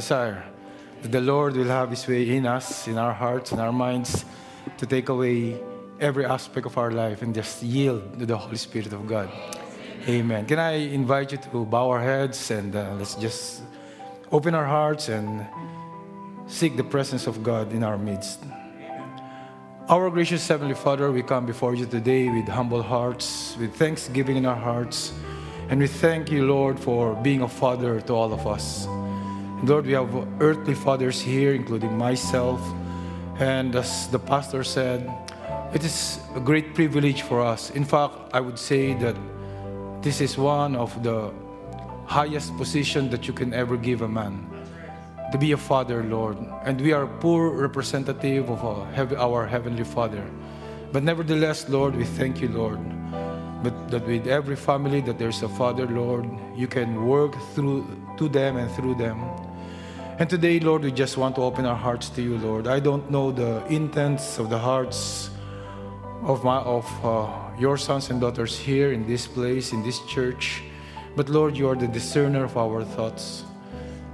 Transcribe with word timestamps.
Desire. 0.00 0.42
That 1.02 1.12
the 1.12 1.20
Lord 1.20 1.56
will 1.56 1.72
have 1.78 1.90
His 1.90 2.08
way 2.08 2.36
in 2.36 2.46
us, 2.46 2.88
in 2.88 2.96
our 2.96 3.12
hearts, 3.12 3.52
in 3.52 3.58
our 3.60 3.72
minds, 3.72 4.24
to 4.78 4.86
take 4.86 5.10
away 5.10 5.60
every 6.00 6.24
aspect 6.24 6.66
of 6.66 6.78
our 6.78 6.90
life 6.90 7.20
and 7.22 7.34
just 7.34 7.62
yield 7.62 8.18
to 8.18 8.24
the 8.24 8.36
Holy 8.36 8.56
Spirit 8.56 8.92
of 8.92 9.06
God. 9.06 9.28
Amen. 10.08 10.46
Can 10.46 10.58
I 10.58 10.72
invite 11.00 11.32
you 11.32 11.38
to 11.52 11.64
bow 11.66 11.90
our 11.90 12.00
heads 12.00 12.50
and 12.50 12.74
uh, 12.74 12.94
let's 12.98 13.14
just 13.16 13.62
open 14.32 14.54
our 14.54 14.64
hearts 14.64 15.10
and 15.10 15.46
seek 16.46 16.76
the 16.76 16.84
presence 16.84 17.26
of 17.26 17.42
God 17.42 17.72
in 17.72 17.84
our 17.84 17.98
midst. 17.98 18.40
Our 19.88 20.08
gracious 20.08 20.48
Heavenly 20.48 20.74
Father, 20.74 21.12
we 21.12 21.22
come 21.22 21.44
before 21.44 21.74
you 21.74 21.84
today 21.84 22.28
with 22.30 22.48
humble 22.48 22.82
hearts, 22.82 23.56
with 23.58 23.74
thanksgiving 23.74 24.36
in 24.36 24.46
our 24.46 24.62
hearts, 24.70 25.12
and 25.68 25.78
we 25.78 25.88
thank 25.88 26.30
you, 26.30 26.46
Lord, 26.46 26.78
for 26.78 27.14
being 27.16 27.42
a 27.42 27.48
father 27.48 28.00
to 28.00 28.12
all 28.14 28.32
of 28.32 28.46
us. 28.46 28.86
Lord, 29.62 29.84
we 29.84 29.92
have 29.92 30.26
earthly 30.40 30.74
fathers 30.74 31.20
here, 31.20 31.52
including 31.52 31.96
myself. 31.96 32.60
And 33.38 33.76
as 33.76 34.08
the 34.08 34.18
pastor 34.18 34.64
said, 34.64 35.12
it 35.74 35.84
is 35.84 36.18
a 36.34 36.40
great 36.40 36.74
privilege 36.74 37.22
for 37.22 37.42
us. 37.42 37.70
In 37.70 37.84
fact, 37.84 38.14
I 38.32 38.40
would 38.40 38.58
say 38.58 38.94
that 38.94 39.16
this 40.02 40.22
is 40.22 40.38
one 40.38 40.76
of 40.76 41.02
the 41.02 41.30
highest 42.06 42.56
position 42.56 43.10
that 43.10 43.28
you 43.28 43.34
can 43.34 43.52
ever 43.52 43.76
give 43.76 44.00
a 44.00 44.08
man 44.08 44.48
to 45.30 45.38
be 45.38 45.52
a 45.52 45.56
father, 45.56 46.02
Lord. 46.04 46.38
And 46.64 46.80
we 46.80 46.92
are 46.92 47.06
poor 47.06 47.50
representative 47.50 48.48
of 48.50 48.64
our 48.64 49.46
Heavenly 49.46 49.84
Father. 49.84 50.24
But 50.90 51.04
nevertheless, 51.04 51.68
Lord, 51.68 51.94
we 51.94 52.04
thank 52.04 52.40
you, 52.40 52.48
Lord. 52.48 52.80
But 53.62 53.90
that 53.90 54.06
with 54.06 54.26
every 54.26 54.56
family 54.56 55.02
that 55.02 55.18
there's 55.18 55.42
a 55.42 55.48
father, 55.50 55.86
Lord, 55.86 56.26
you 56.56 56.66
can 56.66 57.04
work 57.04 57.36
through 57.54 57.86
to 58.16 58.26
them 58.26 58.56
and 58.56 58.70
through 58.72 58.94
them. 58.94 59.20
And 60.20 60.28
today, 60.28 60.60
Lord, 60.60 60.82
we 60.82 60.92
just 60.92 61.16
want 61.16 61.36
to 61.36 61.42
open 61.44 61.64
our 61.64 61.74
hearts 61.74 62.10
to 62.10 62.20
you, 62.20 62.36
Lord. 62.36 62.66
I 62.66 62.78
don't 62.78 63.10
know 63.10 63.32
the 63.32 63.64
intents 63.68 64.38
of 64.38 64.50
the 64.50 64.58
hearts 64.58 65.30
of 66.24 66.44
my 66.44 66.58
of 66.58 66.84
uh, 67.02 67.26
your 67.58 67.78
sons 67.78 68.10
and 68.10 68.20
daughters 68.20 68.58
here 68.58 68.92
in 68.92 69.06
this 69.06 69.26
place, 69.26 69.72
in 69.72 69.82
this 69.82 69.98
church. 70.00 70.62
But 71.16 71.30
Lord, 71.30 71.56
you 71.56 71.70
are 71.70 71.74
the 71.74 71.88
discerner 71.88 72.44
of 72.44 72.58
our 72.58 72.84
thoughts. 72.84 73.44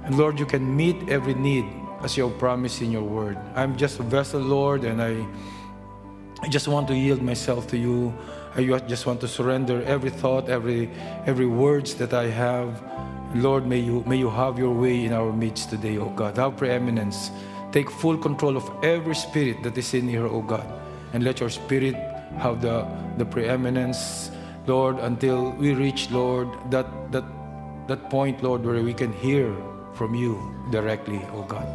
And 0.05 0.17
Lord, 0.17 0.39
you 0.39 0.45
can 0.45 0.63
meet 0.77 0.95
every 1.09 1.33
need 1.33 1.65
as 2.01 2.15
you 2.15 2.29
have 2.29 2.39
promised 2.39 2.81
in 2.81 2.89
your 2.89 3.03
word. 3.03 3.37
I'm 3.53 3.75
just 3.75 3.99
a 3.99 4.03
vessel, 4.03 4.39
Lord, 4.39 4.85
and 4.85 5.01
I, 5.01 5.27
I 6.41 6.47
just 6.47 6.69
want 6.69 6.87
to 6.87 6.95
yield 6.95 7.21
myself 7.21 7.67
to 7.67 7.77
you. 7.77 8.13
I 8.55 8.63
just 8.87 9.05
want 9.07 9.19
to 9.19 9.27
surrender 9.27 9.83
every 9.83 10.11
thought, 10.11 10.47
every 10.47 10.89
every 11.25 11.47
words 11.47 11.95
that 11.95 12.13
I 12.13 12.27
have. 12.27 12.81
Lord, 13.35 13.67
may 13.67 13.79
you 13.79 14.03
may 14.07 14.17
you 14.17 14.29
have 14.29 14.57
your 14.57 14.73
way 14.73 15.05
in 15.05 15.11
our 15.11 15.31
midst 15.33 15.69
today, 15.69 15.97
oh 15.97 16.09
God. 16.09 16.37
Have 16.37 16.57
preeminence. 16.57 17.31
Take 17.71 17.91
full 17.91 18.17
control 18.17 18.55
of 18.55 18.71
every 18.83 19.15
spirit 19.15 19.61
that 19.63 19.77
is 19.77 19.93
in 19.93 20.07
here, 20.07 20.25
oh 20.25 20.41
God. 20.41 20.65
And 21.13 21.23
let 21.23 21.39
your 21.39 21.49
spirit 21.49 21.95
have 22.37 22.61
the, 22.61 22.87
the 23.17 23.25
preeminence, 23.25 24.31
Lord, 24.65 24.99
until 24.99 25.51
we 25.51 25.73
reach, 25.73 26.09
Lord, 26.09 26.47
that 26.71 26.87
that 27.11 27.25
that 27.87 28.09
point, 28.09 28.43
Lord, 28.43 28.65
where 28.65 28.81
we 28.81 28.93
can 28.93 29.11
hear 29.13 29.55
from 29.93 30.15
you 30.15 30.39
directly, 30.71 31.21
oh 31.33 31.43
God. 31.43 31.67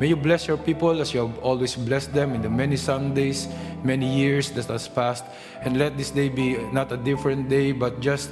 May 0.00 0.08
you 0.08 0.16
bless 0.16 0.48
your 0.48 0.56
people 0.56 1.00
as 1.00 1.14
you 1.14 1.26
have 1.26 1.38
always 1.38 1.76
blessed 1.76 2.12
them 2.12 2.34
in 2.34 2.42
the 2.42 2.50
many 2.50 2.76
Sundays, 2.76 3.46
many 3.84 4.10
years 4.10 4.50
that 4.52 4.66
has 4.66 4.88
passed. 4.88 5.24
And 5.62 5.78
let 5.78 5.96
this 5.96 6.10
day 6.10 6.28
be 6.28 6.58
not 6.72 6.90
a 6.90 6.96
different 6.96 7.48
day, 7.48 7.70
but 7.70 8.00
just 8.00 8.30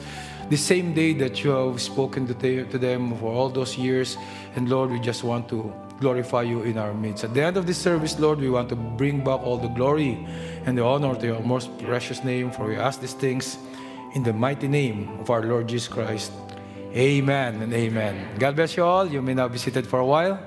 the 0.51 0.57
same 0.57 0.95
day 0.95 1.13
that 1.15 1.43
you 1.43 1.51
have 1.51 1.81
spoken 1.81 2.27
to, 2.27 2.35
to 2.65 2.79
them 2.79 3.17
for 3.17 3.33
all 3.33 3.49
those 3.49 3.77
years. 3.77 4.17
And 4.57 4.69
Lord, 4.69 4.91
we 4.91 5.01
just 5.01 5.25
want 5.25 5.49
to 5.49 5.73
glorify 6.01 6.43
you 6.43 6.63
in 6.63 6.79
our 6.79 6.93
midst. 6.93 7.25
At 7.25 7.35
the 7.35 7.43
end 7.43 7.57
of 7.57 7.67
this 7.67 7.79
service, 7.79 8.19
Lord, 8.19 8.41
we 8.41 8.51
want 8.51 8.69
to 8.71 8.77
bring 8.77 9.23
back 9.23 9.41
all 9.41 9.57
the 9.57 9.69
glory 9.69 10.27
and 10.67 10.77
the 10.77 10.85
honor 10.85 11.15
to 11.15 11.27
your 11.27 11.41
most 11.41 11.77
precious 11.79 12.25
name. 12.25 12.51
For 12.51 12.67
we 12.67 12.77
ask 12.77 13.01
these 13.01 13.15
things 13.15 13.59
in 14.15 14.23
the 14.23 14.33
mighty 14.33 14.69
name 14.69 15.09
of 15.21 15.31
our 15.31 15.43
Lord 15.43 15.69
Jesus 15.69 15.89
Christ. 15.89 16.33
Amen 16.95 17.63
and 17.63 17.73
amen. 17.73 18.39
God 18.39 18.57
bless 18.57 18.77
you 18.77 18.85
all. 18.85 19.07
You 19.07 19.23
may 19.23 19.35
now 19.35 19.49
be 19.49 19.59
seated 19.59 19.87
for 19.87 20.01
a 20.01 20.07
while. 20.07 20.39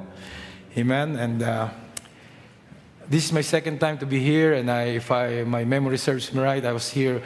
Amen. 0.78 1.16
And 1.16 1.42
uh, 1.42 1.70
this 3.10 3.26
is 3.26 3.32
my 3.32 3.42
second 3.42 3.80
time 3.80 3.98
to 4.00 4.06
be 4.06 4.20
here, 4.20 4.54
and 4.54 4.70
I, 4.70 4.98
if 4.98 5.12
I, 5.12 5.44
my 5.44 5.64
memory 5.64 5.98
serves 5.98 6.34
me 6.34 6.42
right, 6.42 6.64
I 6.66 6.72
was 6.72 6.90
here 6.90 7.22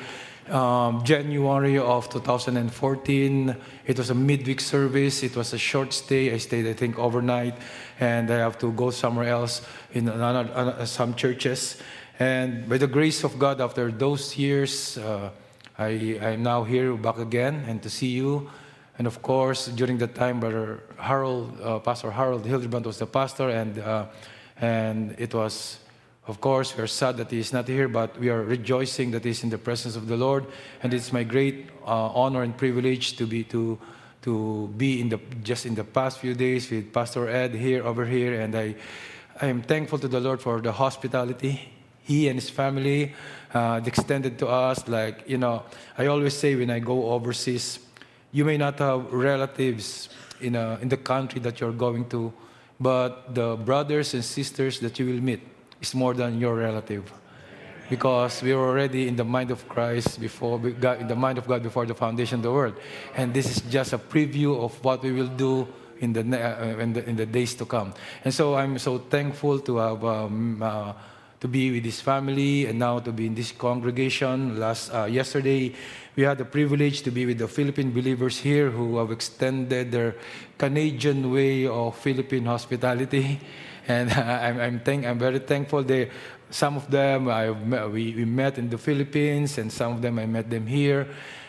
um, 0.52 1.04
January 1.04 1.78
of 1.78 2.10
2014. 2.10 3.56
It 3.86 3.98
was 3.98 4.10
a 4.10 4.16
midweek 4.16 4.62
service. 4.62 5.24
It 5.24 5.36
was 5.36 5.54
a 5.54 5.58
short 5.58 5.94
stay. 5.94 6.34
I 6.34 6.38
stayed, 6.38 6.68
I 6.68 6.74
think, 6.74 6.98
overnight, 6.98 7.56
and 8.00 8.30
I 8.32 8.38
have 8.38 8.58
to 8.60 8.72
go 8.72 8.92
somewhere 8.92 9.28
else 9.28 9.62
in 9.94 10.08
another, 10.08 10.50
uh, 10.54 10.86
some 10.86 11.14
churches. 11.16 11.78
And 12.20 12.68
by 12.68 12.78
the 12.78 12.88
grace 12.88 13.24
of 13.24 13.40
God, 13.40 13.62
after 13.62 13.92
those 13.92 14.38
years, 14.38 14.98
uh, 14.98 15.30
I 15.78 15.90
am 15.90 16.44
now 16.44 16.64
here 16.64 16.94
back 16.96 17.18
again, 17.18 17.64
and 17.68 17.82
to 17.84 17.90
see 17.90 18.08
you 18.08 18.50
and 19.00 19.08
of 19.08 19.22
course, 19.22 19.68
during 19.68 19.98
that 20.00 20.14
time, 20.14 20.42
Brother 20.42 20.84
Harold, 20.98 21.58
uh, 21.62 21.80
Pastor 21.80 22.12
Harold 22.12 22.46
Hildebrand 22.46 22.86
was 22.86 23.00
the 23.00 23.08
pastor, 23.08 23.50
and, 23.50 23.80
uh, 23.80 24.08
and 24.60 25.16
it 25.18 25.34
was, 25.34 25.80
of 26.28 26.42
course, 26.42 26.76
we 26.76 26.84
are 26.84 26.88
sad 26.88 27.18
that 27.18 27.32
he 27.32 27.40
is 27.40 27.52
not 27.52 27.68
here, 27.68 27.88
but 27.88 28.20
we 28.20 28.30
are 28.30 28.44
rejoicing 28.44 29.12
that 29.12 29.24
he 29.24 29.32
is 29.32 29.44
in 29.44 29.50
the 29.50 29.58
presence 29.58 29.96
of 29.96 30.08
the 30.08 30.18
Lord. 30.18 30.46
And 30.84 30.94
it's 30.94 31.12
my 31.12 31.24
great 31.24 31.70
uh, 31.86 32.12
honor 32.14 32.44
and 32.44 32.56
privilege 32.56 33.18
to 33.18 33.26
be, 33.26 33.44
to, 33.46 33.80
to 34.22 34.68
be 34.78 35.02
in 35.02 35.10
the, 35.10 35.20
just 35.44 35.66
in 35.66 35.76
the 35.76 35.84
past 35.84 36.20
few 36.20 36.36
days 36.36 36.70
with 36.70 36.94
Pastor 36.94 37.28
Ed 37.28 37.56
here, 37.56 37.84
over 37.84 38.06
here, 38.06 38.42
and 38.42 38.56
I, 38.56 38.76
I 39.42 39.48
am 39.48 39.62
thankful 39.62 39.98
to 40.00 40.08
the 40.08 40.20
Lord 40.20 40.42
for 40.42 40.62
the 40.62 40.72
hospitality 40.72 41.74
he 42.10 42.28
and 42.28 42.40
his 42.40 42.50
family 42.50 43.14
uh, 43.54 43.80
extended 43.86 44.40
to 44.40 44.48
us. 44.48 44.88
Like, 44.88 45.30
you 45.30 45.38
know, 45.38 45.64
I 45.96 46.08
always 46.08 46.36
say 46.36 46.56
when 46.56 46.72
I 46.72 46.80
go 46.80 47.12
overseas, 47.12 47.78
you 48.32 48.46
may 48.46 48.58
not 48.58 48.80
have 48.80 49.14
relatives 49.14 50.10
in, 50.42 50.56
a, 50.56 50.80
in 50.82 50.90
the 50.90 50.98
country 50.98 51.40
that 51.42 51.60
you're 51.62 51.72
going 51.72 52.10
to, 52.10 52.34
but 52.80 53.36
the 53.36 53.56
brothers 53.58 54.16
and 54.16 54.26
sisters 54.26 54.80
that 54.80 54.98
you 54.98 55.06
will 55.06 55.22
meet 55.22 55.42
is 55.82 55.94
more 55.96 56.14
than 56.14 56.40
your 56.40 56.56
relative. 56.56 57.12
Because 57.90 58.44
we 58.44 58.52
are 58.52 58.60
already 58.60 59.08
in 59.08 59.16
the 59.16 59.24
mind 59.24 59.50
of 59.50 59.68
Christ 59.68 60.22
before, 60.22 60.60
in 60.64 61.08
the 61.08 61.16
mind 61.16 61.38
of 61.40 61.48
God 61.48 61.64
before 61.64 61.86
the 61.88 61.96
foundation 61.96 62.40
of 62.40 62.44
the 62.44 62.52
world. 62.52 62.76
And 63.16 63.34
this 63.34 63.50
is 63.50 63.62
just 63.62 63.94
a 63.94 63.98
preview 63.98 64.64
of 64.64 64.84
what 64.84 65.02
we 65.02 65.12
will 65.12 65.28
do 65.28 65.68
in 66.00 66.14
the, 66.14 66.22
uh, 66.22 66.78
in 66.78 66.94
the, 66.94 67.10
in 67.10 67.16
the 67.16 67.26
days 67.26 67.56
to 67.56 67.66
come. 67.66 67.94
And 68.24 68.34
so 68.34 68.56
I'm 68.56 68.78
so 68.78 69.00
thankful 69.00 69.60
to 69.60 69.78
have 69.78 70.06
um, 70.06 70.62
uh, 70.62 70.94
to 71.40 71.48
be 71.48 71.72
with 71.72 71.86
his 71.86 72.02
family 72.02 72.66
and 72.66 72.80
now 72.80 73.00
to 73.00 73.12
be 73.12 73.26
in 73.26 73.36
this 73.36 73.52
congregation. 73.52 74.60
Last 74.60 74.94
uh, 74.94 75.06
yesterday, 75.06 75.74
we 76.16 76.24
had 76.24 76.38
the 76.38 76.46
privilege 76.46 77.02
to 77.04 77.12
be 77.12 77.26
with 77.26 77.38
the 77.38 77.48
Philippine 77.48 77.92
believers 77.92 78.38
here 78.38 78.70
who 78.70 78.98
have 78.98 79.12
extended 79.12 79.92
their 79.92 80.16
Canadian 80.58 81.32
way 81.32 81.66
of 81.66 81.98
Philippine 81.98 82.46
hospitality, 82.46 83.40
and 83.88 84.12
I'm 84.14 84.60
I'm, 84.60 84.80
thank, 84.80 85.06
I'm 85.06 85.20
very 85.20 85.40
thankful. 85.40 85.84
They, 85.84 86.10
some 86.50 86.78
of 86.78 86.90
them 86.90 87.30
I 87.30 87.52
we, 87.52 88.14
we 88.14 88.26
met 88.26 88.58
in 88.58 88.70
the 88.70 88.78
Philippines, 88.78 89.58
and 89.58 89.72
some 89.72 89.94
of 89.94 90.02
them 90.02 90.20
I 90.20 90.26
met 90.26 90.50
them 90.50 90.68
here. 90.68 91.08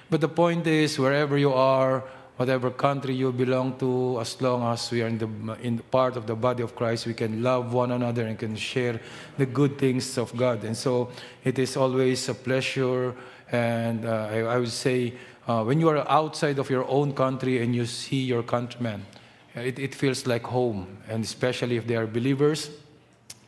But 0.08 0.20
the 0.20 0.28
point 0.28 0.66
is, 0.66 0.98
wherever 0.98 1.38
you 1.38 1.52
are, 1.52 2.02
whatever 2.36 2.70
country 2.70 3.14
you 3.14 3.30
belong 3.30 3.76
to, 3.78 4.18
as 4.18 4.40
long 4.40 4.62
as 4.72 4.90
we 4.90 5.02
are 5.02 5.06
in 5.06 5.18
the 5.18 5.28
in 5.62 5.78
part 5.78 6.16
of 6.16 6.26
the 6.26 6.34
body 6.34 6.62
of 6.62 6.74
Christ, 6.74 7.06
we 7.06 7.14
can 7.14 7.42
love 7.42 7.72
one 7.72 7.92
another 7.92 8.26
and 8.26 8.38
can 8.38 8.56
share 8.56 8.98
the 9.36 9.46
good 9.46 9.78
things 9.78 10.16
of 10.16 10.34
God. 10.36 10.64
And 10.64 10.76
so 10.76 11.10
it 11.44 11.58
is 11.58 11.76
always 11.76 12.28
a 12.28 12.34
pleasure. 12.34 13.14
And 13.52 14.06
uh, 14.06 14.28
I, 14.30 14.38
I, 14.40 14.58
would 14.58 14.70
say, 14.70 15.14
uh, 15.46 15.64
when 15.64 15.80
you 15.80 15.88
are 15.88 16.08
outside 16.08 16.58
of 16.58 16.70
your 16.70 16.88
own 16.88 17.12
country 17.12 17.62
and 17.62 17.74
you 17.74 17.84
see 17.84 18.22
your 18.22 18.42
countrymen, 18.42 19.04
it, 19.54 19.78
it 19.78 19.94
feels 19.94 20.26
like 20.26 20.44
home, 20.44 20.98
and 21.08 21.24
especially 21.24 21.76
if 21.76 21.86
they 21.86 21.96
are 21.96 22.06
believers. 22.06 22.70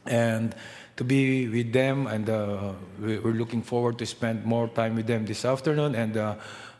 And 0.07 0.55
to 0.97 1.05
be 1.05 1.49
with 1.49 1.73
them, 1.73 2.07
and 2.07 2.29
uh, 2.29 2.73
we're 3.01 3.33
looking 3.33 3.63
forward 3.63 3.99
to 3.99 4.07
spend 4.07 4.45
more 4.45 4.69
time 4.69 4.97
with 4.97 5.07
them 5.07 5.25
this 5.25 5.45
afternoon. 5.45 5.95
And 5.95 6.17
uh, 6.17 6.35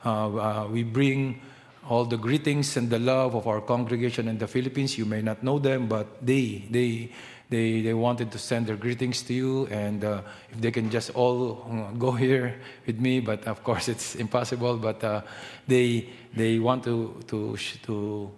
uh, 0.05 0.69
we 0.71 0.83
bring 0.83 1.41
all 1.89 2.05
the 2.05 2.17
greetings 2.17 2.77
and 2.77 2.91
the 2.91 2.99
love 2.99 3.35
of 3.35 3.47
our 3.47 3.61
congregation 3.61 4.29
in 4.29 4.39
the 4.39 4.47
Philippines. 4.47 4.99
You 4.99 5.05
may 5.05 5.23
not 5.23 5.43
know 5.43 5.59
them, 5.59 5.89
but 5.89 6.25
they 6.25 6.65
they 6.71 7.11
they, 7.49 7.83
they 7.83 7.93
wanted 7.93 8.33
to 8.33 8.39
send 8.39 8.67
their 8.67 8.77
greetings 8.77 9.21
to 9.23 9.35
you, 9.35 9.67
and 9.67 10.05
uh, 10.05 10.23
if 10.51 10.61
they 10.61 10.71
can 10.71 10.89
just 10.89 11.11
all 11.15 11.67
uh, 11.71 11.93
go 11.99 12.13
here 12.13 12.59
with 12.87 12.99
me, 12.99 13.21
but 13.21 13.45
of 13.47 13.63
course 13.63 13.89
it's 13.89 14.15
impossible. 14.15 14.77
But 14.77 15.05
uh, 15.05 15.21
they 15.69 16.09
they 16.35 16.59
want 16.59 16.85
to 16.85 17.21
to 17.29 17.57
to 17.85 18.31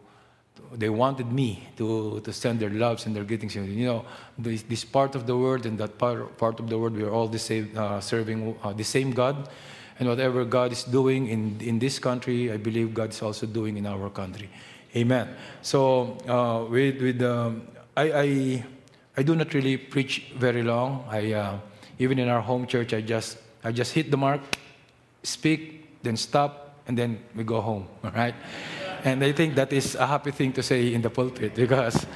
they 0.77 0.89
wanted 0.89 1.33
me 1.33 1.69
to, 1.77 2.21
to 2.21 2.33
send 2.33 2.61
their 2.61 2.71
loves 2.71 3.07
and 3.07 3.15
their 3.15 3.25
greetings. 3.25 3.55
You 3.55 3.87
know, 3.87 4.05
this, 4.39 4.63
this 4.63 4.85
part 4.85 5.15
of 5.15 5.27
the 5.27 5.37
world 5.37 5.67
and 5.67 5.79
that 5.79 5.99
part, 5.99 6.37
part 6.37 6.61
of 6.61 6.69
the 6.69 6.79
world, 6.79 6.97
we 6.97 7.03
are 7.03 7.11
all 7.11 7.29
the 7.29 7.39
same, 7.39 7.71
uh, 7.77 8.01
serving 8.01 8.57
uh, 8.63 8.73
the 8.73 8.85
same 8.85 9.11
God. 9.11 9.49
And 9.99 10.09
whatever 10.09 10.45
God 10.45 10.73
is 10.73 10.83
doing 10.83 11.29
in, 11.29 11.61
in 11.61 11.79
this 11.79 11.99
country, 11.99 12.51
I 12.51 12.57
believe 12.57 12.95
God 12.95 13.11
is 13.11 13.23
also 13.23 13.47
doing 13.47 13.77
in 13.77 13.87
our 13.87 14.11
country. 14.11 14.51
Amen. 14.97 15.29
So 15.63 16.17
uh, 16.29 16.71
with 16.71 17.03
with 17.03 17.23
um, 17.23 17.67
I, 17.97 18.13
I 18.13 18.65
I 19.17 19.23
do 19.23 19.35
not 19.35 19.53
really 19.53 19.77
preach 19.77 20.33
very 20.37 20.63
long. 20.63 21.05
I 21.09 21.33
uh, 21.33 21.59
even 21.99 22.19
in 22.19 22.29
our 22.29 22.41
home 22.41 22.67
church, 22.67 22.95
I 22.95 23.01
just 23.01 23.39
I 23.65 23.73
just 23.73 23.93
hit 23.93 24.11
the 24.13 24.17
mark, 24.17 24.41
speak, 25.25 26.03
then 26.03 26.17
stop, 26.17 26.79
and 26.87 26.97
then 26.97 27.19
we 27.35 27.43
go 27.43 27.61
home. 27.61 27.89
All 28.05 28.11
right. 28.11 28.35
And 29.05 29.23
I 29.23 29.33
think 29.33 29.55
that 29.57 29.73
is 29.73 29.95
a 29.95 30.07
happy 30.07 30.31
thing 30.31 30.53
to 30.55 30.63
say 30.63 30.95
in 30.95 31.03
the 31.03 31.11
pulpit 31.11 31.55
because 31.65 32.07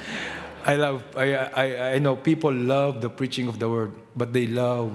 I 0.65 0.75
love, 0.75 1.03
I, 1.15 1.35
I, 1.35 1.93
I 1.93 1.99
know 1.99 2.15
people 2.15 2.51
love 2.51 3.01
the 3.01 3.09
preaching 3.09 3.47
of 3.47 3.59
the 3.59 3.69
word, 3.69 3.93
but 4.15 4.33
they 4.33 4.47
love 4.47 4.91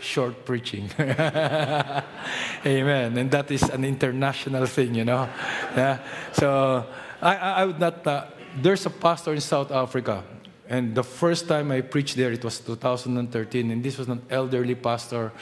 short 0.00 0.44
preaching. 0.44 0.90
Amen. 0.98 3.16
And 3.16 3.30
that 3.30 3.50
is 3.50 3.62
an 3.62 3.84
international 3.84 4.66
thing, 4.66 4.94
you 4.94 5.04
know. 5.04 5.28
Yeah. 5.76 5.98
So 6.32 6.86
I, 7.22 7.36
I 7.36 7.64
would 7.64 7.78
not, 7.78 8.06
uh, 8.06 8.26
there's 8.60 8.86
a 8.86 8.90
pastor 8.90 9.34
in 9.34 9.40
South 9.40 9.70
Africa. 9.70 10.24
And 10.68 10.94
the 10.94 11.04
first 11.04 11.48
time 11.48 11.70
I 11.70 11.80
preached 11.80 12.16
there, 12.16 12.32
it 12.32 12.44
was 12.44 12.58
2013. 12.60 13.70
And 13.70 13.84
this 13.84 13.98
was 13.98 14.08
an 14.08 14.22
elderly 14.30 14.74
pastor. 14.74 15.32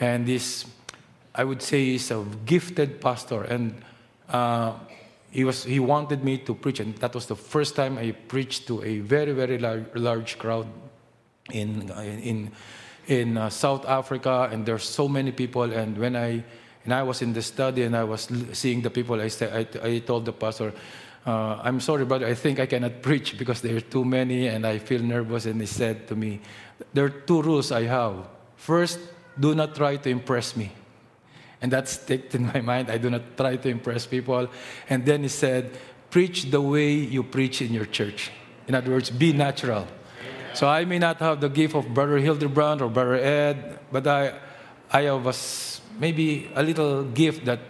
And 0.00 0.26
this, 0.26 0.66
I 1.34 1.44
would 1.44 1.62
say, 1.62 1.94
is 1.94 2.10
a 2.10 2.24
gifted 2.44 3.00
pastor. 3.00 3.44
And 3.44 3.80
uh, 4.28 4.74
he, 5.32 5.44
was, 5.44 5.64
he 5.64 5.80
wanted 5.80 6.22
me 6.22 6.36
to 6.38 6.54
preach, 6.54 6.78
and 6.78 6.94
that 6.98 7.14
was 7.14 7.24
the 7.24 7.34
first 7.34 7.74
time 7.74 7.96
I 7.96 8.12
preached 8.12 8.66
to 8.66 8.82
a 8.82 8.98
very, 8.98 9.32
very 9.32 9.56
large, 9.56 9.86
large 9.94 10.38
crowd 10.38 10.66
in, 11.50 11.90
in, 11.90 12.52
in 13.06 13.38
uh, 13.38 13.48
South 13.48 13.88
Africa, 13.88 14.50
and 14.52 14.66
there's 14.66 14.84
so 14.84 15.08
many 15.08 15.32
people. 15.32 15.62
And 15.62 15.96
when 15.96 16.16
I, 16.16 16.44
and 16.84 16.92
I 16.92 17.02
was 17.02 17.22
in 17.22 17.32
the 17.32 17.40
study 17.40 17.82
and 17.84 17.96
I 17.96 18.04
was 18.04 18.28
seeing 18.52 18.82
the 18.82 18.90
people, 18.90 19.22
I, 19.22 19.28
said, 19.28 19.68
I, 19.82 19.88
I 19.88 19.98
told 20.00 20.26
the 20.26 20.34
pastor, 20.34 20.74
uh, 21.24 21.60
I'm 21.62 21.80
sorry, 21.80 22.04
brother, 22.04 22.26
I 22.26 22.34
think 22.34 22.60
I 22.60 22.66
cannot 22.66 23.00
preach 23.00 23.38
because 23.38 23.62
there 23.62 23.76
are 23.76 23.80
too 23.80 24.04
many 24.04 24.48
and 24.48 24.66
I 24.66 24.78
feel 24.78 25.00
nervous. 25.00 25.46
And 25.46 25.58
he 25.60 25.66
said 25.66 26.08
to 26.08 26.14
me, 26.14 26.40
There 26.92 27.06
are 27.06 27.10
two 27.10 27.40
rules 27.40 27.72
I 27.72 27.84
have. 27.84 28.28
First, 28.56 28.98
do 29.40 29.54
not 29.54 29.74
try 29.74 29.96
to 29.96 30.10
impress 30.10 30.56
me. 30.56 30.72
And 31.62 31.72
that 31.72 31.88
sticked 31.88 32.34
in 32.34 32.46
my 32.46 32.60
mind. 32.60 32.90
I 32.90 32.98
do 32.98 33.08
not 33.08 33.36
try 33.36 33.56
to 33.56 33.68
impress 33.68 34.04
people. 34.04 34.48
And 34.90 35.06
then 35.06 35.22
he 35.22 35.28
said, 35.28 35.78
Preach 36.10 36.50
the 36.50 36.60
way 36.60 36.92
you 36.92 37.22
preach 37.22 37.62
in 37.62 37.72
your 37.72 37.86
church. 37.86 38.30
In 38.68 38.74
other 38.74 38.90
words, 38.90 39.08
be 39.08 39.32
natural. 39.32 39.86
So 40.52 40.68
I 40.68 40.84
may 40.84 40.98
not 40.98 41.18
have 41.20 41.40
the 41.40 41.48
gift 41.48 41.74
of 41.74 41.94
Brother 41.94 42.18
Hildebrand 42.18 42.82
or 42.82 42.90
Brother 42.90 43.14
Ed, 43.14 43.78
but 43.90 44.06
I, 44.06 44.34
I 44.92 45.02
have 45.02 45.26
a, 45.26 45.32
maybe 45.98 46.50
a 46.54 46.62
little 46.62 47.04
gift 47.04 47.46
that 47.46 47.60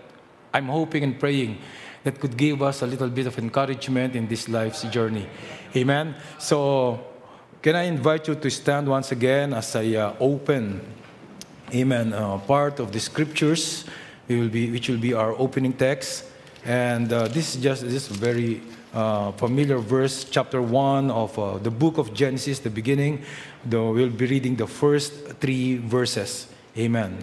I'm 0.53 0.67
hoping 0.67 1.05
and 1.05 1.21
praying 1.21 1.59
that 2.03 2.19
could 2.19 2.37
give 2.37 2.63
us 2.63 2.83
a 2.83 2.87
little 2.87 3.09
bit 3.09 3.29
of 3.29 3.39
encouragement 3.39 4.17
in 4.17 4.27
this 4.27 4.49
life's 4.49 4.83
journey. 4.85 5.29
Amen. 5.77 6.17
So, 6.39 6.99
can 7.63 7.77
I 7.77 7.83
invite 7.83 8.27
you 8.27 8.35
to 8.35 8.51
stand 8.51 8.89
once 8.89 9.13
again 9.13 9.55
as 9.55 9.77
I 9.77 9.95
uh, 9.95 10.17
open 10.19 10.81
amen, 11.75 12.13
uh, 12.13 12.39
part 12.39 12.81
of 12.81 12.93
the 12.93 13.01
scriptures, 13.01 13.85
will 14.29 14.49
be, 14.49 14.71
which 14.71 14.89
will 14.89 14.99
be 14.99 15.15
our 15.15 15.33
opening 15.39 15.73
text. 15.73 16.25
And 16.65 17.13
uh, 17.13 17.29
this 17.29 17.55
is 17.55 17.63
just 17.63 17.83
this 17.83 18.09
very 18.09 18.63
uh, 18.95 19.33
familiar 19.33 19.79
verse, 19.79 20.25
chapter 20.25 20.63
1 20.63 21.11
of 21.11 21.39
uh, 21.39 21.59
the 21.59 21.71
book 21.71 21.99
of 21.99 22.15
Genesis, 22.15 22.61
the 22.61 22.71
beginning. 22.71 23.23
We'll 23.69 24.11
be 24.11 24.27
reading 24.27 24.57
the 24.57 24.67
first 24.67 25.13
three 25.41 25.79
verses. 25.79 26.47
Amen. 26.77 27.19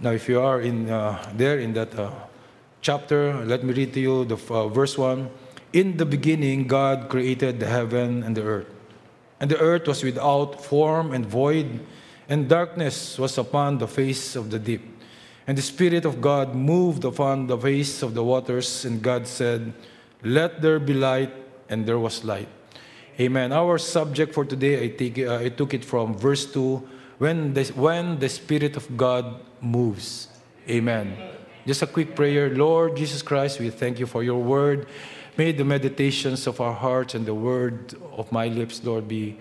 Now, 0.00 0.10
if 0.10 0.28
you 0.28 0.40
are 0.40 0.60
in 0.60 0.90
uh, 0.90 1.32
there 1.36 1.58
in 1.60 1.74
that 1.74 1.96
uh, 1.96 2.10
chapter, 2.80 3.44
let 3.44 3.62
me 3.62 3.72
read 3.72 3.92
to 3.94 4.00
you 4.00 4.24
the 4.24 4.36
verse 4.36 4.98
1. 4.98 5.30
In 5.72 5.96
the 5.96 6.04
beginning, 6.04 6.66
God 6.66 7.08
created 7.08 7.60
the 7.60 7.66
heaven 7.66 8.22
and 8.22 8.36
the 8.36 8.42
earth. 8.42 8.71
And 9.42 9.50
the 9.50 9.58
earth 9.58 9.88
was 9.88 10.04
without 10.04 10.62
form 10.62 11.10
and 11.10 11.26
void, 11.26 11.80
and 12.28 12.48
darkness 12.48 13.18
was 13.18 13.36
upon 13.36 13.78
the 13.78 13.88
face 13.88 14.36
of 14.36 14.50
the 14.50 14.58
deep. 14.60 14.86
And 15.48 15.58
the 15.58 15.62
Spirit 15.62 16.04
of 16.04 16.20
God 16.20 16.54
moved 16.54 17.04
upon 17.04 17.48
the 17.48 17.58
face 17.58 18.04
of 18.04 18.14
the 18.14 18.22
waters, 18.22 18.84
and 18.84 19.02
God 19.02 19.26
said, 19.26 19.74
Let 20.22 20.62
there 20.62 20.78
be 20.78 20.94
light, 20.94 21.34
and 21.68 21.84
there 21.84 21.98
was 21.98 22.22
light. 22.22 22.46
Amen. 23.18 23.52
Our 23.52 23.78
subject 23.78 24.32
for 24.32 24.44
today, 24.44 24.84
I, 24.84 24.88
take, 24.94 25.18
uh, 25.18 25.38
I 25.38 25.48
took 25.48 25.74
it 25.74 25.84
from 25.84 26.16
verse 26.16 26.46
2 26.46 26.88
when 27.18 27.52
the, 27.52 27.64
when 27.74 28.20
the 28.20 28.28
Spirit 28.28 28.76
of 28.76 28.96
God 28.96 29.40
moves. 29.60 30.28
Amen. 30.70 31.18
Just 31.66 31.82
a 31.82 31.88
quick 31.88 32.14
prayer. 32.14 32.54
Lord 32.54 32.96
Jesus 32.96 33.22
Christ, 33.22 33.58
we 33.58 33.70
thank 33.70 33.98
you 33.98 34.06
for 34.06 34.22
your 34.22 34.40
word. 34.40 34.86
May 35.36 35.52
the 35.52 35.64
meditations 35.64 36.46
of 36.46 36.60
our 36.60 36.74
hearts 36.74 37.14
and 37.14 37.24
the 37.24 37.34
word 37.34 37.94
of 38.12 38.30
my 38.30 38.48
lips, 38.48 38.84
Lord, 38.84 39.08
be 39.08 39.38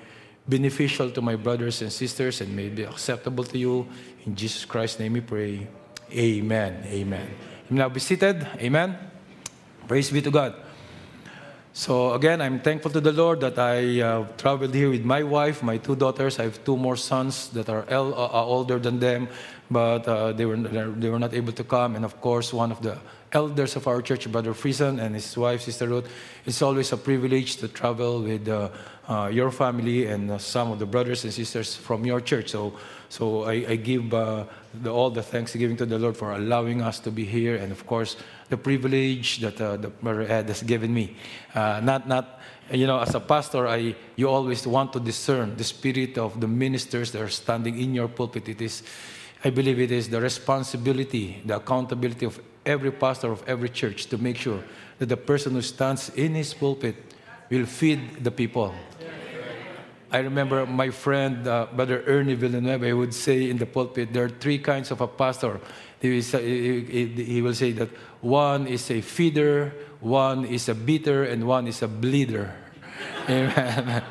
beneficial 0.48 1.12
to 1.12 1.22
my 1.22 1.36
brothers 1.36 1.82
and 1.82 1.92
sisters 1.92 2.42
and 2.42 2.56
may 2.56 2.70
be 2.70 2.84
acceptable 2.84 3.44
to 3.44 3.58
you. 3.58 3.88
In 4.26 4.36
Jesus 4.36 4.64
Christ's 4.66 5.00
name 5.00 5.14
we 5.14 5.22
pray. 5.22 5.68
Amen. 6.12 6.84
Amen. 6.88 7.28
Now 7.70 7.90
be 7.90 8.00
seated. 8.00 8.48
Amen. 8.58 8.98
Praise 9.88 10.10
be 10.12 10.22
to 10.22 10.32
God. 10.32 10.56
So 11.74 12.14
again, 12.14 12.42
I'm 12.42 12.60
thankful 12.60 12.92
to 12.92 13.00
the 13.00 13.14
Lord 13.14 13.40
that 13.40 13.58
I 13.58 14.02
uh, 14.02 14.28
traveled 14.38 14.74
here 14.74 14.90
with 14.90 15.06
my 15.06 15.24
wife, 15.24 15.64
my 15.64 15.78
two 15.78 15.96
daughters. 15.96 16.38
I 16.38 16.44
have 16.44 16.62
two 16.66 16.76
more 16.76 16.98
sons 16.98 17.48
that 17.50 17.70
are 17.70 17.86
el- 17.88 18.14
uh, 18.14 18.44
older 18.44 18.78
than 18.78 19.00
them, 19.00 19.30
but 19.70 20.06
uh, 20.06 20.34
they 20.34 20.46
were 20.46 20.58
they 20.58 21.10
were 21.10 21.20
not 21.20 21.34
able 21.34 21.54
to 21.54 21.64
come. 21.64 21.96
And 21.96 22.04
of 22.04 22.20
course, 22.20 22.52
one 22.52 22.74
of 22.74 22.82
the 22.82 22.98
elders 23.32 23.78
of 23.78 23.88
our 23.88 24.02
church, 24.02 24.30
Brother 24.30 24.54
Friesen, 24.54 25.00
and 25.02 25.16
his 25.16 25.38
wife, 25.38 25.62
Sister 25.62 25.88
Ruth. 25.88 26.10
It's 26.46 26.62
always 26.62 26.92
a 26.92 26.98
privilege 26.98 27.56
to 27.58 27.70
travel 27.70 28.22
with 28.22 28.48
uh, 28.50 28.70
uh, 29.08 29.30
your 29.32 29.52
family 29.52 30.08
and 30.08 30.32
uh, 30.32 30.38
some 30.38 30.72
of 30.72 30.80
the 30.80 30.86
brothers 30.86 31.24
and 31.24 31.34
sisters 31.34 31.76
from 31.76 32.06
your 32.06 32.20
church. 32.20 32.50
So, 32.50 32.74
so 33.08 33.44
I, 33.44 33.66
I 33.70 33.76
give 33.78 34.14
uh, 34.14 34.46
the, 34.74 34.92
all 34.92 35.10
the 35.10 35.24
thanksgiving 35.24 35.78
to 35.78 35.86
the 35.86 35.98
Lord 35.98 36.18
for 36.18 36.34
allowing 36.34 36.82
us 36.82 37.00
to 37.00 37.12
be 37.12 37.24
here, 37.24 37.56
and 37.56 37.72
of 37.72 37.88
course, 37.88 38.18
the 38.52 38.58
privilege 38.58 39.40
that 39.40 39.60
uh, 39.62 39.78
the 39.78 39.88
Brother 39.88 40.24
Ed 40.24 40.50
has 40.50 40.62
given 40.62 40.94
me. 40.94 41.16
Uh, 41.56 41.80
not, 41.82 42.06
not, 42.06 42.42
you 42.70 42.86
know, 42.86 43.00
as 43.00 43.16
a 43.16 43.20
pastor, 43.22 43.66
I, 43.66 43.96
you 44.18 44.28
always 44.28 44.68
want 44.68 44.92
to 44.92 45.00
discern 45.00 45.56
the 45.56 45.64
spirit 45.64 46.18
of 46.18 46.40
the 46.40 46.50
ministers 46.50 47.14
that 47.14 47.22
are 47.22 47.30
standing 47.30 47.80
in 47.80 47.96
your 47.96 48.10
pulpit. 48.10 48.50
It 48.50 48.62
is, 48.62 48.84
I 49.46 49.52
believe, 49.52 49.80
it 49.80 49.92
is 49.92 50.10
the 50.10 50.20
responsibility, 50.20 51.42
the 51.46 51.56
accountability 51.56 52.26
of 52.26 52.42
every 52.66 52.92
pastor 52.92 53.32
of 53.32 53.42
every 53.48 53.70
church 53.70 54.08
to 54.08 54.18
make 54.18 54.36
sure 54.36 54.62
that 55.00 55.08
the 55.08 55.18
person 55.18 55.54
who 55.54 55.62
stands 55.62 56.10
in 56.10 56.36
his 56.36 56.54
pulpit 56.54 56.96
will 57.50 57.66
feed 57.66 58.22
the 58.22 58.32
people. 58.32 58.76
I 60.12 60.18
remember 60.18 60.66
my 60.66 60.90
friend, 60.90 61.48
uh, 61.48 61.68
Brother 61.74 62.04
Ernie 62.06 62.34
Villanueva, 62.34 62.94
would 62.94 63.14
say 63.14 63.50
in 63.50 63.58
the 63.58 63.66
pulpit, 63.66 64.12
there 64.12 64.26
are 64.26 64.30
three 64.30 64.60
kinds 64.60 64.92
of 64.92 65.00
a 65.00 65.08
pastor. 65.08 65.62
He 66.02 66.10
will, 67.42 67.54
say, 67.54 67.72
that 67.74 67.90
one 68.22 68.68
is 68.68 68.90
a 68.90 69.02
feeder, 69.02 69.74
one 70.00 70.46
is 70.46 70.68
a 70.68 70.74
beater, 70.74 71.24
and 71.24 71.46
one 71.46 71.68
is 71.68 71.82
a 71.84 71.88
bleeder. 71.88 72.56
Amen. 73.30 74.04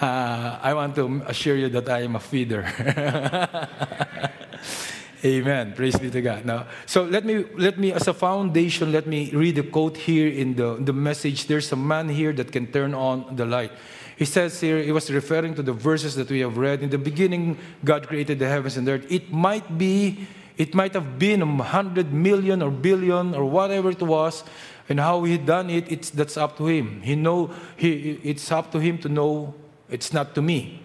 Uh, 0.00 0.58
I 0.62 0.74
want 0.74 0.94
to 0.96 1.22
assure 1.26 1.56
you 1.56 1.68
that 1.68 1.88
I 1.88 2.02
am 2.02 2.16
a 2.16 2.20
feeder. 2.20 2.64
Amen. 5.24 5.72
Praise 5.74 5.98
be 5.98 6.10
to 6.10 6.22
God. 6.22 6.44
Now, 6.44 6.66
so 6.84 7.04
let 7.04 7.24
me 7.24 7.44
let 7.56 7.78
me 7.78 7.92
as 7.92 8.06
a 8.06 8.14
foundation, 8.14 8.92
let 8.92 9.06
me 9.06 9.30
read 9.32 9.58
a 9.58 9.62
quote 9.62 9.96
here 9.96 10.28
in 10.28 10.54
the, 10.54 10.76
the 10.76 10.92
message. 10.92 11.46
There's 11.46 11.72
a 11.72 11.76
man 11.76 12.08
here 12.08 12.32
that 12.34 12.52
can 12.52 12.66
turn 12.70 12.94
on 12.94 13.34
the 13.36 13.46
light. 13.46 13.72
He 14.16 14.24
says 14.24 14.60
here, 14.60 14.82
he 14.82 14.92
was 14.92 15.10
referring 15.10 15.54
to 15.56 15.62
the 15.62 15.72
verses 15.72 16.14
that 16.14 16.30
we 16.30 16.40
have 16.40 16.56
read. 16.56 16.82
In 16.82 16.90
the 16.90 16.98
beginning, 16.98 17.58
God 17.84 18.06
created 18.08 18.38
the 18.38 18.48
heavens 18.48 18.76
and 18.76 18.86
the 18.86 18.92
earth. 18.92 19.06
It 19.10 19.30
might 19.32 19.76
be, 19.76 20.26
it 20.56 20.74
might 20.74 20.94
have 20.94 21.18
been 21.18 21.42
a 21.42 21.62
hundred 21.62 22.12
million 22.12 22.62
or 22.62 22.70
billion 22.70 23.34
or 23.34 23.44
whatever 23.44 23.90
it 23.90 24.00
was, 24.00 24.44
and 24.88 25.00
how 25.00 25.24
he 25.24 25.36
done 25.36 25.68
it, 25.70 25.90
it's 25.90 26.10
that's 26.10 26.36
up 26.36 26.56
to 26.58 26.66
him. 26.66 27.02
He 27.02 27.14
know 27.16 27.50
he 27.76 28.20
it's 28.22 28.50
up 28.52 28.72
to 28.72 28.78
him 28.78 28.98
to 28.98 29.08
know 29.08 29.54
it's 29.90 30.12
not 30.12 30.34
to 30.34 30.42
me. 30.42 30.82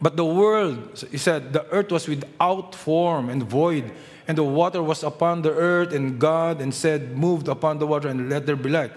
But 0.00 0.16
the 0.16 0.24
world, 0.24 1.06
he 1.12 1.16
said, 1.16 1.52
the 1.52 1.64
earth 1.70 1.92
was 1.92 2.08
without 2.08 2.74
form 2.74 3.28
and 3.30 3.42
void, 3.44 3.92
and 4.26 4.36
the 4.36 4.42
water 4.42 4.82
was 4.82 5.04
upon 5.04 5.42
the 5.42 5.52
earth, 5.52 5.92
and 5.92 6.18
God 6.18 6.60
and 6.60 6.74
said, 6.74 7.16
moved 7.16 7.46
upon 7.46 7.78
the 7.78 7.86
water, 7.86 8.08
and 8.08 8.28
let 8.28 8.44
there 8.44 8.56
be 8.56 8.68
light. 8.68 8.90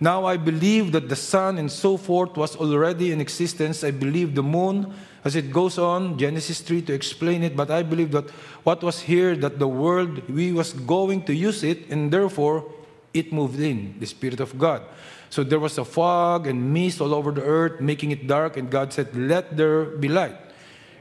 Now 0.00 0.24
I 0.24 0.36
believe 0.36 0.92
that 0.92 1.08
the 1.08 1.16
sun 1.16 1.58
and 1.58 1.70
so 1.70 1.96
forth 1.96 2.36
was 2.36 2.56
already 2.56 3.12
in 3.12 3.20
existence. 3.20 3.84
I 3.84 3.90
believe 3.92 4.34
the 4.34 4.42
moon, 4.42 4.92
as 5.24 5.36
it 5.36 5.52
goes 5.52 5.78
on, 5.78 6.18
Genesis 6.18 6.60
3 6.60 6.82
to 6.82 6.92
explain 6.92 7.42
it, 7.42 7.56
but 7.56 7.70
I 7.70 7.82
believe 7.82 8.10
that 8.12 8.28
what 8.64 8.82
was 8.82 9.00
here, 9.00 9.36
that 9.36 9.58
the 9.58 9.68
world, 9.68 10.28
we 10.28 10.52
was 10.52 10.72
going 10.72 11.22
to 11.24 11.34
use 11.34 11.62
it, 11.62 11.90
and 11.90 12.12
therefore 12.12 12.64
it 13.12 13.32
moved 13.32 13.60
in, 13.60 13.94
the 14.00 14.06
Spirit 14.06 14.40
of 14.40 14.58
God. 14.58 14.82
So 15.30 15.42
there 15.42 15.60
was 15.60 15.78
a 15.78 15.84
fog 15.84 16.46
and 16.46 16.72
mist 16.72 17.00
all 17.00 17.14
over 17.14 17.30
the 17.30 17.42
earth, 17.42 17.80
making 17.80 18.10
it 18.10 18.26
dark, 18.26 18.56
and 18.56 18.70
God 18.70 18.92
said, 18.92 19.14
Let 19.16 19.56
there 19.56 19.84
be 19.84 20.08
light. 20.08 20.36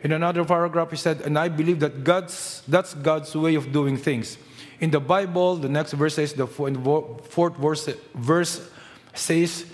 In 0.03 0.11
another 0.11 0.43
paragraph, 0.43 0.91
he 0.91 0.97
said, 0.97 1.21
And 1.21 1.37
I 1.37 1.49
believe 1.49 1.79
that 1.79 2.03
God's, 2.03 2.61
that's 2.67 2.93
God's 2.93 3.33
way 3.35 3.55
of 3.55 3.71
doing 3.71 3.97
things. 3.97 4.37
In 4.79 4.91
the 4.91 4.99
Bible, 4.99 5.55
the 5.55 5.69
next 5.69 5.93
verse 5.93 6.17
is 6.17 6.33
the 6.33 6.45
fourth 6.45 7.55
verse, 7.57 7.89
verse 8.15 8.69
says, 9.13 9.65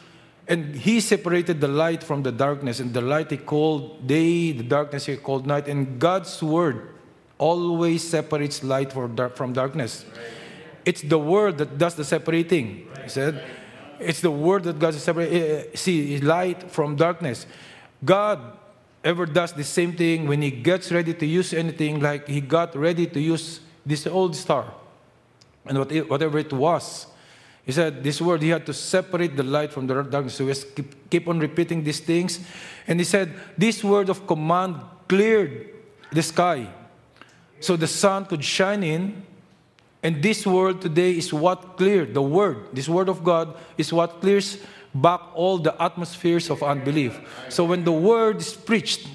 And 0.47 0.75
he 0.75 0.99
separated 0.99 1.61
the 1.61 1.67
light 1.67 2.03
from 2.03 2.23
the 2.23 2.31
darkness, 2.31 2.79
and 2.79 2.93
the 2.93 3.01
light 3.01 3.31
he 3.31 3.37
called 3.37 4.07
day, 4.07 4.51
the 4.51 4.63
darkness 4.63 5.05
he 5.05 5.17
called 5.17 5.45
night. 5.45 5.67
And 5.67 5.99
God's 5.99 6.41
word 6.41 6.89
always 7.37 8.07
separates 8.07 8.63
light 8.63 8.91
from 8.91 9.53
darkness. 9.53 10.05
It's 10.85 11.01
the 11.01 11.19
word 11.19 11.57
that 11.59 11.77
does 11.77 11.95
the 11.95 12.03
separating. 12.03 12.87
He 13.03 13.09
said, 13.09 13.43
It's 13.99 14.21
the 14.21 14.31
word 14.31 14.63
that 14.63 14.79
God 14.79 14.93
the 14.93 14.99
separating. 14.99 15.41
Eh, 15.41 15.45
eh, 15.45 15.63
see, 15.75 16.19
light 16.19 16.71
from 16.71 16.95
darkness. 16.95 17.45
God 18.03 18.57
ever 19.03 19.25
does 19.25 19.53
the 19.53 19.63
same 19.63 19.93
thing 19.93 20.27
when 20.27 20.41
he 20.41 20.51
gets 20.51 20.91
ready 20.91 21.13
to 21.13 21.25
use 21.25 21.53
anything, 21.53 21.99
like 21.99 22.27
he 22.27 22.41
got 22.41 22.75
ready 22.75 23.07
to 23.07 23.19
use 23.19 23.61
this 23.85 24.05
old 24.07 24.35
star 24.35 24.73
and 25.65 25.77
whatever 26.09 26.37
it 26.39 26.51
was. 26.51 27.07
He 27.65 27.71
said 27.71 28.03
this 28.03 28.21
word, 28.21 28.41
he 28.41 28.49
had 28.49 28.65
to 28.65 28.73
separate 28.73 29.35
the 29.35 29.43
light 29.43 29.71
from 29.71 29.87
the 29.87 30.01
darkness. 30.03 30.35
So 30.35 30.47
he 30.47 30.53
keep, 30.75 31.09
keep 31.09 31.27
on 31.27 31.39
repeating 31.39 31.83
these 31.83 31.99
things. 31.99 32.39
And 32.87 32.99
he 32.99 33.03
said, 33.03 33.33
This 33.57 33.83
word 33.83 34.09
of 34.09 34.25
command 34.25 34.77
cleared 35.07 35.69
the 36.11 36.23
sky 36.23 36.67
so 37.59 37.75
the 37.75 37.87
sun 37.87 38.25
could 38.25 38.43
shine 38.43 38.83
in. 38.83 39.23
And 40.01 40.23
this 40.23 40.47
word 40.47 40.81
today 40.81 41.11
is 41.11 41.33
what 41.33 41.75
cleared 41.75 42.13
the 42.13 42.21
word. 42.21 42.67
This 42.71 42.87
word 42.87 43.09
of 43.09 43.23
God 43.23 43.57
is 43.77 43.91
what 43.91 44.21
clears 44.21 44.57
back 44.95 45.19
all 45.35 45.57
the 45.57 45.75
atmospheres 45.81 46.49
of 46.49 46.63
unbelief. 46.63 47.19
So 47.49 47.65
when 47.65 47.83
the 47.83 47.91
word 47.91 48.37
is 48.37 48.53
preached 48.53 49.07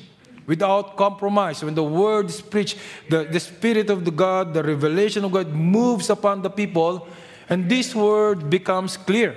without 0.46 0.96
compromise, 0.96 1.64
when 1.64 1.74
the 1.74 1.82
word 1.82 2.26
is 2.26 2.42
preached, 2.42 2.78
the, 3.08 3.24
the 3.24 3.40
Spirit 3.40 3.88
of 3.88 4.04
the 4.04 4.10
God, 4.10 4.52
the 4.52 4.62
revelation 4.62 5.24
of 5.24 5.32
God 5.32 5.48
moves 5.48 6.10
upon 6.10 6.42
the 6.42 6.50
people, 6.50 7.08
and 7.48 7.68
this 7.68 7.94
word 7.94 8.50
becomes 8.50 8.96
clear. 8.96 9.36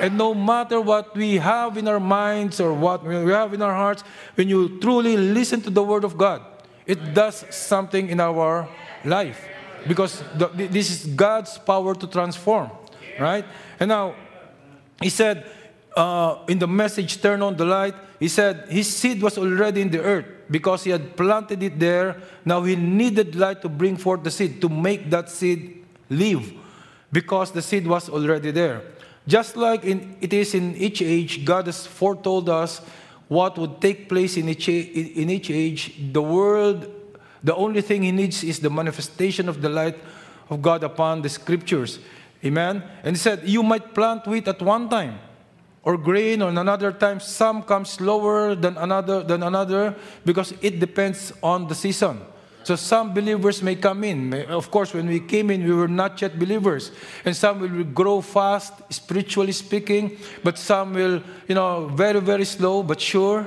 And 0.00 0.18
no 0.18 0.34
matter 0.34 0.80
what 0.80 1.16
we 1.16 1.36
have 1.36 1.78
in 1.78 1.88
our 1.88 2.00
minds 2.00 2.60
or 2.60 2.72
what 2.74 3.04
we 3.04 3.14
have 3.32 3.54
in 3.54 3.62
our 3.62 3.74
hearts, 3.74 4.02
when 4.34 4.48
you 4.48 4.78
truly 4.80 5.16
listen 5.16 5.60
to 5.62 5.70
the 5.70 5.82
word 5.82 6.04
of 6.04 6.18
God, 6.18 6.42
it 6.86 7.14
does 7.14 7.44
something 7.50 8.08
in 8.08 8.20
our 8.20 8.68
life. 9.04 9.48
Because 9.88 10.22
this 10.54 10.90
is 10.90 11.06
God's 11.14 11.56
power 11.58 11.94
to 11.94 12.06
transform, 12.06 12.70
right? 13.18 13.44
And 13.80 13.88
now, 13.88 14.14
he 15.00 15.08
said, 15.08 15.46
uh, 15.96 16.44
in 16.48 16.58
the 16.58 16.66
message, 16.66 17.22
Turn 17.22 17.40
on 17.40 17.56
the 17.56 17.64
Light, 17.64 17.94
he 18.18 18.28
said 18.28 18.66
his 18.68 18.94
seed 18.94 19.22
was 19.22 19.38
already 19.38 19.80
in 19.80 19.90
the 19.90 20.02
earth 20.02 20.26
because 20.50 20.84
he 20.84 20.90
had 20.90 21.16
planted 21.16 21.62
it 21.62 21.78
there. 21.78 22.20
Now 22.44 22.62
he 22.62 22.76
needed 22.76 23.34
light 23.34 23.62
to 23.62 23.68
bring 23.68 23.96
forth 23.96 24.22
the 24.22 24.30
seed, 24.30 24.60
to 24.60 24.68
make 24.68 25.08
that 25.10 25.30
seed 25.30 25.84
live 26.10 26.52
because 27.16 27.50
the 27.50 27.62
seed 27.62 27.86
was 27.86 28.10
already 28.10 28.50
there. 28.50 28.82
Just 29.26 29.56
like 29.56 29.84
in, 29.84 30.18
it 30.20 30.34
is 30.34 30.54
in 30.54 30.76
each 30.76 31.00
age, 31.00 31.46
God 31.46 31.64
has 31.64 31.86
foretold 31.86 32.50
us 32.50 32.82
what 33.28 33.56
would 33.56 33.80
take 33.80 34.06
place 34.06 34.36
in 34.36 34.50
each, 34.50 34.68
in 34.68 35.30
each 35.30 35.48
age. 35.48 35.96
The 36.12 36.20
world, 36.20 36.86
the 37.42 37.54
only 37.54 37.80
thing 37.80 38.02
he 38.02 38.12
needs 38.12 38.44
is 38.44 38.60
the 38.60 38.68
manifestation 38.68 39.48
of 39.48 39.62
the 39.62 39.70
light 39.70 39.96
of 40.50 40.60
God 40.60 40.84
upon 40.84 41.22
the 41.22 41.30
scriptures. 41.30 42.00
Amen. 42.44 42.82
And 43.02 43.16
he 43.16 43.18
said, 43.18 43.48
You 43.48 43.62
might 43.62 43.94
plant 43.94 44.26
wheat 44.26 44.46
at 44.46 44.60
one 44.60 44.90
time 44.90 45.18
or 45.84 45.96
grain 45.96 46.42
or 46.42 46.50
another 46.50 46.92
time. 46.92 47.18
Some 47.20 47.62
come 47.62 47.86
slower 47.86 48.54
than 48.54 48.76
another 48.76 49.22
than 49.22 49.42
another 49.42 49.96
because 50.26 50.52
it 50.60 50.80
depends 50.80 51.32
on 51.42 51.66
the 51.66 51.74
season. 51.74 52.20
So 52.66 52.74
some 52.74 53.14
believers 53.14 53.62
may 53.62 53.76
come 53.76 54.02
in. 54.02 54.34
Of 54.34 54.72
course, 54.72 54.92
when 54.92 55.06
we 55.06 55.20
came 55.20 55.52
in, 55.52 55.62
we 55.62 55.72
were 55.72 55.86
not 55.86 56.20
yet 56.20 56.36
believers. 56.36 56.90
And 57.24 57.36
some 57.36 57.60
will 57.60 57.84
grow 57.84 58.20
fast, 58.20 58.72
spiritually 58.92 59.52
speaking, 59.52 60.18
but 60.42 60.58
some 60.58 60.94
will, 60.94 61.22
you 61.46 61.54
know, 61.54 61.86
very, 61.86 62.18
very 62.18 62.44
slow, 62.44 62.82
but 62.82 63.00
sure. 63.00 63.46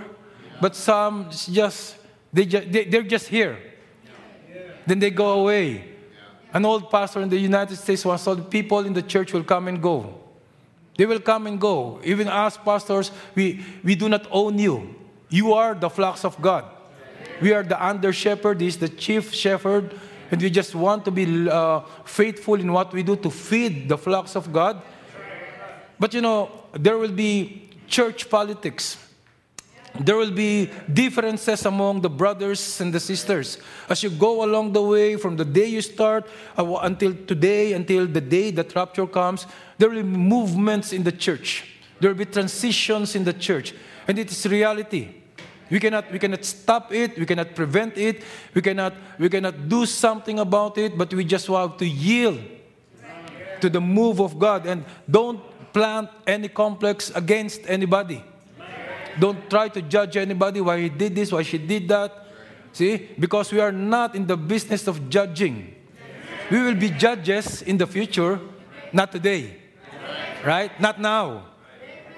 But 0.62 0.74
some 0.74 1.30
just, 1.32 1.98
they, 2.32 2.46
just, 2.46 2.72
they, 2.72 2.86
they're 2.86 3.04
just 3.04 3.28
here. 3.28 3.60
Then 4.88 5.00
they 5.00 5.10
go 5.10 5.42
away. 5.42 5.84
An 6.54 6.64
old 6.64 6.90
pastor 6.90 7.20
in 7.20 7.28
the 7.28 7.38
United 7.38 7.76
States 7.76 8.06
once 8.06 8.24
told 8.24 8.50
people 8.50 8.86
in 8.86 8.94
the 8.94 9.04
church 9.04 9.34
will 9.34 9.44
come 9.44 9.68
and 9.68 9.82
go. 9.82 10.18
They 10.96 11.06
will 11.06 11.20
come 11.20 11.46
and 11.46 11.60
go. 11.60 12.00
Even 12.06 12.30
us 12.30 12.56
pastors, 12.56 13.12
we, 13.36 13.66
we 13.84 13.96
do 13.96 14.08
not 14.08 14.28
own 14.32 14.58
you. 14.58 14.96
You 15.28 15.52
are 15.56 15.76
the 15.76 15.90
flocks 15.90 16.24
of 16.24 16.42
God. 16.42 16.79
We 17.42 17.54
are 17.54 17.64
the 17.64 17.84
under 17.84 18.12
shepherd, 18.12 18.62
He's 18.62 18.78
the 18.78 18.90
chief 18.90 19.34
shepherd, 19.34 19.94
and 20.32 20.42
we 20.42 20.50
just 20.50 20.76
want 20.76 21.06
to 21.06 21.12
be 21.12 21.50
uh, 21.50 21.82
faithful 22.06 22.56
in 22.56 22.72
what 22.72 22.94
we 22.94 23.04
do 23.04 23.16
to 23.18 23.30
feed 23.30 23.90
the 23.90 23.98
flocks 23.98 24.36
of 24.36 24.52
God. 24.52 24.82
But 26.00 26.14
you 26.14 26.22
know, 26.22 26.52
there 26.74 26.98
will 26.98 27.12
be 27.12 27.70
church 27.88 28.30
politics 28.30 29.10
there 30.00 30.16
will 30.16 30.32
be 30.32 30.70
differences 30.92 31.66
among 31.66 32.02
the 32.02 32.10
brothers 32.10 32.80
and 32.80 32.94
the 32.94 33.00
sisters. 33.00 33.58
As 33.90 34.02
you 34.02 34.10
go 34.10 34.44
along 34.44 34.74
the 34.74 34.82
way, 34.82 35.18
from 35.18 35.36
the 35.36 35.46
day 35.46 35.66
you 35.66 35.82
start 35.82 36.28
uh, 36.58 36.76
until 36.82 37.14
today, 37.14 37.74
until 37.74 38.08
the 38.08 38.22
day 38.22 38.52
that 38.52 38.74
rapture 38.76 39.08
comes, 39.08 39.46
there 39.78 39.90
will 39.90 40.04
be 40.04 40.10
movements 40.10 40.94
in 40.94 41.04
the 41.04 41.12
church. 41.12 41.66
There 42.00 42.12
will 42.12 42.18
be 42.18 42.26
transitions 42.26 43.16
in 43.16 43.24
the 43.24 43.34
church. 43.34 43.74
And 44.08 44.18
it 44.18 44.32
is 44.32 44.46
reality. 44.48 45.16
We 45.70 45.80
cannot, 45.80 46.12
we 46.12 46.18
cannot 46.18 46.44
stop 46.46 46.92
it, 46.94 47.18
we 47.18 47.26
cannot 47.26 47.54
prevent 47.54 47.98
it, 47.98 48.24
we 48.54 48.62
cannot, 48.62 48.94
we 49.20 49.30
cannot 49.30 49.70
do 49.70 49.86
something 49.86 50.40
about 50.40 50.78
it, 50.78 50.98
but 50.98 51.14
we 51.14 51.24
just 51.24 51.48
have 51.48 51.78
to 51.78 51.86
yield 51.86 52.40
to 53.62 53.70
the 53.70 53.82
move 53.82 54.20
of 54.20 54.40
God 54.40 54.66
and 54.66 54.84
don't 55.10 55.40
plant 55.74 56.10
any 56.26 56.48
complex 56.48 57.12
against 57.14 57.62
anybody. 57.68 58.24
Don't 59.20 59.50
try 59.50 59.68
to 59.70 59.82
judge 59.82 60.18
anybody 60.18 60.62
why 60.62 60.80
he 60.80 60.90
did 60.90 61.16
this, 61.16 61.32
why 61.32 61.44
she 61.44 61.58
did 61.58 61.88
that. 61.90 62.26
See? 62.72 63.10
Because 63.20 63.52
we 63.52 63.60
are 63.60 63.72
not 63.72 64.16
in 64.16 64.26
the 64.26 64.38
business 64.38 64.88
of 64.88 65.10
judging. 65.10 65.76
We 66.50 66.62
will 66.62 66.76
be 66.76 66.90
judges 66.90 67.62
in 67.62 67.78
the 67.78 67.86
future, 67.86 68.40
not 68.92 69.12
today. 69.12 69.58
Right? 70.46 70.72
Not 70.80 71.00
now. 71.00 71.46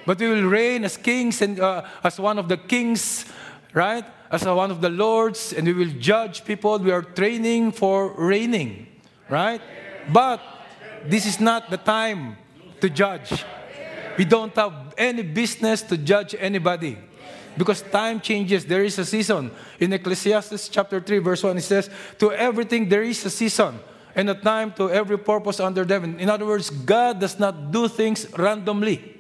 But 0.05 0.19
we 0.19 0.27
will 0.27 0.49
reign 0.49 0.83
as 0.83 0.97
kings 0.97 1.41
and 1.41 1.59
uh, 1.59 1.83
as 2.03 2.19
one 2.19 2.39
of 2.39 2.47
the 2.47 2.57
kings, 2.57 3.25
right? 3.73 4.05
As 4.29 4.45
one 4.45 4.71
of 4.71 4.81
the 4.81 4.89
lords, 4.89 5.53
and 5.53 5.67
we 5.67 5.73
will 5.73 5.93
judge 5.99 6.45
people. 6.45 6.79
We 6.79 6.91
are 6.91 7.01
training 7.01 7.73
for 7.73 8.13
reigning, 8.13 8.87
right? 9.29 9.61
But 10.11 10.41
this 11.05 11.25
is 11.25 11.39
not 11.39 11.69
the 11.69 11.77
time 11.77 12.37
to 12.79 12.89
judge. 12.89 13.43
We 14.17 14.25
don't 14.25 14.55
have 14.55 14.93
any 14.97 15.23
business 15.23 15.81
to 15.83 15.97
judge 15.97 16.35
anybody 16.37 16.97
because 17.57 17.81
time 17.81 18.19
changes. 18.19 18.65
There 18.65 18.83
is 18.83 18.97
a 18.99 19.05
season. 19.05 19.51
In 19.79 19.93
Ecclesiastes 19.93 20.69
chapter 20.69 20.99
3, 20.99 21.19
verse 21.19 21.43
1, 21.43 21.57
it 21.57 21.61
says, 21.61 21.89
To 22.19 22.31
everything 22.31 22.87
there 22.87 23.03
is 23.03 23.25
a 23.25 23.29
season, 23.29 23.79
and 24.15 24.29
a 24.29 24.35
time 24.35 24.73
to 24.73 24.89
every 24.89 25.17
purpose 25.17 25.59
under 25.59 25.85
heaven. 25.85 26.19
In 26.19 26.29
other 26.29 26.45
words, 26.45 26.69
God 26.69 27.19
does 27.19 27.39
not 27.39 27.71
do 27.71 27.87
things 27.87 28.27
randomly. 28.37 29.19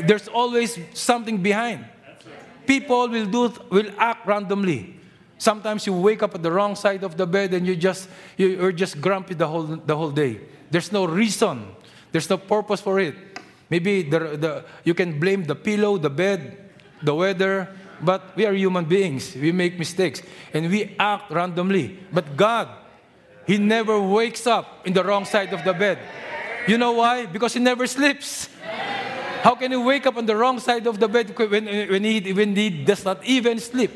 There's 0.00 0.28
always 0.28 0.78
something 0.94 1.38
behind. 1.42 1.84
People 2.66 3.08
will 3.08 3.26
do 3.26 3.52
will 3.70 3.90
act 3.98 4.26
randomly. 4.26 4.96
Sometimes 5.38 5.86
you 5.86 5.94
wake 5.94 6.22
up 6.22 6.34
at 6.34 6.42
the 6.42 6.52
wrong 6.52 6.76
side 6.76 7.02
of 7.02 7.16
the 7.16 7.26
bed 7.26 7.54
and 7.54 7.66
you 7.66 7.74
just 7.74 8.08
you're 8.36 8.72
just 8.72 9.00
grumpy 9.00 9.34
the 9.34 9.48
whole 9.48 9.64
the 9.64 9.96
whole 9.96 10.10
day. 10.10 10.40
There's 10.70 10.92
no 10.92 11.06
reason. 11.06 11.66
There's 12.12 12.28
no 12.28 12.38
purpose 12.38 12.80
for 12.80 13.00
it. 13.00 13.14
Maybe 13.70 14.02
the, 14.02 14.18
the, 14.36 14.64
you 14.84 14.94
can 14.94 15.20
blame 15.20 15.44
the 15.44 15.54
pillow, 15.54 15.96
the 15.96 16.10
bed, 16.10 16.70
the 17.02 17.14
weather, 17.14 17.68
but 18.02 18.36
we 18.36 18.44
are 18.44 18.52
human 18.52 18.84
beings. 18.84 19.34
We 19.34 19.52
make 19.52 19.78
mistakes 19.78 20.22
and 20.52 20.68
we 20.68 20.96
act 20.98 21.30
randomly. 21.30 21.98
But 22.12 22.36
God, 22.36 22.68
He 23.46 23.58
never 23.58 24.00
wakes 24.00 24.46
up 24.46 24.86
in 24.86 24.92
the 24.92 25.04
wrong 25.04 25.24
side 25.24 25.52
of 25.52 25.64
the 25.64 25.72
bed. 25.72 25.98
You 26.66 26.78
know 26.78 26.92
why? 26.92 27.26
Because 27.26 27.54
He 27.54 27.60
never 27.60 27.86
sleeps. 27.86 28.48
How 29.42 29.54
can 29.54 29.70
you 29.70 29.82
wake 29.82 30.06
up 30.06 30.16
on 30.16 30.26
the 30.26 30.36
wrong 30.36 30.58
side 30.60 30.86
of 30.86 30.98
the 30.98 31.08
bed 31.08 31.36
when, 31.38 31.66
when, 31.66 32.04
he, 32.04 32.32
when 32.32 32.54
he 32.54 32.70
does 32.70 33.04
not 33.04 33.24
even 33.24 33.58
sleep? 33.58 33.90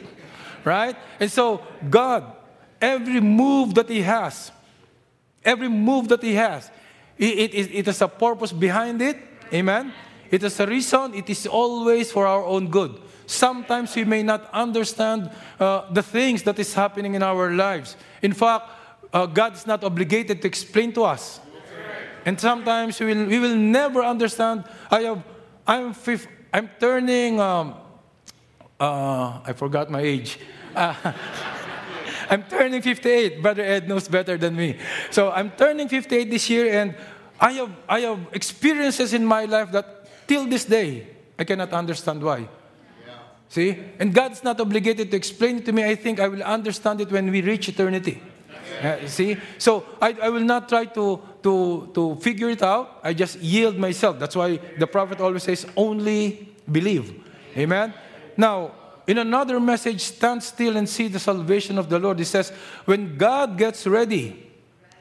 Right? 0.64 0.96
And 1.20 1.30
so, 1.30 1.62
God, 1.90 2.24
every 2.80 3.20
move 3.20 3.74
that 3.74 3.88
He 3.88 4.00
has, 4.00 4.50
every 5.44 5.68
move 5.68 6.08
that 6.08 6.22
He 6.22 6.34
has, 6.34 6.70
it, 7.18 7.54
it, 7.54 7.74
it 7.74 7.86
has 7.86 8.00
a 8.00 8.08
purpose 8.08 8.52
behind 8.52 9.02
it 9.02 9.18
Amen? 9.54 9.92
It 10.30 10.42
is 10.42 10.58
a 10.58 10.66
reason, 10.66 11.14
it 11.14 11.30
is 11.30 11.46
always 11.46 12.10
for 12.10 12.26
our 12.26 12.44
own 12.44 12.68
good. 12.68 13.00
Sometimes 13.26 13.94
we 13.94 14.04
may 14.04 14.22
not 14.22 14.50
understand 14.52 15.30
uh, 15.60 15.90
the 15.92 16.02
things 16.02 16.42
that 16.42 16.58
is 16.58 16.74
happening 16.74 17.14
in 17.14 17.22
our 17.22 17.52
lives. 17.52 17.96
In 18.20 18.32
fact, 18.32 18.68
uh, 19.12 19.26
God 19.26 19.54
is 19.54 19.66
not 19.66 19.84
obligated 19.84 20.42
to 20.42 20.48
explain 20.48 20.92
to 20.94 21.04
us. 21.04 21.40
And 22.26 22.40
sometimes 22.40 22.98
we 23.00 23.06
will, 23.06 23.26
we 23.26 23.38
will 23.38 23.54
never 23.54 24.02
understand. 24.02 24.64
I 24.90 25.02
have, 25.02 25.22
I'm, 25.66 25.94
fifth, 25.94 26.28
I'm 26.52 26.68
turning, 26.78 27.40
um, 27.40 27.74
uh, 28.78 29.40
I 29.44 29.52
forgot 29.54 29.90
my 29.90 30.00
age. 30.00 30.38
Uh, 30.74 30.94
I'm 32.30 32.42
turning 32.44 32.82
58. 32.82 33.42
Brother 33.42 33.62
Ed 33.62 33.88
knows 33.88 34.08
better 34.08 34.36
than 34.36 34.56
me. 34.56 34.78
So 35.10 35.30
I'm 35.30 35.50
turning 35.50 35.88
58 35.88 36.30
this 36.30 36.48
year, 36.50 36.80
and 36.80 36.94
I 37.40 37.52
have, 37.52 37.70
I 37.88 38.00
have 38.00 38.20
experiences 38.32 39.12
in 39.12 39.24
my 39.24 39.44
life 39.44 39.72
that 39.72 40.26
till 40.26 40.46
this 40.46 40.64
day, 40.64 41.06
I 41.38 41.44
cannot 41.44 41.72
understand 41.72 42.22
why. 42.22 42.48
See? 43.48 43.78
And 44.00 44.12
God's 44.12 44.42
not 44.42 44.60
obligated 44.60 45.10
to 45.10 45.16
explain 45.16 45.58
it 45.58 45.66
to 45.66 45.72
me. 45.72 45.84
I 45.84 45.94
think 45.94 46.18
I 46.18 46.28
will 46.28 46.42
understand 46.42 47.00
it 47.00 47.10
when 47.10 47.30
we 47.30 47.40
reach 47.40 47.68
eternity. 47.68 48.20
Uh, 48.82 49.06
see? 49.06 49.36
So 49.58 49.84
I, 50.00 50.16
I 50.22 50.28
will 50.28 50.44
not 50.44 50.68
try 50.68 50.84
to, 50.86 51.20
to, 51.42 51.90
to 51.94 52.16
figure 52.16 52.50
it 52.50 52.62
out. 52.62 53.00
I 53.02 53.14
just 53.14 53.38
yield 53.40 53.76
myself. 53.76 54.18
That's 54.18 54.36
why 54.36 54.58
the 54.78 54.86
prophet 54.86 55.20
always 55.20 55.42
says, 55.42 55.66
only 55.76 56.54
believe. 56.70 57.22
Amen? 57.56 57.94
Now, 58.36 58.72
in 59.06 59.18
another 59.18 59.60
message, 59.60 60.00
stand 60.00 60.42
still 60.42 60.76
and 60.76 60.88
see 60.88 61.08
the 61.08 61.18
salvation 61.18 61.78
of 61.78 61.88
the 61.88 61.98
Lord. 61.98 62.18
He 62.18 62.24
says, 62.24 62.50
when 62.84 63.16
God 63.16 63.58
gets 63.58 63.86
ready 63.86 64.50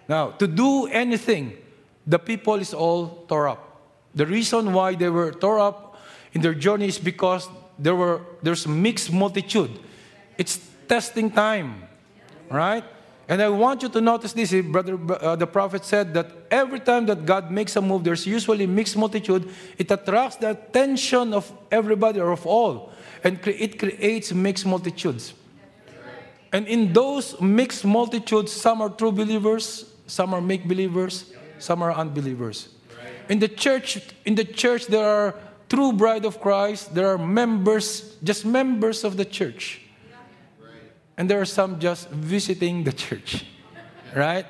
now 0.07 0.31
to 0.31 0.47
do 0.47 0.87
anything, 0.87 1.57
the 2.05 2.19
people 2.19 2.55
is 2.55 2.73
all 2.73 3.25
tore 3.27 3.47
up. 3.47 3.81
The 4.13 4.25
reason 4.25 4.73
why 4.73 4.95
they 4.95 5.09
were 5.09 5.31
tore 5.31 5.59
up 5.59 5.97
in 6.33 6.41
their 6.41 6.53
journey 6.53 6.87
is 6.87 6.99
because 6.99 7.47
there 7.79 7.95
were 7.95 8.21
there's 8.41 8.65
a 8.65 8.69
mixed 8.69 9.11
multitude. 9.11 9.79
It's 10.37 10.59
testing 10.87 11.31
time, 11.31 11.87
right? 12.49 12.83
And 13.27 13.41
I 13.41 13.47
want 13.47 13.81
you 13.81 13.89
to 13.89 14.01
notice 14.01 14.33
this, 14.33 14.53
brother. 14.65 14.99
Uh, 15.09 15.35
the 15.35 15.47
prophet 15.47 15.85
said 15.85 16.13
that 16.13 16.31
every 16.51 16.79
time 16.79 17.05
that 17.05 17.25
God 17.25 17.51
makes 17.51 17.75
a 17.75 17.81
move, 17.81 18.03
there's 18.03 18.27
usually 18.27 18.67
mixed 18.67 18.97
multitude. 18.97 19.49
It 19.77 19.89
attracts 19.89 20.35
the 20.35 20.51
attention 20.51 21.33
of 21.33 21.49
everybody 21.71 22.19
or 22.19 22.31
of 22.31 22.45
all, 22.45 22.91
and 23.23 23.41
cre- 23.41 23.51
it 23.51 23.79
creates 23.79 24.33
mixed 24.33 24.65
multitudes. 24.65 25.33
And 26.51 26.67
in 26.67 26.91
those 26.91 27.39
mixed 27.39 27.85
multitudes, 27.85 28.51
some 28.51 28.81
are 28.81 28.89
true 28.89 29.11
believers, 29.11 29.89
some 30.05 30.33
are 30.33 30.41
make 30.41 30.67
believers, 30.67 31.33
some 31.59 31.81
are 31.81 31.93
unbelievers. 31.93 32.69
In 33.29 33.39
the 33.39 33.47
church, 33.47 33.99
in 34.25 34.35
the 34.35 34.43
church, 34.43 34.87
there 34.87 35.07
are 35.07 35.35
true 35.69 35.93
bride 35.93 36.25
of 36.25 36.41
Christ, 36.41 36.93
there 36.93 37.07
are 37.07 37.17
members, 37.17 38.17
just 38.21 38.45
members 38.45 39.05
of 39.05 39.15
the 39.15 39.25
church. 39.25 39.82
And 41.17 41.29
there 41.29 41.39
are 41.39 41.45
some 41.45 41.79
just 41.79 42.09
visiting 42.09 42.83
the 42.83 42.91
church, 42.91 43.45
right? 44.15 44.45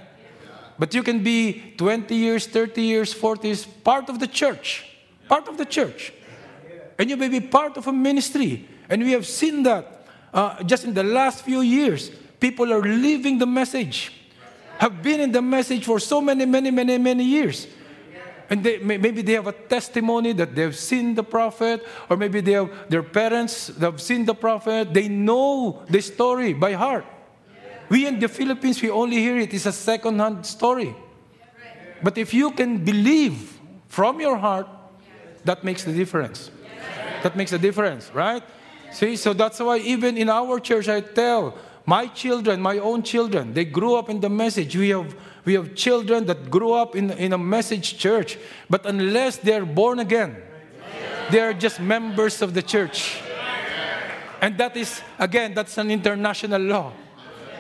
But 0.80 0.94
you 0.94 1.04
can 1.04 1.24
be 1.24 1.74
20 1.78 2.16
years, 2.16 2.48
30 2.48 2.82
years, 2.82 3.14
40 3.14 3.48
years, 3.48 3.66
part 3.66 4.10
of 4.10 4.20
the 4.20 4.28
church, 4.28 4.86
part 5.28 5.48
of 5.48 5.58
the 5.58 5.66
church. 5.66 6.14
And 6.98 7.10
you 7.10 7.18
may 7.18 7.28
be 7.28 7.40
part 7.40 7.78
of 7.78 7.88
a 7.88 7.94
ministry. 7.94 8.68
And 8.90 9.04
we 9.04 9.12
have 9.12 9.26
seen 9.26 9.64
that 9.64 10.06
uh, 10.34 10.64
just 10.64 10.84
in 10.84 10.94
the 10.94 11.04
last 11.04 11.44
few 11.44 11.62
years. 11.62 12.10
People 12.40 12.74
are 12.74 12.82
leaving 12.82 13.38
the 13.38 13.46
message, 13.46 14.12
have 14.78 15.02
been 15.02 15.22
in 15.22 15.32
the 15.32 15.42
message 15.42 15.86
for 15.86 16.00
so 16.00 16.20
many, 16.20 16.46
many, 16.46 16.72
many, 16.72 16.98
many 16.98 17.24
years. 17.24 17.68
And 18.50 18.64
they, 18.64 18.78
maybe 18.78 19.22
they 19.22 19.34
have 19.34 19.48
a 19.48 19.54
testimony 19.54 20.34
that 20.34 20.54
they've 20.54 20.76
seen 20.76 21.16
the 21.16 21.24
prophet, 21.24 21.86
or 22.10 22.18
maybe 22.18 22.42
they 22.42 22.52
have, 22.52 22.70
their 22.90 23.04
parents 23.04 23.72
have 23.80 24.02
seen 24.02 24.26
the 24.26 24.36
prophet. 24.36 24.94
They 24.94 25.08
know 25.08 25.84
the 25.90 26.02
story 26.02 26.54
by 26.54 26.74
heart. 26.74 27.06
We 27.90 28.08
in 28.08 28.20
the 28.20 28.28
Philippines, 28.28 28.82
we 28.82 28.90
only 28.90 29.18
hear 29.18 29.38
it. 29.38 29.54
It's 29.54 29.66
a 29.66 29.72
second-hand 29.72 30.46
story. 30.46 30.96
But 32.02 32.18
if 32.18 32.34
you 32.34 32.52
can 32.52 32.84
believe 32.84 33.60
from 33.88 34.20
your 34.20 34.38
heart, 34.38 34.68
that 35.46 35.64
makes 35.64 35.84
the 35.84 35.94
difference. 35.94 36.52
That 37.24 37.36
makes 37.36 37.54
a 37.54 37.58
difference, 37.58 38.12
right? 38.14 38.44
See, 38.92 39.16
so 39.16 39.34
that's 39.34 39.60
why 39.60 39.78
even 39.78 40.18
in 40.18 40.30
our 40.30 40.60
church, 40.60 40.90
I 40.90 41.02
tell 41.02 41.58
my 41.86 42.08
children, 42.08 42.62
my 42.62 42.78
own 42.78 43.04
children, 43.04 43.54
they 43.54 43.66
grew 43.66 43.96
up 43.96 44.10
in 44.10 44.20
the 44.20 44.30
message. 44.30 44.76
We 44.76 44.90
have 44.90 45.16
we 45.46 45.54
have 45.54 45.76
children 45.76 46.26
that 46.26 46.50
grew 46.50 46.74
up 46.74 46.96
in, 46.96 47.12
in 47.12 47.34
a 47.34 47.38
message 47.38 47.98
church, 47.98 48.38
but 48.70 48.86
unless 48.86 49.38
they're 49.38 49.66
born 49.66 50.00
again, 50.00 50.38
they 51.32 51.40
are 51.40 51.54
just 51.54 51.80
members 51.80 52.42
of 52.42 52.54
the 52.54 52.62
church. 52.62 53.22
And 54.42 54.58
that 54.58 54.76
is, 54.76 55.02
again, 55.20 55.54
that's 55.54 55.78
an 55.78 55.90
international 55.90 56.62
law. 56.62 56.94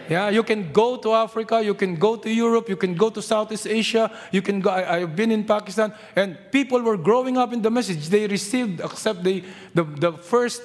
Yeah, 0.09 0.29
you 0.29 0.43
can 0.43 0.73
go 0.73 0.97
to 0.97 1.13
Africa, 1.13 1.63
you 1.63 1.73
can 1.73 1.95
go 1.95 2.17
to 2.17 2.29
Europe, 2.29 2.67
you 2.67 2.75
can 2.75 2.93
go 2.93 3.09
to 3.09 3.21
Southeast 3.21 3.67
Asia, 3.67 4.11
you 4.31 4.41
can 4.41 4.59
go. 4.59 4.69
I, 4.69 4.99
have 4.99 5.15
been 5.15 5.31
in 5.31 5.45
Pakistan, 5.45 5.93
and 6.15 6.37
people 6.51 6.81
were 6.81 6.97
growing 6.97 7.37
up 7.37 7.53
in 7.53 7.61
the 7.61 7.71
message. 7.71 8.09
They 8.09 8.27
received, 8.27 8.81
except 8.81 9.23
the, 9.23 9.43
the, 9.73 9.83
the 9.83 10.11
first 10.11 10.61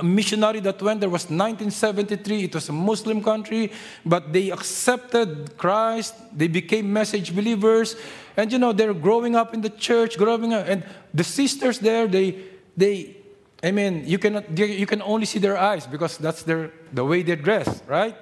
a 0.00 0.02
missionary 0.02 0.60
that 0.60 0.80
went 0.82 1.00
there 1.00 1.10
was 1.10 1.24
1973. 1.24 2.44
It 2.44 2.54
was 2.54 2.68
a 2.68 2.72
Muslim 2.72 3.22
country, 3.22 3.70
but 4.04 4.32
they 4.32 4.50
accepted 4.50 5.56
Christ. 5.58 6.14
They 6.36 6.48
became 6.48 6.90
message 6.92 7.34
believers, 7.34 7.96
and 8.36 8.50
you 8.50 8.58
know 8.58 8.72
they're 8.72 8.94
growing 8.94 9.36
up 9.36 9.52
in 9.52 9.60
the 9.60 9.70
church, 9.70 10.16
growing 10.16 10.54
up, 10.54 10.66
and 10.66 10.82
the 11.12 11.24
sisters 11.24 11.78
there, 11.78 12.08
they, 12.08 12.38
they, 12.76 13.16
I 13.62 13.70
mean, 13.70 14.04
you 14.06 14.18
cannot, 14.18 14.56
you 14.58 14.86
can 14.86 15.02
only 15.02 15.26
see 15.26 15.38
their 15.38 15.58
eyes 15.58 15.86
because 15.86 16.16
that's 16.16 16.42
their 16.42 16.72
the 16.92 17.04
way 17.04 17.22
they 17.22 17.36
dress, 17.36 17.82
right? 17.86 18.16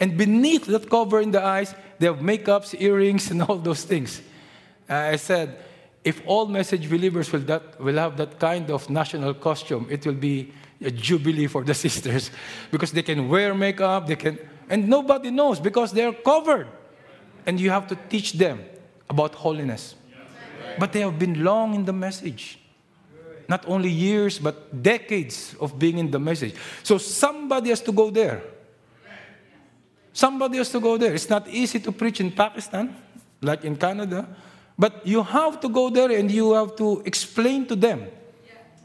And 0.00 0.16
beneath 0.16 0.64
that 0.66 0.88
cover 0.88 1.20
in 1.20 1.30
the 1.30 1.42
eyes, 1.42 1.74
they 1.98 2.06
have 2.06 2.20
makeups, 2.20 2.80
earrings, 2.80 3.30
and 3.30 3.42
all 3.42 3.58
those 3.58 3.84
things. 3.84 4.22
Uh, 4.88 5.12
I 5.12 5.16
said, 5.16 5.58
if 6.04 6.22
all 6.24 6.46
message 6.46 6.88
believers 6.88 7.30
will, 7.32 7.40
that, 7.40 7.78
will 7.80 7.96
have 7.96 8.16
that 8.16 8.38
kind 8.38 8.70
of 8.70 8.88
national 8.88 9.34
costume, 9.34 9.86
it 9.90 10.06
will 10.06 10.14
be 10.14 10.52
a 10.80 10.90
jubilee 10.90 11.46
for 11.46 11.64
the 11.64 11.74
sisters 11.86 12.30
because 12.70 12.92
they 12.92 13.02
can 13.02 13.28
wear 13.28 13.54
makeup, 13.54 14.06
they 14.06 14.16
can, 14.16 14.38
and 14.68 14.88
nobody 14.88 15.30
knows 15.30 15.60
because 15.60 15.92
they're 15.92 16.12
covered. 16.12 16.68
And 17.46 17.58
you 17.58 17.70
have 17.70 17.86
to 17.88 17.96
teach 18.08 18.34
them 18.34 18.60
about 19.08 19.34
holiness. 19.34 19.94
But 20.78 20.92
they 20.92 21.00
have 21.00 21.18
been 21.18 21.42
long 21.42 21.74
in 21.74 21.84
the 21.84 21.92
message. 21.92 22.58
Not 23.48 23.66
only 23.66 23.88
years, 23.88 24.38
but 24.38 24.82
decades 24.82 25.56
of 25.58 25.78
being 25.78 25.96
in 25.96 26.10
the 26.10 26.18
message. 26.18 26.54
So 26.82 26.98
somebody 26.98 27.70
has 27.70 27.80
to 27.82 27.92
go 27.92 28.10
there. 28.10 28.42
Somebody 30.12 30.58
has 30.58 30.70
to 30.72 30.80
go 30.80 30.98
there. 30.98 31.14
It's 31.14 31.30
not 31.30 31.48
easy 31.48 31.80
to 31.80 31.92
preach 31.92 32.20
in 32.20 32.30
Pakistan, 32.30 32.94
like 33.40 33.64
in 33.64 33.76
Canada, 33.76 34.28
but 34.78 35.06
you 35.06 35.22
have 35.22 35.60
to 35.60 35.68
go 35.68 35.88
there 35.88 36.10
and 36.10 36.30
you 36.30 36.52
have 36.52 36.76
to 36.76 37.02
explain 37.06 37.64
to 37.66 37.76
them 37.76 38.08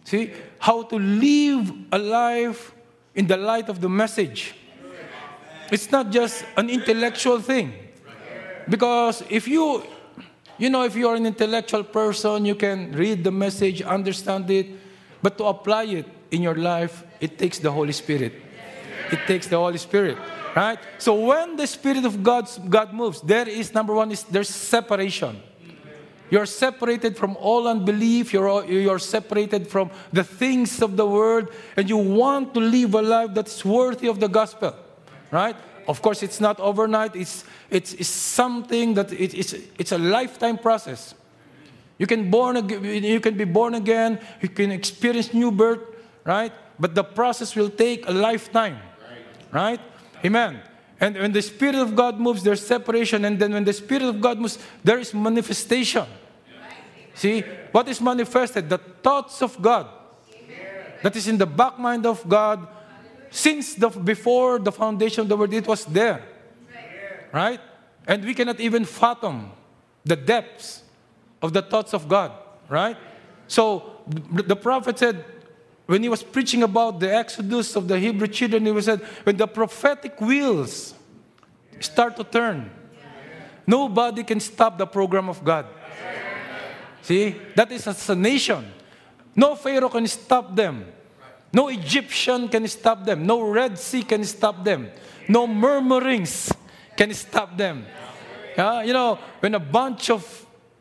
See, 0.03 0.31
how 0.63 0.81
to 0.81 0.95
live 0.95 1.69
a 1.91 1.99
life 1.99 2.71
in 3.13 3.27
the 3.27 3.35
light 3.35 3.67
of 3.67 3.81
the 3.81 3.89
message. 3.89 4.55
It's 5.69 5.91
not 5.91 6.09
just 6.09 6.45
an 6.55 6.69
intellectual 6.69 7.41
thing. 7.41 7.73
Because 8.69 9.25
if 9.29 9.45
you, 9.45 9.83
you 10.57 10.69
know, 10.69 10.85
if 10.85 10.95
you 10.95 11.09
are 11.09 11.15
an 11.15 11.25
intellectual 11.25 11.83
person, 11.83 12.45
you 12.45 12.55
can 12.55 12.93
read 12.93 13.25
the 13.25 13.31
message, 13.31 13.81
understand 13.81 14.49
it, 14.49 14.67
but 15.21 15.37
to 15.37 15.43
apply 15.43 15.83
it 15.83 16.05
in 16.31 16.41
your 16.41 16.55
life, 16.55 17.03
it 17.19 17.37
takes 17.37 17.59
the 17.59 17.69
Holy 17.69 17.91
Spirit. 17.91 18.31
It 19.11 19.19
takes 19.27 19.47
the 19.47 19.57
Holy 19.57 19.77
Spirit, 19.77 20.17
right? 20.55 20.79
So 20.97 21.13
when 21.15 21.57
the 21.57 21.67
Spirit 21.67 22.05
of 22.05 22.23
God, 22.23 22.47
God 22.69 22.93
moves, 22.93 23.19
there 23.19 23.49
is 23.49 23.73
number 23.73 23.93
one 23.93 24.11
is 24.11 24.23
there's 24.23 24.47
separation. 24.47 25.43
You're 26.33 26.47
separated 26.47 27.15
from 27.15 27.37
all 27.37 27.67
unbelief. 27.67 28.33
You're, 28.33 28.65
you're 28.65 28.97
separated 28.97 29.67
from 29.67 29.91
the 30.11 30.23
things 30.23 30.81
of 30.81 30.97
the 30.97 31.05
world. 31.05 31.49
And 31.77 31.87
you 31.87 31.97
want 31.97 32.55
to 32.55 32.59
live 32.59 32.95
a 32.95 33.03
life 33.03 33.35
that's 33.35 33.63
worthy 33.63 34.07
of 34.07 34.19
the 34.19 34.27
gospel. 34.27 34.75
Right? 35.29 35.55
Of 35.87 36.01
course, 36.01 36.23
it's 36.23 36.41
not 36.41 36.59
overnight. 36.59 37.15
It's, 37.15 37.43
it's, 37.69 37.93
it's 37.93 38.09
something 38.09 38.95
that 38.95 39.13
it, 39.13 39.35
it's, 39.35 39.53
it's 39.77 39.91
a 39.91 39.99
lifetime 39.99 40.57
process. 40.57 41.13
You 41.99 42.07
can, 42.07 42.31
born, 42.31 42.67
you 42.67 43.19
can 43.19 43.37
be 43.37 43.45
born 43.45 43.75
again. 43.75 44.19
You 44.41 44.49
can 44.49 44.71
experience 44.71 45.35
new 45.35 45.51
birth. 45.51 45.81
Right? 46.23 46.51
But 46.79 46.95
the 46.95 47.03
process 47.03 47.55
will 47.55 47.69
take 47.69 48.09
a 48.09 48.11
lifetime. 48.11 48.79
Right? 49.51 49.79
Amen. 50.25 50.61
And 50.99 51.15
when 51.15 51.31
the 51.31 51.43
Spirit 51.43 51.75
of 51.75 51.95
God 51.95 52.19
moves, 52.19 52.41
there's 52.41 52.65
separation. 52.65 53.23
And 53.23 53.37
then 53.37 53.53
when 53.53 53.65
the 53.65 53.73
Spirit 53.73 54.01
of 54.01 54.19
God 54.19 54.39
moves, 54.39 54.57
there 54.83 54.97
is 54.97 55.13
manifestation. 55.13 56.07
See, 57.13 57.41
what 57.71 57.87
is 57.87 58.01
manifested? 58.01 58.69
The 58.69 58.77
thoughts 58.77 59.41
of 59.41 59.61
God. 59.61 59.87
That 61.01 61.15
is 61.15 61.27
in 61.27 61.37
the 61.37 61.45
back 61.45 61.77
mind 61.77 62.05
of 62.05 62.27
God. 62.27 62.67
Since 63.29 63.75
the, 63.75 63.89
before 63.89 64.59
the 64.59 64.71
foundation 64.71 65.21
of 65.21 65.27
the 65.27 65.35
world, 65.35 65.53
it 65.53 65.67
was 65.67 65.85
there. 65.85 66.23
Right? 67.31 67.59
And 68.07 68.23
we 68.23 68.33
cannot 68.33 68.59
even 68.59 68.85
fathom 68.85 69.51
the 70.05 70.15
depths 70.15 70.83
of 71.41 71.53
the 71.53 71.61
thoughts 71.61 71.93
of 71.93 72.07
God. 72.07 72.31
Right? 72.69 72.97
So 73.47 74.01
the 74.07 74.55
prophet 74.55 74.99
said, 74.99 75.25
when 75.85 76.01
he 76.01 76.09
was 76.09 76.23
preaching 76.23 76.63
about 76.63 76.99
the 76.99 77.13
exodus 77.13 77.75
of 77.75 77.87
the 77.87 77.99
Hebrew 77.99 78.27
children, 78.27 78.65
he 78.65 78.81
said, 78.81 79.01
when 79.23 79.35
the 79.35 79.47
prophetic 79.47 80.19
wheels 80.21 80.93
start 81.79 82.15
to 82.15 82.23
turn, 82.23 82.71
nobody 83.67 84.23
can 84.23 84.39
stop 84.39 84.77
the 84.77 84.87
program 84.87 85.27
of 85.27 85.43
God. 85.43 85.65
See, 87.03 87.35
that 87.55 87.71
is 87.71 87.85
as 87.85 88.09
a 88.09 88.15
nation. 88.15 88.65
No 89.35 89.55
Pharaoh 89.55 89.89
can 89.89 90.07
stop 90.07 90.55
them. 90.55 90.85
No 91.51 91.67
Egyptian 91.67 92.47
can 92.47 92.67
stop 92.67 93.05
them. 93.05 93.25
No 93.27 93.41
Red 93.41 93.77
Sea 93.77 94.03
can 94.03 94.23
stop 94.23 94.63
them. 94.63 94.89
No 95.27 95.45
murmurings 95.45 96.51
can 96.95 97.13
stop 97.13 97.55
them. 97.57 97.85
Yeah, 98.57 98.83
you 98.83 98.93
know, 98.93 99.19
when 99.39 99.55
a 99.55 99.59
bunch 99.59 100.09
of 100.09 100.23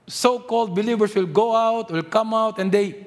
so-called 0.06 0.74
believers 0.74 1.14
will 1.14 1.26
go 1.26 1.54
out, 1.54 1.90
will 1.90 2.02
come 2.02 2.35
out, 2.35 2.58
and 2.58 2.70
they 2.70 3.06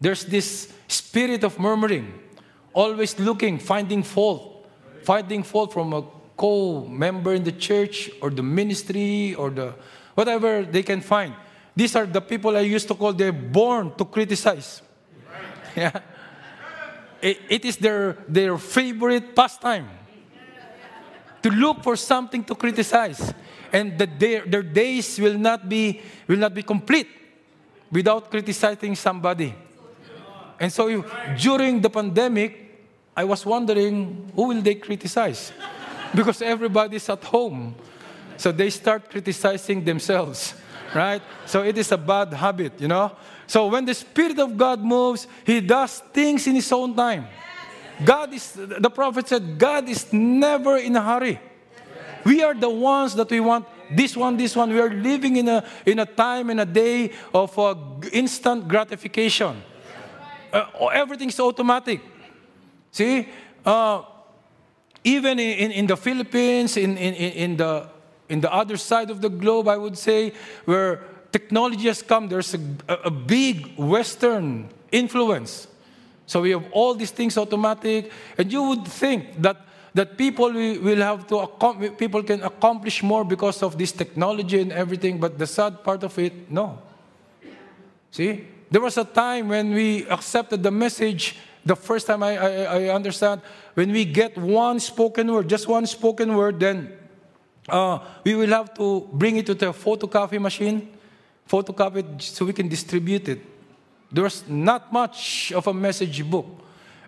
there's 0.00 0.24
this 0.24 0.72
spirit 0.88 1.44
of 1.44 1.58
murmuring, 1.58 2.12
always 2.72 3.18
looking, 3.18 3.58
finding 3.58 4.02
fault, 4.02 4.66
finding 5.04 5.42
fault 5.42 5.72
from 5.72 5.92
a 5.92 6.02
co-member 6.36 7.34
in 7.34 7.44
the 7.44 7.52
church 7.52 8.10
or 8.22 8.30
the 8.30 8.42
ministry 8.42 9.34
or 9.34 9.50
the 9.50 9.74
whatever 10.14 10.62
they 10.62 10.82
can 10.82 11.00
find. 11.00 11.34
These 11.80 11.96
are 11.96 12.04
the 12.04 12.20
people 12.20 12.58
I 12.58 12.60
used 12.60 12.88
to 12.88 12.94
call 12.94 13.14
they're 13.14 13.32
born 13.32 13.94
to 13.96 14.04
criticize. 14.04 14.82
Yeah. 15.74 16.00
It, 17.22 17.38
it 17.48 17.64
is 17.64 17.76
their, 17.78 18.18
their 18.28 18.58
favorite 18.58 19.34
pastime 19.34 19.88
to 21.42 21.48
look 21.48 21.82
for 21.82 21.96
something 21.96 22.44
to 22.44 22.54
criticize. 22.54 23.32
And 23.72 23.96
that 23.96 24.18
their, 24.18 24.44
their 24.44 24.62
days 24.62 25.18
will 25.18 25.38
not, 25.38 25.68
be, 25.70 26.02
will 26.26 26.36
not 26.36 26.52
be 26.52 26.62
complete 26.62 27.08
without 27.90 28.30
criticizing 28.30 28.94
somebody. 28.94 29.54
And 30.58 30.70
so 30.70 30.88
if, 30.88 31.04
during 31.40 31.80
the 31.80 31.88
pandemic, 31.88 32.84
I 33.16 33.24
was 33.24 33.46
wondering 33.46 34.30
who 34.34 34.48
will 34.48 34.60
they 34.60 34.74
criticize? 34.74 35.50
because 36.14 36.42
everybody's 36.42 37.08
at 37.08 37.24
home. 37.24 37.74
So 38.36 38.52
they 38.52 38.68
start 38.68 39.08
criticizing 39.08 39.82
themselves, 39.84 40.54
right? 40.94 41.22
So 41.46 41.62
it 41.62 41.76
is 41.78 41.92
a 41.92 41.98
bad 41.98 42.32
habit, 42.32 42.80
you 42.80 42.88
know? 42.88 43.12
So 43.46 43.66
when 43.66 43.84
the 43.84 43.94
Spirit 43.94 44.38
of 44.38 44.56
God 44.56 44.80
moves, 44.80 45.26
He 45.44 45.60
does 45.60 45.98
things 46.12 46.46
in 46.46 46.54
His 46.54 46.70
own 46.72 46.94
time. 46.94 47.26
God 48.04 48.32
is, 48.32 48.52
the 48.52 48.90
prophet 48.90 49.28
said, 49.28 49.58
God 49.58 49.88
is 49.88 50.12
never 50.12 50.76
in 50.78 50.96
a 50.96 51.02
hurry. 51.02 51.38
We 52.24 52.42
are 52.42 52.54
the 52.54 52.70
ones 52.70 53.14
that 53.14 53.30
we 53.30 53.40
want 53.40 53.66
this 53.90 54.16
one, 54.16 54.36
this 54.36 54.54
one. 54.54 54.70
We 54.70 54.80
are 54.80 54.90
living 54.90 55.36
in 55.36 55.48
a, 55.48 55.64
in 55.84 55.98
a 55.98 56.06
time 56.06 56.50
and 56.50 56.60
a 56.60 56.66
day 56.66 57.12
of 57.34 57.58
uh, 57.58 57.74
instant 58.12 58.68
gratification. 58.68 59.62
Uh, 60.52 60.86
everything's 60.92 61.38
automatic. 61.40 62.00
See, 62.92 63.28
uh, 63.64 64.02
even 65.04 65.38
in, 65.38 65.70
in 65.70 65.86
the 65.86 65.96
Philippines, 65.96 66.76
in, 66.76 66.96
in, 66.96 67.14
in, 67.14 67.56
the, 67.56 67.88
in 68.30 68.40
the 68.40 68.52
other 68.52 68.76
side 68.76 69.10
of 69.10 69.20
the 69.20 69.28
globe, 69.28 69.68
I 69.68 69.76
would 69.76 69.98
say, 69.98 70.32
where 70.64 71.02
technology 71.32 71.88
has 71.88 72.02
come, 72.02 72.28
there's 72.28 72.54
a, 72.54 72.60
a 73.04 73.10
big 73.10 73.76
Western 73.76 74.68
influence. 74.90 75.66
So 76.26 76.42
we 76.42 76.50
have 76.50 76.64
all 76.72 76.94
these 76.94 77.10
things 77.10 77.36
automatic, 77.36 78.10
and 78.38 78.52
you 78.52 78.62
would 78.62 78.86
think 78.86 79.42
that 79.42 79.66
that 79.92 80.16
people 80.16 80.52
will 80.52 81.02
have 81.02 81.26
to 81.26 81.90
people 81.98 82.22
can 82.22 82.42
accomplish 82.42 83.02
more 83.02 83.24
because 83.24 83.60
of 83.62 83.76
this 83.76 83.90
technology 83.90 84.60
and 84.60 84.72
everything. 84.72 85.18
But 85.18 85.38
the 85.38 85.46
sad 85.46 85.82
part 85.82 86.04
of 86.04 86.16
it, 86.18 86.48
no. 86.48 86.78
See, 88.12 88.46
there 88.70 88.80
was 88.80 88.96
a 88.98 89.04
time 89.04 89.48
when 89.48 89.74
we 89.74 90.06
accepted 90.06 90.62
the 90.62 90.70
message. 90.70 91.36
The 91.66 91.74
first 91.74 92.06
time 92.06 92.22
I, 92.22 92.38
I, 92.38 92.50
I 92.62 92.88
understand 92.94 93.42
when 93.74 93.90
we 93.90 94.04
get 94.04 94.38
one 94.38 94.78
spoken 94.78 95.30
word, 95.32 95.48
just 95.48 95.68
one 95.68 95.86
spoken 95.86 96.34
word, 96.34 96.60
then 96.60 96.96
uh, 97.68 97.98
we 98.24 98.34
will 98.34 98.50
have 98.50 98.74
to 98.74 99.08
bring 99.12 99.36
it 99.36 99.46
to 99.46 99.54
the 99.54 99.72
photocopy 99.72 100.40
machine, 100.40 100.88
photocopy 101.48 101.98
it 101.98 102.22
so 102.22 102.44
we 102.44 102.52
can 102.52 102.68
distribute 102.68 103.28
it. 103.28 103.40
There's 104.12 104.48
not 104.48 104.92
much 104.92 105.52
of 105.52 105.66
a 105.66 105.74
message 105.74 106.28
book. 106.28 106.46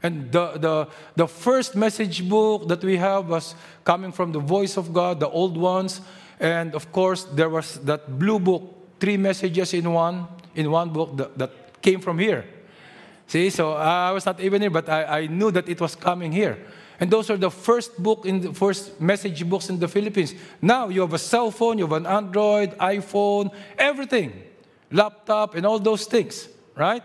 And 0.03 0.33
the, 0.33 0.59
the, 0.59 0.89
the 1.15 1.29
first 1.29 1.77
message 1.77 2.29
book 2.29 2.69
that 2.69 2.83
we 2.83 2.97
have 2.97 3.29
was 3.29 3.55
coming 3.85 4.13
from 4.13 4.33
the 4.33 4.41
voice 4.41 4.77
of 4.77 4.93
God, 4.93 5.21
the 5.21 5.29
old 5.29 5.57
ones. 5.57 6.01
And 6.41 6.75
of 6.75 6.91
course, 6.91 7.25
there 7.25 7.49
was 7.49 7.79
that 7.85 8.19
blue 8.19 8.41
book, 8.41 8.63
three 8.99 9.17
messages 9.17 9.75
in 9.75 9.93
one, 9.93 10.27
in 10.55 10.71
one 10.71 10.91
book 10.91 11.17
that, 11.17 11.39
that 11.39 11.83
came 11.83 12.01
from 12.01 12.19
here. 12.19 12.45
See, 13.29 13.51
so 13.51 13.73
I 13.73 14.11
was 14.11 14.27
not 14.27 14.41
even 14.41 14.61
here, 14.61 14.71
but 14.71 14.89
I, 14.89 15.21
I 15.21 15.27
knew 15.27 15.51
that 15.53 15.69
it 15.69 15.81
was 15.81 15.95
coming 15.95 16.33
here. 16.33 16.59
And 17.01 17.11
those 17.11 17.31
are 17.31 17.37
the 17.37 17.51
first 17.51 18.01
book 18.03 18.27
in 18.27 18.41
the 18.41 18.53
first 18.55 19.01
message 19.01 19.49
books 19.49 19.69
in 19.69 19.79
the 19.79 19.89
Philippines. 19.89 20.35
Now 20.61 20.89
you 20.89 21.01
have 21.01 21.13
a 21.13 21.19
cell 21.19 21.51
phone, 21.51 21.79
you 21.79 21.85
have 21.85 21.93
an 21.93 22.07
Android, 22.07 22.77
iPhone, 22.79 23.53
everything, 23.79 24.43
laptop, 24.91 25.55
and 25.55 25.67
all 25.67 25.79
those 25.79 26.07
things 26.07 26.49
right? 26.75 27.03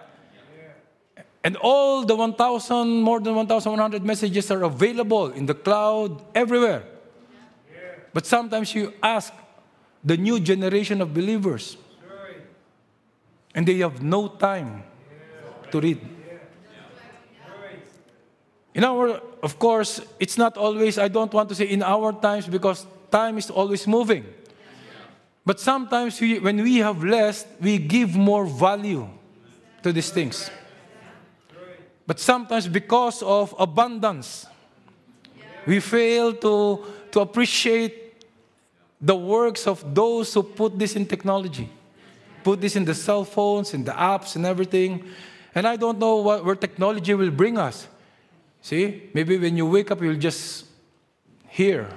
And 1.43 1.55
all 1.57 2.03
the 2.03 2.15
1,000, 2.15 3.01
more 3.01 3.19
than 3.19 3.35
1,100 3.35 4.03
messages 4.03 4.51
are 4.51 4.63
available 4.63 5.31
in 5.31 5.45
the 5.45 5.53
cloud, 5.53 6.21
everywhere. 6.35 6.83
But 8.13 8.25
sometimes 8.25 8.73
you 8.73 8.93
ask 9.01 9.31
the 10.03 10.17
new 10.17 10.39
generation 10.39 11.01
of 11.01 11.13
believers, 11.13 11.77
and 13.55 13.67
they 13.67 13.77
have 13.77 14.01
no 14.01 14.27
time 14.27 14.83
to 15.71 15.79
read. 15.79 16.16
In 18.77 18.83
our, 18.83 19.19
of 19.41 19.57
course, 19.57 20.01
it's 20.19 20.37
not 20.37 20.55
always, 20.55 20.99
I 20.99 21.07
don't 21.07 21.33
want 21.33 21.49
to 21.49 21.55
say 21.55 21.65
in 21.65 21.81
our 21.81 22.13
times 22.13 22.45
because 22.45 22.85
time 23.09 23.39
is 23.39 23.49
always 23.49 23.87
moving. 23.87 24.23
But 25.43 25.59
sometimes 25.59 26.21
we, 26.21 26.37
when 26.37 26.61
we 26.61 26.77
have 26.77 27.03
less, 27.03 27.43
we 27.59 27.79
give 27.79 28.15
more 28.15 28.45
value 28.45 29.09
to 29.81 29.91
these 29.91 30.11
things. 30.11 30.51
But 32.05 32.19
sometimes, 32.19 32.67
because 32.67 33.23
of 33.23 33.55
abundance, 33.57 34.45
we 35.65 35.79
fail 35.79 36.33
to, 36.33 36.85
to 37.13 37.21
appreciate 37.21 38.23
the 39.01 39.15
works 39.15 39.65
of 39.65 39.95
those 39.95 40.31
who 40.35 40.43
put 40.43 40.77
this 40.77 40.95
in 40.95 41.07
technology, 41.07 41.67
put 42.43 42.61
this 42.61 42.75
in 42.75 42.85
the 42.85 42.93
cell 42.93 43.25
phones, 43.25 43.73
in 43.73 43.83
the 43.83 43.91
apps, 43.93 44.35
and 44.35 44.45
everything. 44.45 45.03
And 45.55 45.67
I 45.67 45.77
don't 45.77 45.97
know 45.97 46.17
what, 46.17 46.45
where 46.45 46.55
technology 46.55 47.15
will 47.15 47.31
bring 47.31 47.57
us. 47.57 47.87
See, 48.67 49.09
maybe 49.13 49.37
when 49.37 49.55
you 49.55 49.65
wake 49.65 49.91
up, 49.91 50.01
you'll 50.01 50.19
just 50.19 50.65
hear 51.47 51.87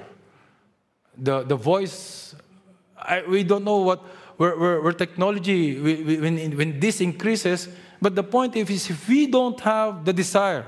the, 1.18 1.42
the 1.42 1.56
voice. 1.56 2.36
I, 2.96 3.24
we 3.26 3.42
don't 3.42 3.64
know 3.64 3.78
what 3.78 3.98
where, 4.36 4.56
where, 4.56 4.80
where 4.80 4.92
technology, 4.92 5.80
when, 5.80 6.56
when 6.56 6.78
this 6.78 7.00
increases, 7.00 7.68
but 8.00 8.14
the 8.14 8.22
point 8.22 8.54
is, 8.54 8.88
if 8.88 9.08
we 9.08 9.26
don't 9.26 9.58
have 9.58 10.04
the 10.04 10.12
desire 10.12 10.64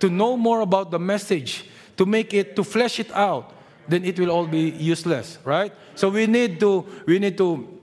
to 0.00 0.08
know 0.08 0.38
more 0.38 0.62
about 0.62 0.90
the 0.90 0.98
message, 0.98 1.68
to 1.98 2.06
make 2.06 2.32
it, 2.32 2.56
to 2.56 2.64
flesh 2.64 2.98
it 2.98 3.12
out, 3.12 3.52
then 3.86 4.06
it 4.06 4.18
will 4.18 4.30
all 4.30 4.46
be 4.46 4.70
useless, 4.70 5.36
right? 5.44 5.70
So 5.96 6.08
we 6.08 6.26
need 6.26 6.58
to, 6.60 6.86
we 7.04 7.18
need 7.18 7.36
to 7.36 7.76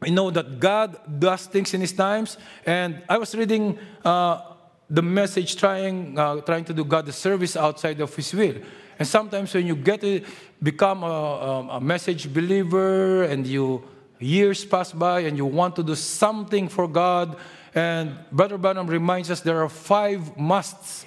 we 0.00 0.10
know 0.10 0.30
that 0.30 0.60
God 0.60 0.98
does 1.18 1.46
things 1.46 1.74
in 1.74 1.80
His 1.80 1.92
times. 1.92 2.36
And 2.64 3.02
I 3.08 3.18
was 3.18 3.34
reading 3.34 3.78
uh, 4.04 4.51
the 4.92 5.00
message, 5.00 5.56
trying, 5.56 6.18
uh, 6.18 6.36
trying 6.42 6.66
to 6.66 6.74
do 6.74 6.84
God 6.84 7.06
the 7.06 7.12
service 7.12 7.56
outside 7.56 7.98
of 8.00 8.14
His 8.14 8.34
will. 8.34 8.56
And 8.98 9.08
sometimes 9.08 9.54
when 9.54 9.66
you 9.66 9.74
get 9.74 10.02
to 10.02 10.20
become 10.62 11.02
a, 11.02 11.68
a 11.72 11.80
message 11.80 12.32
believer 12.32 13.24
and 13.24 13.46
you 13.46 13.82
years 14.18 14.66
pass 14.66 14.92
by 14.92 15.20
and 15.20 15.36
you 15.36 15.46
want 15.46 15.74
to 15.76 15.82
do 15.82 15.94
something 15.94 16.68
for 16.68 16.86
God. 16.86 17.36
And 17.74 18.14
Brother 18.30 18.58
Branham 18.58 18.86
reminds 18.86 19.30
us 19.30 19.40
there 19.40 19.62
are 19.62 19.70
five 19.70 20.36
musts. 20.36 21.06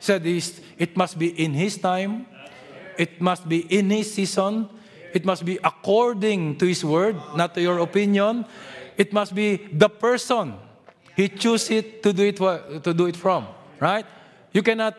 Said 0.00 0.24
this, 0.24 0.58
it 0.78 0.96
must 0.96 1.18
be 1.18 1.28
in 1.28 1.52
His 1.52 1.76
time, 1.76 2.24
it 2.96 3.20
must 3.20 3.46
be 3.46 3.60
in 3.68 3.90
His 3.90 4.14
season, 4.14 4.66
it 5.12 5.26
must 5.26 5.44
be 5.44 5.58
according 5.62 6.56
to 6.56 6.64
His 6.64 6.82
word, 6.82 7.16
not 7.36 7.52
to 7.52 7.60
your 7.60 7.80
opinion. 7.80 8.46
It 8.96 9.12
must 9.12 9.34
be 9.34 9.68
the 9.72 9.90
person 9.90 10.54
He 11.20 11.28
chooses 11.28 11.70
it 11.70 12.02
to 12.02 12.14
do 12.14 12.24
it 12.24 12.36
to 12.84 12.94
do 12.94 13.04
it 13.04 13.16
from. 13.16 13.46
Right? 13.78 14.06
You 14.52 14.62
cannot 14.62 14.96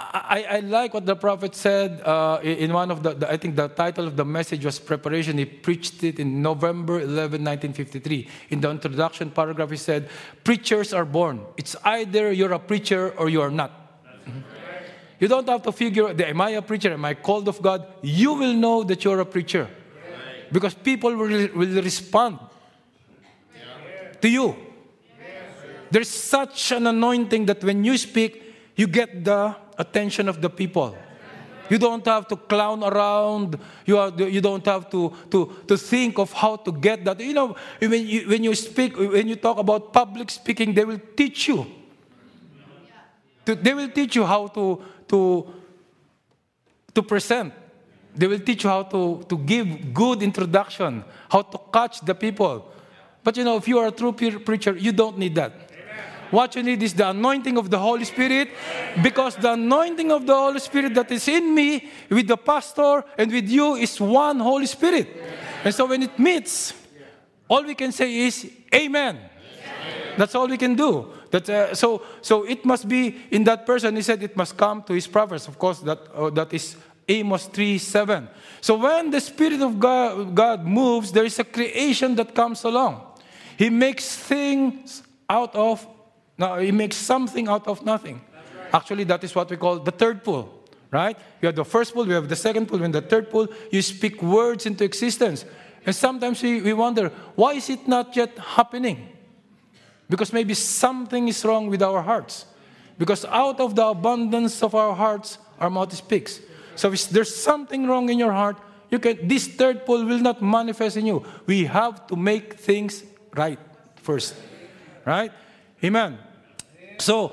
I, 0.00 0.46
I, 0.48 0.60
like 0.60 0.94
what 0.94 1.06
the 1.06 1.16
prophet 1.16 1.56
said 1.56 2.00
uh, 2.02 2.38
in 2.42 2.72
one 2.72 2.92
of 2.92 3.02
the, 3.02 3.14
the, 3.14 3.28
I 3.28 3.36
think 3.36 3.56
the 3.56 3.66
title 3.66 4.06
of 4.06 4.16
the 4.16 4.24
message 4.24 4.64
was 4.64 4.78
Preparation. 4.78 5.38
He 5.38 5.44
preached 5.44 6.04
it 6.04 6.20
in 6.20 6.40
November 6.40 7.00
11, 7.00 7.42
1953. 7.42 8.28
In 8.50 8.60
the 8.60 8.70
introduction 8.70 9.32
paragraph, 9.32 9.70
he 9.70 9.76
said, 9.76 10.08
Preachers 10.44 10.92
are 10.92 11.04
born. 11.04 11.40
It's 11.56 11.74
either 11.84 12.30
you're 12.30 12.52
a 12.52 12.60
preacher 12.60 13.12
or 13.18 13.28
you 13.28 13.42
are 13.42 13.50
not. 13.50 13.72
You 15.18 15.26
don't 15.26 15.48
have 15.48 15.62
to 15.62 15.72
figure, 15.72 16.08
am 16.10 16.40
I 16.40 16.50
a 16.50 16.62
preacher? 16.62 16.92
Am 16.92 17.04
I 17.04 17.14
called 17.14 17.48
of 17.48 17.60
God? 17.60 17.84
You 18.02 18.34
will 18.34 18.54
know 18.54 18.84
that 18.84 19.02
you're 19.02 19.18
a 19.18 19.26
preacher. 19.26 19.68
Because 20.52 20.74
people 20.74 21.16
will, 21.16 21.48
will 21.54 21.82
respond 21.82 22.38
to 24.20 24.28
you. 24.28 24.67
There's 25.90 26.08
such 26.08 26.72
an 26.72 26.86
anointing 26.86 27.46
that 27.46 27.64
when 27.64 27.84
you 27.84 27.96
speak, 27.96 28.42
you 28.76 28.86
get 28.86 29.24
the 29.24 29.56
attention 29.78 30.28
of 30.28 30.40
the 30.40 30.50
people. 30.50 30.96
You 31.70 31.78
don't 31.78 32.04
have 32.06 32.26
to 32.28 32.36
clown 32.36 32.82
around. 32.82 33.58
You, 33.84 33.98
are, 33.98 34.10
you 34.10 34.40
don't 34.40 34.64
have 34.64 34.88
to, 34.90 35.12
to, 35.30 35.52
to 35.66 35.76
think 35.76 36.18
of 36.18 36.32
how 36.32 36.56
to 36.56 36.72
get 36.72 37.04
that. 37.04 37.20
You 37.20 37.34
know, 37.34 37.56
when 37.78 38.06
you, 38.06 38.28
when 38.28 38.44
you 38.44 38.54
speak, 38.54 38.96
when 38.96 39.28
you 39.28 39.36
talk 39.36 39.58
about 39.58 39.92
public 39.92 40.30
speaking, 40.30 40.72
they 40.72 40.84
will 40.84 41.00
teach 41.16 41.48
you. 41.48 41.66
To, 43.44 43.54
they 43.54 43.74
will 43.74 43.88
teach 43.90 44.16
you 44.16 44.24
how 44.24 44.46
to, 44.48 44.82
to, 45.08 45.54
to 46.94 47.02
present. 47.02 47.52
They 48.14 48.26
will 48.26 48.40
teach 48.40 48.64
you 48.64 48.70
how 48.70 48.82
to, 48.84 49.24
to 49.28 49.38
give 49.38 49.92
good 49.92 50.22
introduction, 50.22 51.04
how 51.30 51.42
to 51.42 51.58
catch 51.72 52.00
the 52.00 52.14
people. 52.14 52.72
But 53.22 53.36
you 53.36 53.44
know, 53.44 53.56
if 53.56 53.68
you 53.68 53.78
are 53.78 53.88
a 53.88 53.92
true 53.92 54.12
preacher, 54.12 54.74
you 54.76 54.92
don't 54.92 55.18
need 55.18 55.34
that. 55.34 55.67
What 56.30 56.54
you 56.56 56.62
need 56.62 56.82
is 56.82 56.94
the 56.94 57.08
anointing 57.10 57.56
of 57.56 57.70
the 57.70 57.78
Holy 57.78 58.04
Spirit 58.04 58.50
because 59.02 59.36
the 59.36 59.52
anointing 59.52 60.12
of 60.12 60.26
the 60.26 60.34
Holy 60.34 60.60
Spirit 60.60 60.94
that 60.94 61.10
is 61.10 61.26
in 61.28 61.54
me, 61.54 61.88
with 62.10 62.28
the 62.28 62.36
pastor, 62.36 63.04
and 63.16 63.32
with 63.32 63.48
you 63.48 63.76
is 63.76 64.00
one 64.00 64.40
Holy 64.40 64.66
Spirit. 64.66 65.08
And 65.64 65.74
so 65.74 65.86
when 65.86 66.02
it 66.02 66.18
meets, 66.18 66.74
all 67.48 67.64
we 67.64 67.74
can 67.74 67.92
say 67.92 68.14
is, 68.14 68.50
Amen. 68.74 69.18
That's 70.18 70.34
all 70.34 70.48
we 70.48 70.58
can 70.58 70.74
do. 70.74 71.12
That, 71.30 71.48
uh, 71.48 71.74
so, 71.74 72.02
so 72.22 72.44
it 72.44 72.64
must 72.64 72.88
be 72.88 73.16
in 73.30 73.44
that 73.44 73.64
person. 73.64 73.94
He 73.94 74.02
said 74.02 74.22
it 74.22 74.36
must 74.36 74.56
come 74.56 74.82
to 74.82 74.92
his 74.92 75.06
prophets. 75.06 75.46
Of 75.46 75.58
course, 75.58 75.78
that, 75.80 76.00
uh, 76.12 76.30
that 76.30 76.52
is 76.52 76.76
Amos 77.08 77.46
3 77.46 77.78
7. 77.78 78.28
So 78.60 78.76
when 78.76 79.10
the 79.10 79.20
Spirit 79.20 79.62
of 79.62 79.78
God, 79.78 80.34
God 80.34 80.66
moves, 80.66 81.12
there 81.12 81.24
is 81.24 81.38
a 81.38 81.44
creation 81.44 82.16
that 82.16 82.34
comes 82.34 82.64
along. 82.64 83.00
He 83.56 83.70
makes 83.70 84.16
things 84.16 85.02
out 85.28 85.54
of, 85.54 85.86
no, 86.38 86.56
he 86.56 86.72
makes 86.72 86.96
something 86.96 87.48
out 87.48 87.66
of 87.66 87.84
nothing. 87.84 88.20
Right. 88.32 88.74
Actually, 88.74 89.04
that 89.04 89.24
is 89.24 89.34
what 89.34 89.50
we 89.50 89.56
call 89.56 89.80
the 89.80 89.90
third 89.90 90.22
pull, 90.22 90.48
right? 90.90 91.18
You 91.42 91.46
have 91.46 91.56
the 91.56 91.64
first 91.64 91.92
pull, 91.92 92.06
we 92.06 92.14
have 92.14 92.28
the 92.28 92.36
second 92.36 92.68
pull, 92.68 92.82
and 92.82 92.94
the 92.94 93.02
third 93.02 93.28
pull, 93.28 93.48
you 93.72 93.82
speak 93.82 94.22
words 94.22 94.64
into 94.64 94.84
existence. 94.84 95.44
And 95.84 95.94
sometimes 95.94 96.42
we, 96.42 96.62
we 96.62 96.72
wonder, 96.72 97.08
why 97.34 97.54
is 97.54 97.68
it 97.68 97.88
not 97.88 98.14
yet 98.14 98.38
happening? 98.38 99.08
Because 100.08 100.32
maybe 100.32 100.54
something 100.54 101.28
is 101.28 101.44
wrong 101.44 101.68
with 101.68 101.82
our 101.82 102.02
hearts. 102.02 102.46
Because 102.98 103.24
out 103.24 103.60
of 103.60 103.74
the 103.74 103.86
abundance 103.86 104.62
of 104.62 104.74
our 104.74 104.94
hearts, 104.94 105.38
our 105.60 105.70
mouth 105.70 105.92
speaks. 105.94 106.40
So 106.74 106.92
if 106.92 107.08
there's 107.10 107.34
something 107.34 107.86
wrong 107.86 108.08
in 108.08 108.18
your 108.18 108.32
heart, 108.32 108.56
you 108.90 108.98
can 108.98 109.28
this 109.28 109.46
third 109.48 109.84
pull 109.84 110.04
will 110.04 110.18
not 110.18 110.40
manifest 110.40 110.96
in 110.96 111.06
you. 111.06 111.24
We 111.46 111.64
have 111.64 112.06
to 112.06 112.16
make 112.16 112.54
things 112.54 113.04
right 113.34 113.58
first. 113.96 114.34
Right? 115.04 115.32
Amen. 115.84 116.18
So 116.98 117.32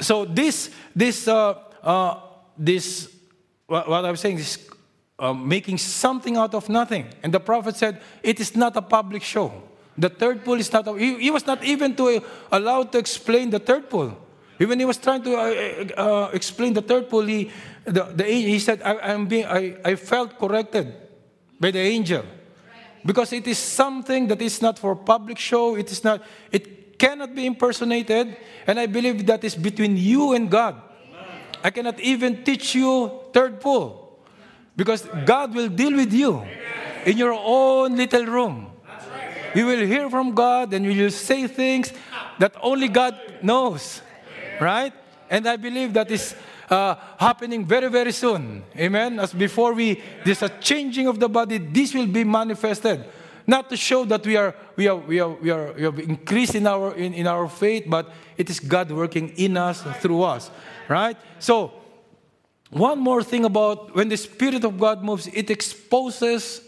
so 0.00 0.24
this 0.24 0.70
this 0.94 1.28
uh, 1.28 1.54
uh, 1.82 2.20
this 2.56 3.10
what, 3.66 3.88
what 3.88 4.04
I'm 4.04 4.16
saying 4.16 4.38
is 4.38 4.68
uh, 5.18 5.32
making 5.32 5.78
something 5.78 6.36
out 6.36 6.54
of 6.54 6.68
nothing. 6.68 7.06
And 7.22 7.32
the 7.32 7.40
prophet 7.40 7.76
said, 7.76 8.00
it 8.22 8.40
is 8.40 8.56
not 8.56 8.76
a 8.76 8.82
public 8.82 9.22
show. 9.22 9.52
The 9.96 10.08
third 10.08 10.44
pull 10.44 10.54
is 10.54 10.72
not, 10.72 10.86
he, 10.98 11.18
he 11.18 11.30
was 11.30 11.46
not 11.46 11.62
even 11.64 11.94
to, 11.96 12.08
uh, 12.08 12.20
allowed 12.52 12.92
to 12.92 12.98
explain 12.98 13.50
the 13.50 13.58
third 13.58 13.90
pull. 13.90 14.16
Even 14.60 14.78
he 14.78 14.84
was 14.84 14.96
trying 14.96 15.22
to 15.22 15.36
uh, 15.36 15.40
uh, 15.40 16.00
uh, 16.00 16.30
explain 16.32 16.72
the 16.72 16.82
third 16.82 17.08
pull, 17.08 17.22
he, 17.22 17.50
the, 17.84 18.04
the, 18.04 18.24
he 18.24 18.58
said, 18.58 18.80
I, 18.82 19.12
am 19.12 19.26
being, 19.26 19.44
I, 19.44 19.76
I 19.84 19.94
felt 19.96 20.38
corrected 20.38 20.94
by 21.60 21.70
the 21.70 21.80
angel. 21.80 22.24
Because 23.04 23.32
it 23.32 23.46
is 23.46 23.58
something 23.58 24.28
that 24.28 24.40
is 24.40 24.62
not 24.62 24.78
for 24.78 24.94
public 24.94 25.38
show, 25.38 25.76
it 25.76 25.90
is 25.90 26.04
not, 26.04 26.22
it 26.50 26.77
cannot 26.98 27.34
be 27.34 27.46
impersonated, 27.46 28.36
and 28.66 28.78
I 28.78 28.86
believe 28.86 29.24
that 29.26 29.44
is 29.44 29.54
between 29.54 29.96
you 29.96 30.32
and 30.32 30.50
God. 30.50 30.82
I 31.62 31.70
cannot 31.70 31.98
even 32.00 32.44
teach 32.44 32.74
you 32.74 33.20
third 33.32 33.60
pull. 33.60 34.08
Because 34.76 35.02
God 35.26 35.54
will 35.54 35.68
deal 35.68 35.94
with 35.96 36.12
you 36.12 36.42
in 37.04 37.18
your 37.18 37.32
own 37.34 37.96
little 37.96 38.26
room. 38.26 38.70
You 39.54 39.66
will 39.66 39.84
hear 39.84 40.08
from 40.08 40.34
God 40.34 40.72
and 40.72 40.84
you 40.84 41.02
will 41.02 41.10
say 41.10 41.48
things 41.48 41.92
that 42.38 42.54
only 42.62 42.86
God 42.86 43.18
knows. 43.42 44.02
Right? 44.60 44.92
And 45.28 45.48
I 45.48 45.56
believe 45.56 45.92
that 45.94 46.10
is 46.10 46.34
uh, 46.70 46.94
happening 47.18 47.64
very, 47.64 47.88
very 47.88 48.12
soon. 48.12 48.62
Amen. 48.76 49.18
As 49.18 49.32
before 49.32 49.72
we, 49.72 50.00
there's 50.24 50.42
a 50.42 50.48
changing 50.48 51.08
of 51.08 51.18
the 51.18 51.28
body, 51.28 51.58
this 51.58 51.92
will 51.92 52.06
be 52.06 52.22
manifested. 52.22 53.04
Not 53.48 53.68
to 53.70 53.76
show 53.76 54.04
that 54.04 54.24
we 54.24 54.36
are, 54.36 54.54
we 54.76 54.86
are, 54.86 54.94
we 54.94 55.18
are, 55.18 55.28
we 55.30 55.50
are, 55.50 55.72
we 55.72 55.82
have 55.82 55.98
increased 55.98 56.54
in 56.54 56.68
our, 56.68 56.94
in, 56.94 57.14
in 57.14 57.26
our 57.26 57.48
faith, 57.48 57.84
but 57.88 58.12
it 58.36 58.48
is 58.48 58.60
God 58.60 58.92
working 58.92 59.30
in 59.30 59.56
us, 59.56 59.82
through 60.00 60.22
us. 60.22 60.50
Right? 60.88 61.16
So, 61.40 61.72
one 62.70 63.00
more 63.00 63.24
thing 63.24 63.44
about 63.44 63.96
when 63.96 64.08
the 64.08 64.16
Spirit 64.16 64.62
of 64.64 64.78
God 64.78 65.02
moves, 65.02 65.26
it 65.26 65.50
exposes 65.50 66.60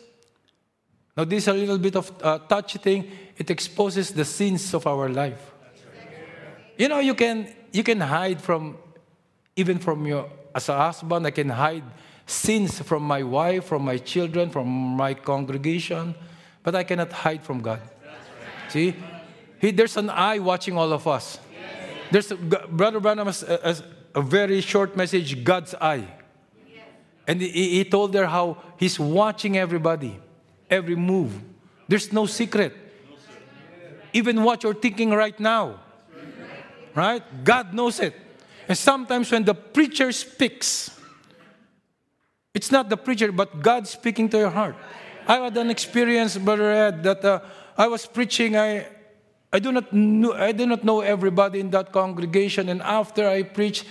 now, 1.16 1.24
this 1.24 1.44
is 1.44 1.48
a 1.48 1.52
little 1.52 1.76
bit 1.76 1.96
of 1.96 2.10
a 2.22 2.40
touchy 2.48 2.78
thing. 2.78 3.10
It 3.36 3.50
exposes 3.50 4.10
the 4.10 4.24
sins 4.24 4.72
of 4.72 4.86
our 4.86 5.08
life. 5.08 5.52
You 6.78 6.88
know, 6.88 7.00
you 7.00 7.14
can 7.14 7.46
you 7.72 7.82
can 7.82 8.00
hide 8.00 8.40
from 8.40 8.78
even 9.54 9.78
from 9.78 10.06
your 10.06 10.30
as 10.54 10.68
a 10.70 10.76
husband. 10.78 11.26
I 11.26 11.30
can 11.30 11.50
hide 11.50 11.84
sins 12.24 12.80
from 12.80 13.02
my 13.02 13.22
wife, 13.22 13.66
from 13.66 13.84
my 13.84 13.98
children, 13.98 14.48
from 14.50 14.66
my 14.68 15.12
congregation, 15.12 16.14
but 16.62 16.74
I 16.74 16.84
cannot 16.84 17.12
hide 17.12 17.42
from 17.42 17.60
God. 17.60 17.80
See, 18.68 18.94
he, 19.60 19.70
there's 19.70 19.96
an 19.96 20.10
eye 20.10 20.38
watching 20.38 20.76
all 20.76 20.92
of 20.92 21.06
us. 21.06 21.38
There's 22.10 22.32
Brother 22.32 23.00
Branham 23.00 23.26
has 23.26 23.42
a, 23.42 23.82
a, 24.14 24.22
very 24.22 24.60
short 24.60 24.96
message, 24.96 25.44
God's 25.44 25.74
eye, 25.80 26.08
and 27.26 27.40
he, 27.40 27.78
he 27.78 27.84
told 27.84 28.14
her 28.14 28.26
how 28.26 28.58
he's 28.76 28.98
watching 28.98 29.56
everybody 29.56 30.18
every 30.68 30.96
move. 30.96 31.32
There's 31.88 32.12
no 32.12 32.26
secret. 32.26 32.74
Even 34.12 34.42
what 34.42 34.62
you're 34.62 34.74
thinking 34.74 35.10
right 35.10 35.38
now. 35.38 35.80
Right? 36.94 37.22
God 37.44 37.74
knows 37.74 38.00
it. 38.00 38.14
And 38.68 38.78
sometimes 38.78 39.30
when 39.30 39.44
the 39.44 39.54
preacher 39.54 40.10
speaks, 40.12 40.90
it's 42.54 42.70
not 42.70 42.88
the 42.88 42.96
preacher, 42.96 43.30
but 43.32 43.60
God 43.60 43.86
speaking 43.86 44.28
to 44.30 44.38
your 44.38 44.50
heart. 44.50 44.76
I 45.30 45.38
had 45.38 45.56
an 45.56 45.70
experience, 45.70 46.36
Brother 46.36 46.72
Ed, 46.72 47.04
that 47.04 47.24
uh, 47.24 47.38
I 47.78 47.86
was 47.86 48.04
preaching. 48.04 48.56
I, 48.56 48.88
I, 49.52 49.60
do 49.60 49.70
not 49.70 49.92
know, 49.92 50.32
I 50.32 50.50
do 50.50 50.66
not 50.66 50.82
know 50.82 51.02
everybody 51.02 51.60
in 51.60 51.70
that 51.70 51.92
congregation. 51.92 52.68
And 52.68 52.82
after 52.82 53.28
I 53.28 53.44
preached, 53.44 53.84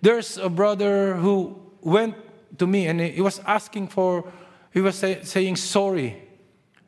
there's 0.00 0.38
a 0.38 0.48
brother 0.48 1.16
who 1.16 1.60
went 1.80 2.14
to 2.58 2.66
me 2.68 2.86
and 2.86 3.00
he 3.00 3.20
was 3.20 3.40
asking 3.40 3.88
for, 3.88 4.30
he 4.72 4.80
was 4.80 4.94
say, 4.94 5.24
saying 5.24 5.56
sorry 5.56 6.22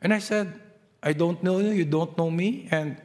and 0.01 0.13
I 0.13 0.19
said, 0.19 0.59
I 1.01 1.13
don't 1.13 1.41
know 1.43 1.59
you, 1.59 1.71
you 1.71 1.85
don't 1.85 2.17
know 2.17 2.29
me, 2.29 2.67
and 2.71 3.01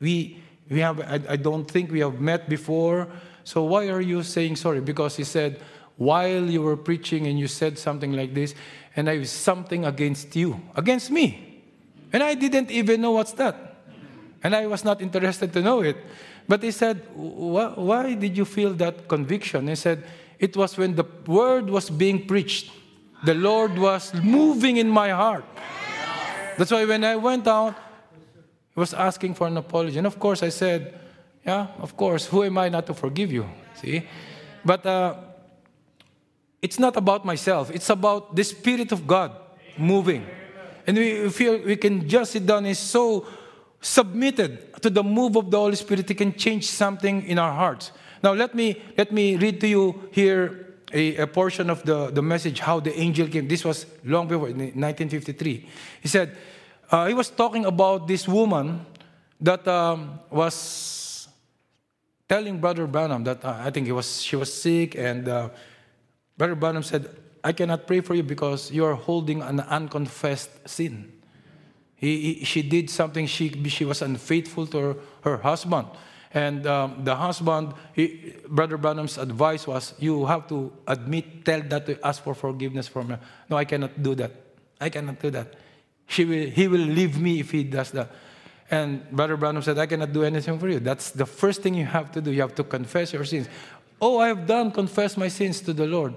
we, 0.00 0.42
we 0.68 0.80
have, 0.80 1.00
I, 1.00 1.20
I 1.28 1.36
don't 1.36 1.70
think 1.70 1.90
we 1.90 2.00
have 2.00 2.20
met 2.20 2.48
before, 2.48 3.08
so 3.44 3.62
why 3.62 3.88
are 3.88 4.00
you 4.00 4.22
saying 4.22 4.56
sorry? 4.56 4.80
Because 4.80 5.16
he 5.16 5.24
said, 5.24 5.60
while 5.96 6.44
you 6.44 6.62
were 6.62 6.76
preaching 6.76 7.26
and 7.26 7.38
you 7.38 7.48
said 7.48 7.78
something 7.78 8.12
like 8.12 8.32
this, 8.32 8.54
and 8.98 9.08
I 9.08 9.14
have 9.14 9.28
something 9.28 9.84
against 9.84 10.34
you, 10.34 10.60
against 10.74 11.12
me. 11.12 11.62
And 12.12 12.20
I 12.20 12.34
didn't 12.34 12.68
even 12.72 13.00
know 13.00 13.12
what's 13.12 13.30
that. 13.34 13.76
And 14.42 14.56
I 14.56 14.66
was 14.66 14.84
not 14.84 15.00
interested 15.00 15.52
to 15.52 15.62
know 15.62 15.82
it. 15.82 15.96
But 16.48 16.64
he 16.64 16.72
said, 16.72 17.06
Why 17.14 18.14
did 18.14 18.36
you 18.36 18.44
feel 18.44 18.74
that 18.74 19.06
conviction? 19.06 19.68
He 19.68 19.76
said, 19.76 20.02
It 20.40 20.56
was 20.56 20.76
when 20.76 20.96
the 20.96 21.04
word 21.28 21.70
was 21.70 21.90
being 21.90 22.26
preached, 22.26 22.72
the 23.24 23.34
Lord 23.34 23.78
was 23.78 24.12
moving 24.14 24.78
in 24.78 24.90
my 24.90 25.10
heart. 25.10 25.44
That's 26.56 26.72
why 26.72 26.84
when 26.84 27.04
I 27.04 27.14
went 27.14 27.46
out, 27.46 27.74
he 28.74 28.80
was 28.80 28.94
asking 28.94 29.34
for 29.34 29.46
an 29.46 29.58
apology. 29.58 29.98
And 29.98 30.08
of 30.08 30.18
course, 30.18 30.42
I 30.42 30.48
said, 30.48 30.98
Yeah, 31.46 31.68
of 31.78 31.96
course, 31.96 32.26
who 32.26 32.42
am 32.42 32.58
I 32.58 32.68
not 32.68 32.86
to 32.86 32.94
forgive 32.94 33.30
you? 33.30 33.46
See? 33.76 34.08
But 34.64 34.84
uh, 34.84 35.14
it's 36.60 36.78
not 36.78 36.96
about 36.96 37.24
myself, 37.24 37.70
it's 37.70 37.90
about 37.90 38.34
the 38.34 38.44
Spirit 38.44 38.92
of 38.92 39.06
God 39.06 39.32
moving. 39.76 40.26
And 40.86 40.96
we 40.96 41.28
feel 41.28 41.58
we 41.58 41.76
can 41.76 42.08
just 42.08 42.32
sit 42.32 42.46
down 42.46 42.64
and 42.66 42.76
so 42.76 43.26
submitted 43.80 44.82
to 44.82 44.90
the 44.90 45.02
move 45.02 45.36
of 45.36 45.50
the 45.50 45.56
Holy 45.56 45.76
Spirit, 45.76 46.10
it 46.10 46.14
can 46.14 46.32
change 46.34 46.66
something 46.66 47.22
in 47.26 47.38
our 47.38 47.52
hearts. 47.52 47.92
Now, 48.22 48.32
let 48.32 48.54
me, 48.54 48.82
let 48.96 49.12
me 49.12 49.36
read 49.36 49.60
to 49.60 49.68
you 49.68 50.08
here 50.10 50.74
a, 50.92 51.16
a, 51.18 51.26
portion 51.26 51.70
of 51.70 51.82
the, 51.84 52.10
the 52.10 52.22
message, 52.22 52.60
how 52.60 52.80
the 52.80 52.98
angel 52.98 53.28
came. 53.28 53.46
This 53.46 53.64
was 53.64 53.86
long 54.04 54.26
before, 54.26 54.48
1953. 54.48 55.68
He 56.00 56.08
said, 56.08 56.36
uh, 56.90 57.06
he 57.06 57.14
was 57.14 57.30
talking 57.30 57.66
about 57.66 58.08
this 58.08 58.26
woman 58.26 58.84
that 59.40 59.68
um, 59.68 60.18
was 60.30 61.28
telling 62.28 62.58
Brother 62.58 62.86
Branham 62.86 63.24
that 63.24 63.44
uh, 63.44 63.56
I 63.60 63.70
think 63.70 63.86
he 63.86 63.92
was, 63.92 64.22
she 64.22 64.36
was 64.36 64.52
sick, 64.52 64.96
and 64.96 65.28
uh, 65.28 65.50
Brother 66.38 66.54
Branham 66.54 66.84
said, 66.84 67.10
I 67.42 67.52
cannot 67.52 67.86
pray 67.86 68.00
for 68.00 68.14
you 68.14 68.22
because 68.22 68.70
you 68.70 68.84
are 68.84 68.94
holding 68.94 69.42
an 69.42 69.60
unconfessed 69.60 70.68
sin. 70.68 71.12
He, 71.96 72.34
he, 72.34 72.44
she 72.44 72.62
did 72.62 72.88
something, 72.88 73.26
she, 73.26 73.68
she 73.68 73.84
was 73.84 74.02
unfaithful 74.02 74.66
to 74.68 74.78
her, 74.78 74.96
her 75.22 75.36
husband. 75.38 75.88
And 76.32 76.66
um, 76.66 77.04
the 77.04 77.16
husband, 77.16 77.74
he, 77.92 78.34
Brother 78.46 78.76
Branham's 78.76 79.18
advice 79.18 79.66
was, 79.66 79.94
you 79.98 80.26
have 80.26 80.46
to 80.48 80.72
admit, 80.86 81.44
tell 81.44 81.60
that 81.62 81.86
to 81.86 82.06
ask 82.06 82.22
for 82.22 82.34
forgiveness 82.34 82.86
from 82.86 83.08
her. 83.08 83.20
No, 83.50 83.56
I 83.56 83.64
cannot 83.64 84.00
do 84.00 84.14
that. 84.14 84.30
I 84.80 84.90
cannot 84.90 85.18
do 85.20 85.30
that. 85.30 85.54
She 86.06 86.24
will, 86.24 86.46
he 86.50 86.68
will 86.68 86.78
leave 86.78 87.20
me 87.20 87.40
if 87.40 87.50
he 87.50 87.64
does 87.64 87.90
that. 87.92 88.10
And 88.70 89.10
Brother 89.10 89.36
Branham 89.36 89.62
said, 89.62 89.78
I 89.78 89.86
cannot 89.86 90.12
do 90.12 90.22
anything 90.22 90.58
for 90.58 90.68
you. 90.68 90.78
That's 90.78 91.10
the 91.10 91.26
first 91.26 91.62
thing 91.62 91.74
you 91.74 91.86
have 91.86 92.12
to 92.12 92.20
do. 92.20 92.30
You 92.30 92.42
have 92.42 92.54
to 92.56 92.64
confess 92.64 93.12
your 93.12 93.24
sins. 93.24 93.48
Oh, 94.00 94.18
I 94.18 94.28
have 94.28 94.46
done, 94.46 94.70
confess 94.70 95.16
my 95.16 95.28
sins 95.28 95.60
to 95.62 95.72
the 95.72 95.86
Lord. 95.86 96.14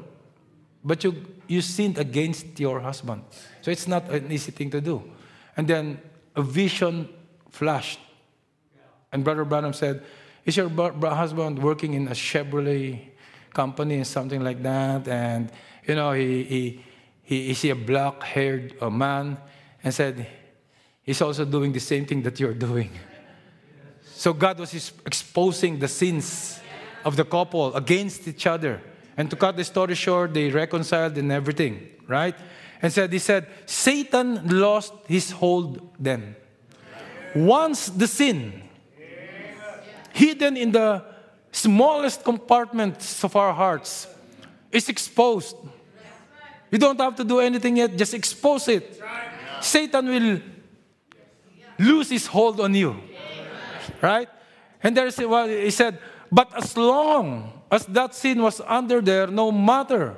But 0.84 1.04
you, 1.04 1.26
you 1.48 1.62
sinned 1.62 1.98
against 1.98 2.60
your 2.60 2.80
husband. 2.80 3.24
So 3.62 3.72
it's 3.72 3.88
not 3.88 4.10
an 4.10 4.32
easy 4.32 4.52
thing 4.52 4.72
to 4.72 4.82
do. 4.82 5.04
And 5.56 5.68
then 5.68 6.00
a 6.36 6.42
vision 6.42 7.10
flashed. 7.50 8.00
And 9.12 9.24
Brother 9.24 9.46
Branham 9.46 9.74
said, 9.74 10.04
Is 10.46 10.58
your 10.58 10.70
husband 10.70 11.62
working 11.62 11.94
in 11.94 12.08
a 12.08 12.12
Chevrolet 12.12 13.00
company 13.54 13.96
and 13.96 14.08
something 14.08 14.44
like 14.44 14.64
that? 14.64 15.08
And, 15.08 15.52
you 15.86 15.96
know, 15.96 16.14
he, 16.14 16.44
he, 16.44 16.86
he 17.22 17.50
is 17.52 17.62
he 17.62 17.70
a 17.70 17.76
black 17.76 18.24
haired 18.24 18.76
uh, 18.82 18.90
man? 18.90 19.38
And 19.84 19.94
said, 19.94 20.26
He's 21.04 21.22
also 21.22 21.46
doing 21.46 21.74
the 21.74 21.80
same 21.80 22.06
thing 22.06 22.22
that 22.24 22.40
you're 22.40 22.54
doing. 22.54 22.92
So 24.04 24.34
God 24.34 24.60
was 24.60 24.94
exposing 25.06 25.80
the 25.80 25.88
sins 25.88 26.60
of 27.04 27.16
the 27.16 27.26
couple 27.26 27.74
against 27.76 28.28
each 28.28 28.46
other. 28.46 28.82
And 29.18 29.30
to 29.30 29.36
cut 29.36 29.58
the 29.58 29.64
story 29.64 29.96
short, 29.96 30.34
they 30.34 30.50
reconciled 30.50 31.18
and 31.18 31.32
everything, 31.32 31.90
right? 32.08 32.36
And 32.82 32.92
said, 32.92 33.12
he 33.14 33.20
said, 33.20 33.48
Satan 33.66 34.60
lost 34.60 34.94
his 35.08 35.32
hold 35.32 35.90
then. 36.00 36.36
Once 37.36 37.88
the 37.88 38.08
sin, 38.08 38.62
hidden 40.14 40.58
in 40.58 40.72
the 40.72 41.04
smallest 41.52 42.24
compartments 42.24 43.24
of 43.24 43.36
our 43.36 43.54
hearts, 43.54 44.08
is 44.72 44.90
exposed. 44.90 45.56
You 46.72 46.78
don't 46.78 47.00
have 47.00 47.16
to 47.18 47.24
do 47.24 47.40
anything 47.40 47.78
yet, 47.78 47.96
just 47.98 48.14
expose 48.14 48.68
it. 48.68 49.02
Satan 49.60 50.08
will 50.08 50.40
lose 51.78 52.10
his 52.10 52.26
hold 52.26 52.60
on 52.62 52.74
you. 52.74 52.96
Right? 54.02 54.30
And 54.82 54.98
there's 54.98 55.18
well, 55.18 55.48
he 55.48 55.70
said, 55.70 56.00
but 56.32 56.56
as 56.56 56.76
long 56.76 57.61
as 57.72 57.86
that 57.86 58.14
sin 58.14 58.42
was 58.42 58.60
under 58.68 59.00
there, 59.00 59.28
no 59.28 59.52
matter 59.52 60.18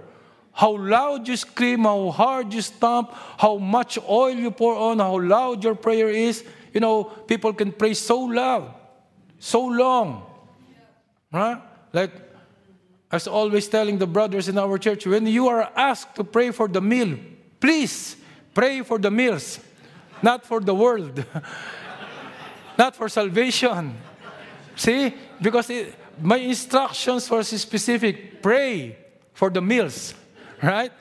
how 0.52 0.76
loud 0.76 1.28
you 1.28 1.38
scream, 1.38 1.84
how 1.84 2.10
hard 2.10 2.52
you 2.54 2.62
stomp, 2.62 3.14
how 3.38 3.58
much 3.58 4.00
oil 4.10 4.34
you 4.34 4.50
pour 4.50 4.76
on, 4.76 5.00
how 5.00 5.20
loud 5.20 5.64
your 5.64 5.76
prayer 5.76 6.10
is, 6.10 6.44
you 6.74 6.80
know, 6.80 7.04
people 7.04 7.54
can 7.54 7.72
pray 7.72 7.94
so 7.94 8.20
loud, 8.20 8.74
so 9.38 9.66
long. 9.66 10.26
Right? 11.32 11.62
Like 11.92 12.12
I 13.12 13.16
was 13.18 13.28
always 13.28 13.68
telling 13.68 14.00
the 14.00 14.08
brothers 14.08 14.50
in 14.50 14.58
our 14.58 14.80
church, 14.80 15.06
when 15.06 15.28
you 15.28 15.48
are 15.48 15.72
asked 15.76 16.16
to 16.16 16.24
pray 16.24 16.50
for 16.50 16.68
the 16.68 16.82
meal, 16.82 17.18
please 17.60 18.16
pray 18.54 18.82
for 18.82 18.98
the 18.98 19.12
meals, 19.12 19.60
not 20.24 20.46
for 20.46 20.60
the 20.60 20.74
world, 20.74 21.24
not 22.78 22.96
for 22.96 23.10
salvation. 23.10 23.96
See? 24.76 25.14
Because 25.40 25.70
it, 25.70 25.94
my 26.22 26.38
instructions 26.38 27.30
were 27.30 27.44
specific. 27.44 28.42
Pray 28.42 28.98
for 29.34 29.50
the 29.50 29.62
meals, 29.62 30.14
right? 30.62 30.92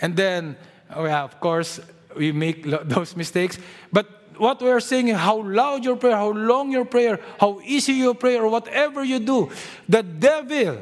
And 0.00 0.16
then, 0.16 0.56
oh 0.94 1.04
yeah, 1.04 1.22
of 1.22 1.40
course, 1.40 1.80
we 2.16 2.32
make 2.32 2.64
those 2.88 3.16
mistakes. 3.16 3.58
But 3.92 4.06
what 4.36 4.60
we're 4.60 4.80
saying 4.80 5.08
is 5.08 5.16
how 5.16 5.42
loud 5.42 5.84
your 5.84 5.96
prayer, 5.96 6.16
how 6.16 6.30
long 6.30 6.70
your 6.70 6.84
prayer, 6.84 7.18
how 7.40 7.60
easy 7.64 7.94
your 7.94 8.14
prayer, 8.14 8.42
or 8.42 8.50
whatever 8.50 9.04
you 9.04 9.18
do, 9.18 9.50
the 9.88 10.02
devil 10.02 10.78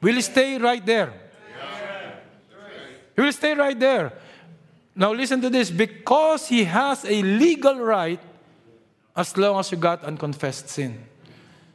will 0.00 0.22
stay 0.22 0.58
right 0.58 0.84
there. 0.84 1.12
He 3.14 3.22
will 3.22 3.32
stay 3.32 3.54
right 3.54 3.78
there. 3.78 4.12
Now 4.94 5.12
listen 5.12 5.40
to 5.40 5.50
this. 5.50 5.70
Because 5.70 6.48
he 6.48 6.64
has 6.64 7.04
a 7.04 7.22
legal 7.22 7.80
right 7.80 8.20
as 9.16 9.36
long 9.36 9.58
as 9.58 9.72
you 9.72 9.78
got 9.78 10.04
unconfessed 10.04 10.68
sin. 10.68 11.04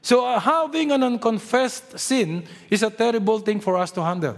So, 0.02 0.26
uh, 0.26 0.40
having 0.40 0.92
an 0.92 1.04
unconfessed 1.04 2.00
sin 2.00 2.44
is 2.70 2.82
a 2.82 2.90
terrible 2.90 3.40
thing 3.40 3.60
for 3.60 3.78
us 3.78 3.92
to 3.92 4.04
handle. 4.04 4.36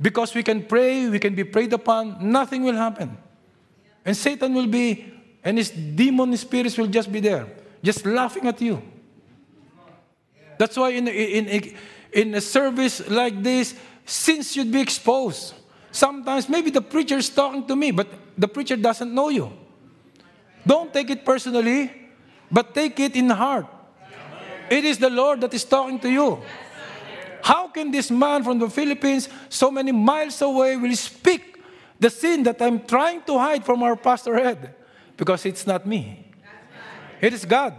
Because 0.00 0.34
we 0.34 0.42
can 0.42 0.62
pray, 0.62 1.08
we 1.08 1.18
can 1.18 1.34
be 1.34 1.44
prayed 1.44 1.72
upon, 1.72 2.30
nothing 2.30 2.62
will 2.62 2.76
happen. 2.76 3.16
And 4.04 4.16
Satan 4.16 4.54
will 4.54 4.66
be, 4.66 5.12
and 5.42 5.58
his 5.58 5.70
demon 5.70 6.36
spirits 6.36 6.76
will 6.76 6.86
just 6.86 7.10
be 7.10 7.20
there, 7.20 7.46
just 7.82 8.04
laughing 8.04 8.46
at 8.46 8.60
you. 8.60 8.82
That's 10.58 10.76
why 10.76 10.90
in, 10.90 11.08
in, 11.08 11.74
in 12.12 12.34
a 12.34 12.40
service 12.40 13.08
like 13.08 13.42
this, 13.42 13.74
sins 14.04 14.52
should 14.52 14.70
be 14.70 14.80
exposed. 14.80 15.54
Sometimes 15.90 16.48
maybe 16.48 16.70
the 16.70 16.82
preacher 16.82 17.16
is 17.16 17.30
talking 17.30 17.66
to 17.66 17.74
me, 17.74 17.90
but 17.90 18.06
the 18.36 18.48
preacher 18.48 18.76
doesn't 18.76 19.12
know 19.12 19.30
you. 19.30 19.50
Don't 20.66 20.92
take 20.92 21.10
it 21.10 21.24
personally, 21.24 21.90
but 22.50 22.74
take 22.74 23.00
it 23.00 23.16
in 23.16 23.30
heart. 23.30 23.66
It 24.70 24.84
is 24.84 24.98
the 24.98 25.10
Lord 25.10 25.40
that 25.40 25.54
is 25.54 25.64
talking 25.64 25.98
to 26.00 26.10
you. 26.10 26.42
How 27.42 27.68
can 27.68 27.90
this 27.90 28.10
man 28.10 28.42
from 28.42 28.58
the 28.58 28.68
Philippines, 28.68 29.28
so 29.48 29.70
many 29.70 29.92
miles 29.92 30.40
away, 30.42 30.76
will 30.76 30.94
speak 30.96 31.62
the 31.98 32.10
sin 32.10 32.42
that 32.42 32.60
I'm 32.60 32.80
trying 32.80 33.22
to 33.22 33.38
hide 33.38 33.64
from 33.64 33.82
our 33.82 33.96
pastor 33.96 34.34
head? 34.34 34.74
Because 35.16 35.46
it's 35.46 35.66
not 35.66 35.86
me. 35.86 36.26
It 37.20 37.32
is 37.32 37.44
God. 37.44 37.74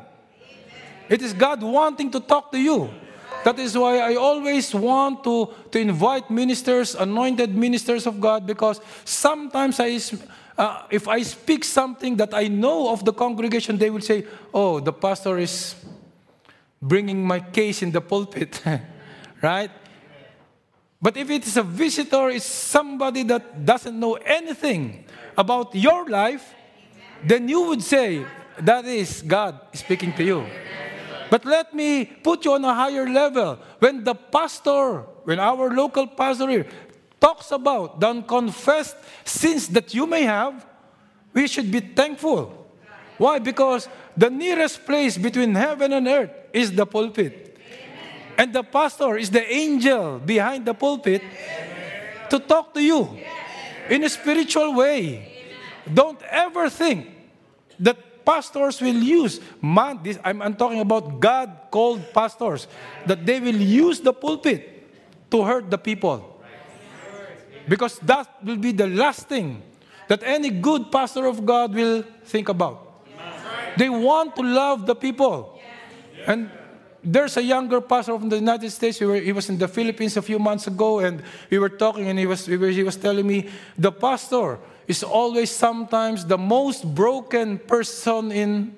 It 1.08 1.22
is 1.22 1.34
God 1.34 1.62
wanting 1.64 2.12
to 2.12 2.20
talk 2.20 2.52
to 2.52 2.60
you. 2.60 2.90
That 3.44 3.58
is 3.58 3.78
why 3.78 4.00
I 4.00 4.16
always 4.16 4.74
want 4.76 5.24
to, 5.24 5.54
to 5.72 5.80
invite 5.80 6.30
ministers, 6.30 6.96
anointed 6.96 7.56
ministers 7.56 8.06
of 8.06 8.20
God, 8.20 8.46
because 8.46 8.82
sometimes 9.06 9.80
I, 9.80 10.00
uh, 10.58 10.84
if 10.90 11.08
I 11.08 11.22
speak 11.22 11.64
something 11.64 12.18
that 12.18 12.34
I 12.34 12.48
know 12.48 12.90
of 12.90 13.06
the 13.06 13.14
congregation, 13.14 13.78
they 13.78 13.90
will 13.90 14.02
say, 14.02 14.26
Oh, 14.54 14.80
the 14.80 14.92
pastor 14.92 15.38
is 15.38 15.76
bringing 16.82 17.26
my 17.26 17.40
case 17.40 17.82
in 17.82 17.92
the 17.92 18.02
pulpit, 18.02 18.62
right? 19.42 19.72
But 21.02 21.16
if 21.16 21.30
it 21.30 21.48
is 21.48 21.56
a 21.58 21.64
visitor, 21.64 22.30
it's 22.30 22.46
somebody 22.46 23.24
that 23.24 23.66
doesn't 23.66 23.98
know 23.98 24.16
anything 24.16 25.06
about 25.38 25.74
your 25.74 26.08
life, 26.10 26.54
then 27.24 27.48
you 27.48 27.62
would 27.68 27.82
say, 27.82 28.26
That 28.60 28.86
is 28.86 29.22
God 29.22 29.60
speaking 29.74 30.14
to 30.14 30.24
you. 30.24 30.46
But 31.30 31.46
let 31.46 31.74
me 31.74 32.06
put 32.06 32.44
you 32.44 32.54
on 32.54 32.66
a 32.66 32.74
higher 32.74 33.08
level. 33.08 33.60
When 33.80 34.04
the 34.04 34.16
pastor, 34.16 35.06
when 35.24 35.40
our 35.40 35.70
local 35.70 36.08
pastor 36.08 36.50
here 36.50 36.66
talks 37.20 37.52
about 37.52 38.00
the 38.00 38.08
unconfessed 38.08 38.98
sins 39.24 39.68
that 39.70 39.94
you 39.94 40.08
may 40.08 40.24
have, 40.24 40.66
we 41.34 41.48
should 41.48 41.72
be 41.72 41.80
thankful. 41.80 42.68
Why? 43.18 43.40
Because 43.40 43.88
the 44.18 44.30
nearest 44.30 44.86
place 44.86 45.18
between 45.18 45.54
heaven 45.56 45.94
and 45.94 46.08
earth 46.08 46.32
is 46.54 46.72
the 46.72 46.86
pulpit. 46.86 47.58
Amen. 47.58 48.24
And 48.38 48.54
the 48.54 48.64
pastor 48.64 49.18
is 49.18 49.30
the 49.30 49.46
angel 49.52 50.20
behind 50.20 50.66
the 50.66 50.74
pulpit 50.74 51.22
Amen. 51.22 52.30
to 52.30 52.40
talk 52.40 52.74
to 52.74 52.82
you 52.82 53.18
in 53.90 54.04
a 54.04 54.10
spiritual 54.10 54.76
way. 54.76 55.00
Amen. 55.18 55.94
Don't 55.94 56.22
ever 56.24 56.70
think 56.70 57.08
that 57.80 58.26
pastors 58.26 58.82
will 58.82 59.02
use 59.02 59.40
man 59.62 60.00
this 60.04 60.20
I'm, 60.24 60.42
I'm 60.42 60.56
talking 60.56 60.80
about 60.82 61.20
God 61.20 61.72
called 61.72 62.14
pastors 62.14 62.68
that 63.06 63.26
they 63.26 63.40
will 63.40 63.58
use 63.58 64.00
the 64.00 64.14
pulpit 64.14 64.86
to 65.32 65.44
hurt 65.44 65.70
the 65.70 65.78
people. 65.78 66.38
Because 67.68 68.00
that 68.00 68.44
will 68.44 68.58
be 68.58 68.72
the 68.72 68.88
last 68.88 69.30
thing 69.30 69.62
that 70.08 70.24
any 70.24 70.50
good 70.50 70.92
pastor 70.92 71.26
of 71.26 71.46
God 71.46 71.74
will 71.74 72.04
think 72.26 72.50
about. 72.50 73.06
They 73.78 73.90
want 73.90 74.36
to 74.36 74.42
love 74.42 74.86
the 74.86 74.96
people. 74.96 75.59
And 76.30 76.52
there's 77.04 77.38
a 77.38 77.44
younger 77.44 77.82
pastor 77.82 78.18
from 78.20 78.30
the 78.30 78.36
United 78.36 78.70
States. 78.70 79.00
We 79.00 79.08
were, 79.08 79.16
he 79.16 79.32
was 79.32 79.50
in 79.50 79.58
the 79.58 79.68
Philippines 79.68 80.16
a 80.16 80.22
few 80.22 80.38
months 80.38 80.68
ago, 80.68 81.00
and 81.00 81.24
we 81.50 81.58
were 81.58 81.70
talking, 81.70 82.08
and 82.08 82.20
he 82.20 82.28
was, 82.28 82.48
we 82.48 82.56
were, 82.56 82.70
he 82.70 82.84
was 82.84 82.96
telling 82.98 83.26
me 83.26 83.50
the 83.76 83.92
pastor 83.92 84.60
is 84.88 85.02
always 85.02 85.50
sometimes 85.50 86.26
the 86.26 86.38
most 86.38 86.86
broken 86.94 87.58
person 87.58 88.32
in 88.32 88.76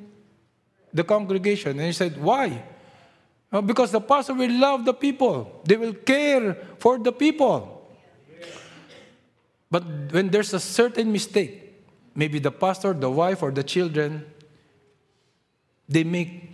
the 0.94 1.04
congregation. 1.04 1.72
And 1.72 1.88
he 1.88 1.92
said, 1.92 2.22
Why? 2.22 2.64
Uh, 3.52 3.60
because 3.60 3.92
the 3.92 4.00
pastor 4.00 4.34
will 4.34 4.52
love 4.58 4.86
the 4.86 4.94
people, 4.94 5.62
they 5.66 5.76
will 5.76 5.94
care 5.94 6.56
for 6.80 6.98
the 6.98 7.12
people. 7.12 7.78
But 9.70 9.84
when 10.12 10.30
there's 10.30 10.54
a 10.54 10.60
certain 10.60 11.12
mistake, 11.12 11.84
maybe 12.16 12.40
the 12.40 12.52
pastor, 12.52 12.94
the 12.94 13.12
wife, 13.12 13.44
or 13.44 13.52
the 13.52 13.64
children 13.64 14.26
they 15.90 16.06
make, 16.06 16.51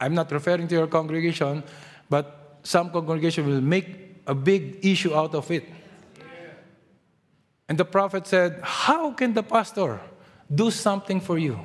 I'm 0.00 0.14
not 0.14 0.30
referring 0.30 0.68
to 0.68 0.74
your 0.74 0.86
congregation, 0.86 1.62
but 2.08 2.58
some 2.62 2.90
congregation 2.90 3.46
will 3.46 3.60
make 3.60 4.22
a 4.26 4.34
big 4.34 4.84
issue 4.84 5.14
out 5.14 5.34
of 5.34 5.50
it. 5.50 5.64
And 7.68 7.78
the 7.78 7.84
prophet 7.84 8.26
said, 8.26 8.60
How 8.62 9.12
can 9.12 9.34
the 9.34 9.42
pastor 9.42 10.00
do 10.52 10.70
something 10.70 11.20
for 11.20 11.38
you? 11.38 11.58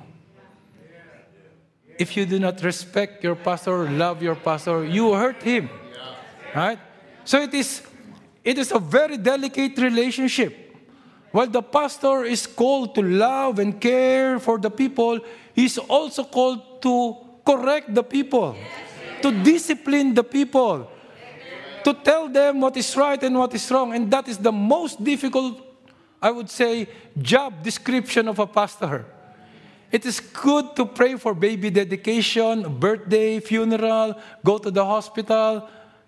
If 2.00 2.18
you 2.18 2.26
do 2.26 2.40
not 2.40 2.64
respect 2.64 3.24
your 3.24 3.36
pastor, 3.36 3.90
love 3.90 4.24
your 4.24 4.36
pastor, 4.36 4.86
you 4.86 5.14
hurt 5.14 5.44
him. 5.44 5.70
Right? 6.56 6.80
So 7.26 7.40
it 7.42 7.54
is 7.54 7.84
it 8.44 8.58
is 8.58 8.72
a 8.72 8.80
very 8.80 9.18
delicate 9.18 9.78
relationship. 9.78 10.58
While 11.32 11.48
the 11.48 11.62
pastor 11.62 12.26
is 12.26 12.48
called 12.48 12.96
to 12.96 13.02
love 13.02 13.60
and 13.60 13.80
care 13.80 14.40
for 14.40 14.58
the 14.58 14.70
people, 14.70 15.20
he's 15.54 15.78
also 15.78 16.24
called 16.24 16.82
to 16.82 17.16
correct 17.46 17.94
the 17.94 18.04
people, 18.04 18.56
to 19.22 19.32
discipline 19.44 20.14
the 20.14 20.24
people, 20.24 20.90
to 21.84 21.94
tell 21.94 22.30
them 22.30 22.62
what 22.62 22.78
is 22.78 22.96
right 22.96 23.22
and 23.24 23.38
what 23.38 23.54
is 23.54 23.70
wrong. 23.72 23.94
And 23.94 24.12
that 24.12 24.28
is 24.28 24.38
the 24.38 24.52
most 24.52 25.04
difficult, 25.04 25.62
I 26.22 26.32
would 26.32 26.50
say, 26.50 26.88
job 27.18 27.64
description 27.64 28.28
of 28.28 28.40
a 28.40 28.48
pastor. 28.48 29.06
It 29.92 30.06
is 30.06 30.20
good 30.20 30.76
to 30.78 30.86
pray 30.86 31.16
for 31.16 31.34
baby 31.34 31.70
dedication, 31.70 32.80
birthday, 32.80 33.40
funeral, 33.40 34.16
go 34.44 34.58
to 34.58 34.72
the 34.72 34.86
hospital, 34.86 35.68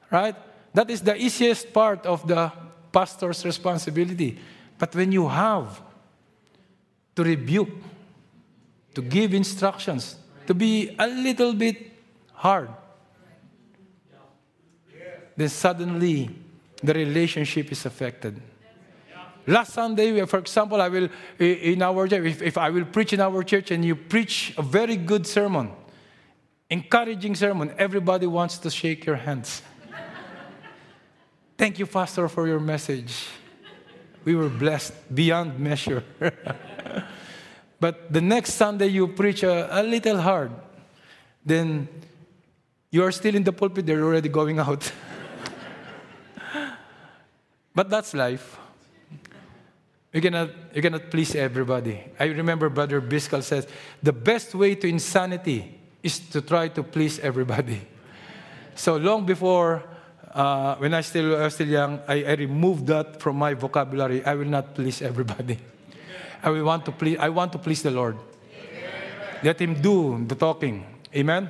right? 0.10 0.36
That 0.74 0.90
is 0.90 1.02
the 1.02 1.16
easiest 1.16 1.74
part 1.74 2.06
of 2.06 2.26
the 2.28 2.52
pastor's 2.92 3.44
responsibility. 3.44 4.40
But 4.78 4.96
when 4.96 5.12
you 5.12 5.28
have 5.28 5.82
to 7.16 7.24
rebuke, 7.24 7.70
to 8.94 9.02
give 9.02 9.34
instructions, 9.34 10.18
to 10.48 10.54
be 10.54 10.96
a 10.98 11.08
little 11.08 11.54
bit 11.54 11.92
hard, 12.34 12.70
then 15.36 15.50
suddenly 15.50 16.30
the 16.82 16.94
relationship 16.94 17.72
is 17.72 17.86
affected. 17.86 18.42
Last 19.46 19.74
Sunday, 19.74 20.26
for 20.26 20.40
example, 20.40 20.82
I 20.82 20.88
will 20.88 21.10
in 21.38 21.82
our 21.82 22.08
church, 22.08 22.26
if, 22.26 22.42
if 22.42 22.58
I 22.58 22.70
will 22.70 22.86
preach 22.86 23.12
in 23.12 23.20
our 23.20 23.44
church 23.44 23.72
and 23.72 23.84
you 23.84 23.96
preach 23.96 24.54
a 24.58 24.62
very 24.62 24.96
good 24.96 25.28
sermon, 25.28 25.72
encouraging 26.70 27.36
sermon, 27.36 27.74
everybody 27.78 28.26
wants 28.26 28.58
to 28.60 28.70
shake 28.70 29.06
your 29.06 29.18
hands. 29.18 29.62
Thank 31.58 31.78
you, 31.80 31.86
Pastor, 31.86 32.30
for 32.30 32.48
your 32.48 32.60
message. 32.60 33.28
We 34.24 34.36
were 34.36 34.50
blessed 34.50 34.94
beyond 35.14 35.60
measure. 35.60 36.04
but 37.84 38.14
the 38.14 38.22
next 38.22 38.54
Sunday 38.54 38.88
you 38.88 39.10
preach 39.10 39.44
a, 39.44 39.68
a 39.70 39.84
little 39.84 40.18
hard, 40.22 40.52
then 41.46 41.90
you 42.92 43.04
are 43.04 43.12
still 43.12 43.36
in 43.36 43.44
the 43.44 43.52
pulpit, 43.52 43.86
they're 43.86 44.06
already 44.06 44.30
going 44.30 44.58
out. 44.58 44.90
but 47.76 47.90
that's 47.90 48.14
life. 48.14 48.58
You 50.14 50.22
cannot, 50.22 50.52
you 50.74 50.82
cannot 50.82 51.12
please 51.12 51.36
everybody. 51.36 52.06
I 52.18 52.28
remember 52.28 52.70
Brother 52.70 53.02
Biscal 53.02 53.44
says, 53.44 53.68
the 54.02 54.14
best 54.14 54.56
way 54.56 54.76
to 54.76 54.88
insanity 54.88 55.78
is 56.02 56.20
to 56.30 56.40
try 56.40 56.70
to 56.70 56.84
please 56.84 57.20
everybody. 57.20 57.82
So 58.76 58.96
long 58.96 59.26
before, 59.26 59.84
uh, 60.32 60.76
when 60.78 60.94
I 60.94 61.02
still 61.02 61.36
I 61.36 61.44
was 61.44 61.54
still 61.56 61.68
young, 61.68 62.00
I, 62.08 62.24
I 62.24 62.34
removed 62.36 62.88
that 62.88 63.22
from 63.22 63.36
my 63.36 63.54
vocabulary. 63.54 64.24
I 64.26 64.36
will 64.36 64.48
not 64.48 64.74
please 64.74 65.02
everybody. 65.02 65.60
I 66.44 66.62
want 66.62 66.86
to 66.86 66.92
please. 66.92 67.18
I 67.20 67.30
want 67.30 67.52
to 67.54 67.58
please 67.58 67.82
the 67.82 67.92
Lord. 67.92 68.18
Amen. 68.18 69.40
Let 69.44 69.60
Him 69.60 69.82
do 69.82 70.24
the 70.28 70.36
talking. 70.36 70.86
Amen. 71.16 71.50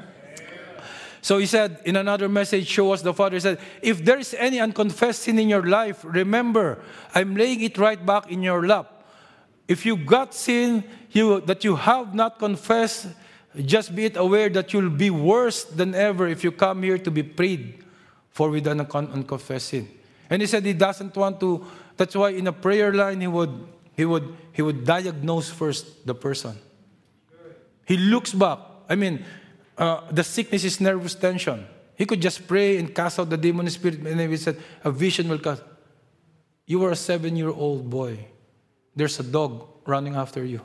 So 1.24 1.38
he 1.38 1.46
said 1.46 1.80
in 1.86 1.96
another 1.96 2.28
message, 2.28 2.68
show 2.68 2.92
us 2.92 3.02
the 3.02 3.14
Father. 3.14 3.38
He 3.38 3.40
said, 3.40 3.58
If 3.82 4.04
there 4.04 4.20
is 4.20 4.36
any 4.38 4.60
unconfessed 4.60 5.24
sin 5.24 5.40
in 5.40 5.48
your 5.48 5.64
life, 5.64 6.04
remember, 6.04 6.84
I'm 7.16 7.36
laying 7.36 7.62
it 7.62 7.78
right 7.78 8.06
back 8.06 8.30
in 8.30 8.44
your 8.44 8.68
lap. 8.68 9.06
If 9.66 9.86
you 9.86 9.96
got 9.96 10.34
sin 10.34 10.84
you, 11.12 11.40
that 11.42 11.64
you 11.64 11.78
have 11.78 12.14
not 12.14 12.40
confessed, 12.40 13.08
just 13.56 13.96
be 13.96 14.06
it 14.06 14.18
aware 14.18 14.50
that 14.50 14.74
you'll 14.74 14.90
be 14.90 15.10
worse 15.10 15.64
than 15.64 15.96
ever 15.96 16.28
if 16.28 16.44
you 16.44 16.52
come 16.52 16.84
here 16.84 16.98
to 16.98 17.10
be 17.10 17.24
prayed 17.24 17.82
for 18.30 18.50
with 18.50 18.68
an 18.68 18.82
unconfessed 18.82 19.70
sin. 19.70 19.88
And 20.30 20.42
he 20.42 20.48
said 20.48 20.66
he 20.66 20.74
doesn't 20.74 21.16
want 21.16 21.40
to, 21.40 21.66
that's 21.96 22.16
why 22.16 22.32
in 22.32 22.48
a 22.48 22.54
prayer 22.54 22.94
line 22.94 23.22
he 23.22 23.28
would 23.28 23.66
he 23.96 24.06
would 24.06 24.36
he 24.52 24.62
would 24.62 24.86
diagnose 24.86 25.50
first 25.50 26.06
the 26.06 26.16
person. 26.16 26.58
He 27.86 27.98
looks 27.98 28.34
back. 28.34 28.60
I 28.90 28.96
mean, 28.96 29.26
uh, 29.78 30.02
the 30.12 30.24
sickness 30.24 30.64
is 30.64 30.80
nervous 30.80 31.16
tension. 31.16 31.66
He 31.96 32.06
could 32.06 32.22
just 32.22 32.48
pray 32.48 32.78
and 32.78 32.94
cast 32.94 33.20
out 33.20 33.30
the 33.30 33.38
demon 33.38 33.70
spirit, 33.70 34.00
and 34.00 34.20
then 34.20 34.30
he 34.30 34.38
said, 34.38 34.58
A 34.84 34.92
vision 34.92 35.30
will 35.30 35.40
come. 35.40 35.60
You 36.66 36.80
were 36.80 36.92
a 36.92 36.96
seven 36.96 37.36
year 37.36 37.50
old 37.50 37.90
boy. 37.90 38.26
There's 38.96 39.20
a 39.20 39.24
dog 39.24 39.68
running 39.86 40.16
after 40.16 40.44
you. 40.46 40.62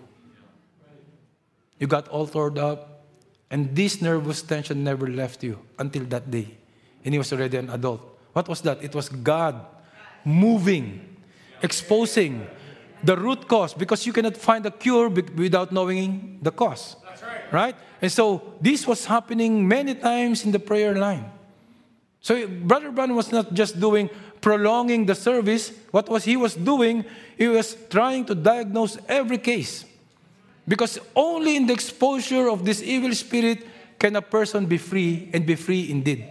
You 1.78 1.86
got 1.86 2.08
all 2.08 2.26
torn 2.26 2.58
up, 2.58 3.04
and 3.50 3.74
this 3.74 4.00
nervous 4.00 4.42
tension 4.42 4.82
never 4.82 5.06
left 5.06 5.42
you 5.42 5.58
until 5.78 6.04
that 6.06 6.30
day. 6.30 6.56
And 7.04 7.14
he 7.14 7.18
was 7.18 7.32
already 7.32 7.56
an 7.56 7.70
adult. 7.70 8.00
What 8.32 8.48
was 8.48 8.60
that? 8.62 8.82
It 8.82 8.94
was 8.94 9.08
God 9.08 9.64
moving, 10.24 11.16
exposing 11.62 12.46
the 13.02 13.16
root 13.16 13.48
cause 13.48 13.74
because 13.74 14.06
you 14.06 14.12
cannot 14.12 14.36
find 14.36 14.64
a 14.66 14.70
cure 14.70 15.08
without 15.08 15.72
knowing 15.72 16.38
the 16.42 16.50
cause. 16.50 16.96
Right. 17.22 17.52
right. 17.52 17.76
And 18.00 18.10
so 18.10 18.54
this 18.60 18.86
was 18.86 19.04
happening 19.04 19.66
many 19.66 19.94
times 19.94 20.44
in 20.44 20.52
the 20.52 20.58
prayer 20.58 20.94
line. 20.94 21.30
So 22.20 22.46
Brother 22.46 22.90
Branham 22.90 23.16
was 23.16 23.32
not 23.32 23.54
just 23.54 23.78
doing 23.80 24.10
prolonging 24.40 25.06
the 25.06 25.14
service. 25.14 25.72
What 25.90 26.08
was 26.08 26.24
he 26.24 26.36
was 26.36 26.54
doing? 26.54 27.04
He 27.36 27.48
was 27.48 27.76
trying 27.90 28.24
to 28.26 28.34
diagnose 28.34 28.98
every 29.08 29.38
case. 29.38 29.84
Because 30.66 30.98
only 31.16 31.56
in 31.56 31.66
the 31.66 31.72
exposure 31.72 32.48
of 32.48 32.64
this 32.64 32.82
evil 32.82 33.14
spirit 33.14 33.66
can 33.98 34.16
a 34.16 34.22
person 34.22 34.66
be 34.66 34.78
free 34.78 35.30
and 35.32 35.46
be 35.46 35.54
free 35.54 35.90
indeed. 35.90 36.26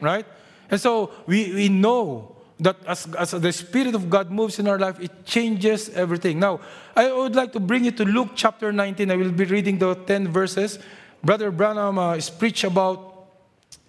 Right? 0.00 0.26
And 0.70 0.80
so 0.80 1.10
we, 1.26 1.54
we 1.54 1.68
know 1.68 2.33
that 2.60 2.76
as, 2.86 3.06
as 3.14 3.32
the 3.32 3.52
Spirit 3.52 3.94
of 3.94 4.08
God 4.08 4.30
moves 4.30 4.58
in 4.58 4.68
our 4.68 4.78
life, 4.78 5.00
it 5.00 5.24
changes 5.24 5.88
everything. 5.90 6.38
Now, 6.38 6.60
I 6.94 7.12
would 7.12 7.34
like 7.34 7.52
to 7.52 7.60
bring 7.60 7.84
you 7.84 7.90
to 7.92 8.04
Luke 8.04 8.30
chapter 8.34 8.72
19. 8.72 9.10
I 9.10 9.16
will 9.16 9.32
be 9.32 9.44
reading 9.44 9.78
the 9.78 9.94
10 9.94 10.28
verses. 10.28 10.78
Brother 11.22 11.50
Branham 11.50 11.98
uh, 11.98 12.14
is 12.14 12.30
preached 12.30 12.64
about 12.64 13.26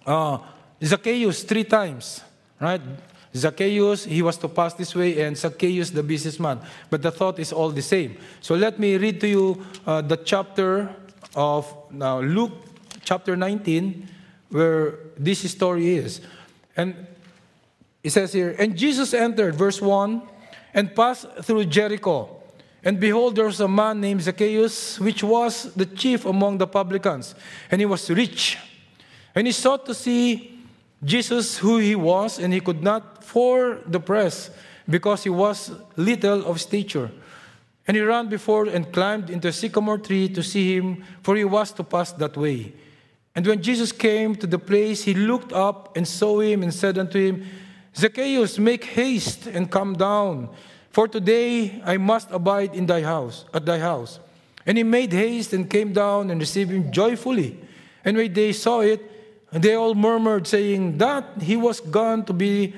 uh, 0.04 0.38
Zacchaeus 0.82 1.44
three 1.44 1.64
times, 1.64 2.22
right? 2.60 2.80
Zacchaeus, 3.34 4.04
he 4.04 4.22
was 4.22 4.38
to 4.38 4.48
pass 4.48 4.74
this 4.74 4.94
way, 4.94 5.20
and 5.22 5.36
Zacchaeus, 5.36 5.90
the 5.90 6.02
businessman. 6.02 6.60
But 6.90 7.02
the 7.02 7.10
thought 7.10 7.38
is 7.38 7.52
all 7.52 7.70
the 7.70 7.82
same. 7.82 8.16
So 8.40 8.54
let 8.54 8.78
me 8.78 8.96
read 8.96 9.20
to 9.20 9.28
you 9.28 9.66
uh, 9.86 10.00
the 10.00 10.16
chapter 10.16 10.94
of 11.34 11.72
now 11.90 12.20
Luke 12.20 12.52
chapter 13.04 13.36
19, 13.36 14.08
where 14.48 14.94
this 15.18 15.48
story 15.50 15.96
is. 15.96 16.20
And 16.76 17.06
it 18.06 18.12
says 18.12 18.32
here, 18.32 18.54
And 18.56 18.76
Jesus 18.76 19.12
entered, 19.12 19.56
verse 19.56 19.82
1, 19.82 20.22
and 20.72 20.94
passed 20.94 21.26
through 21.42 21.64
Jericho. 21.64 22.30
And 22.84 23.00
behold, 23.00 23.34
there 23.34 23.46
was 23.46 23.60
a 23.60 23.66
man 23.66 24.00
named 24.00 24.22
Zacchaeus, 24.22 25.00
which 25.00 25.24
was 25.24 25.74
the 25.74 25.86
chief 25.86 26.24
among 26.24 26.58
the 26.58 26.68
publicans, 26.68 27.34
and 27.68 27.80
he 27.80 27.84
was 27.84 28.08
rich. 28.08 28.58
And 29.34 29.48
he 29.48 29.52
sought 29.52 29.86
to 29.86 29.94
see 29.94 30.56
Jesus, 31.02 31.58
who 31.58 31.78
he 31.78 31.96
was, 31.96 32.38
and 32.38 32.54
he 32.54 32.60
could 32.60 32.80
not 32.80 33.24
for 33.24 33.80
the 33.88 33.98
press, 33.98 34.50
because 34.88 35.24
he 35.24 35.30
was 35.30 35.72
little 35.96 36.46
of 36.46 36.60
stature. 36.60 37.10
And 37.88 37.96
he 37.96 38.04
ran 38.04 38.28
before 38.28 38.66
and 38.66 38.92
climbed 38.92 39.30
into 39.30 39.48
a 39.48 39.52
sycamore 39.52 39.98
tree 39.98 40.28
to 40.28 40.44
see 40.44 40.76
him, 40.76 41.02
for 41.24 41.34
he 41.34 41.44
was 41.44 41.72
to 41.72 41.82
pass 41.82 42.12
that 42.12 42.36
way. 42.36 42.72
And 43.34 43.44
when 43.44 43.62
Jesus 43.62 43.90
came 43.90 44.36
to 44.36 44.46
the 44.46 44.60
place, 44.60 45.02
he 45.02 45.14
looked 45.14 45.52
up 45.52 45.96
and 45.96 46.06
saw 46.06 46.38
him 46.38 46.62
and 46.62 46.72
said 46.72 46.98
unto 46.98 47.18
him, 47.18 47.44
Zacchaeus, 47.96 48.58
make 48.58 48.84
haste 48.84 49.46
and 49.46 49.70
come 49.70 49.94
down, 49.94 50.50
for 50.90 51.08
today 51.08 51.80
I 51.84 51.96
must 51.96 52.30
abide 52.30 52.74
in 52.74 52.86
thy 52.86 53.02
house, 53.02 53.46
at 53.54 53.64
thy 53.64 53.78
house. 53.78 54.20
And 54.66 54.76
he 54.76 54.84
made 54.84 55.12
haste 55.12 55.52
and 55.52 55.68
came 55.70 55.92
down 55.92 56.30
and 56.30 56.40
received 56.40 56.70
him 56.70 56.92
joyfully. 56.92 57.58
And 58.04 58.16
when 58.16 58.32
they 58.32 58.52
saw 58.52 58.80
it, 58.80 59.00
they 59.52 59.74
all 59.74 59.94
murmured, 59.94 60.46
saying 60.46 60.98
that 60.98 61.40
he 61.40 61.56
was 61.56 61.80
gone 61.80 62.24
to 62.26 62.32
be 62.32 62.74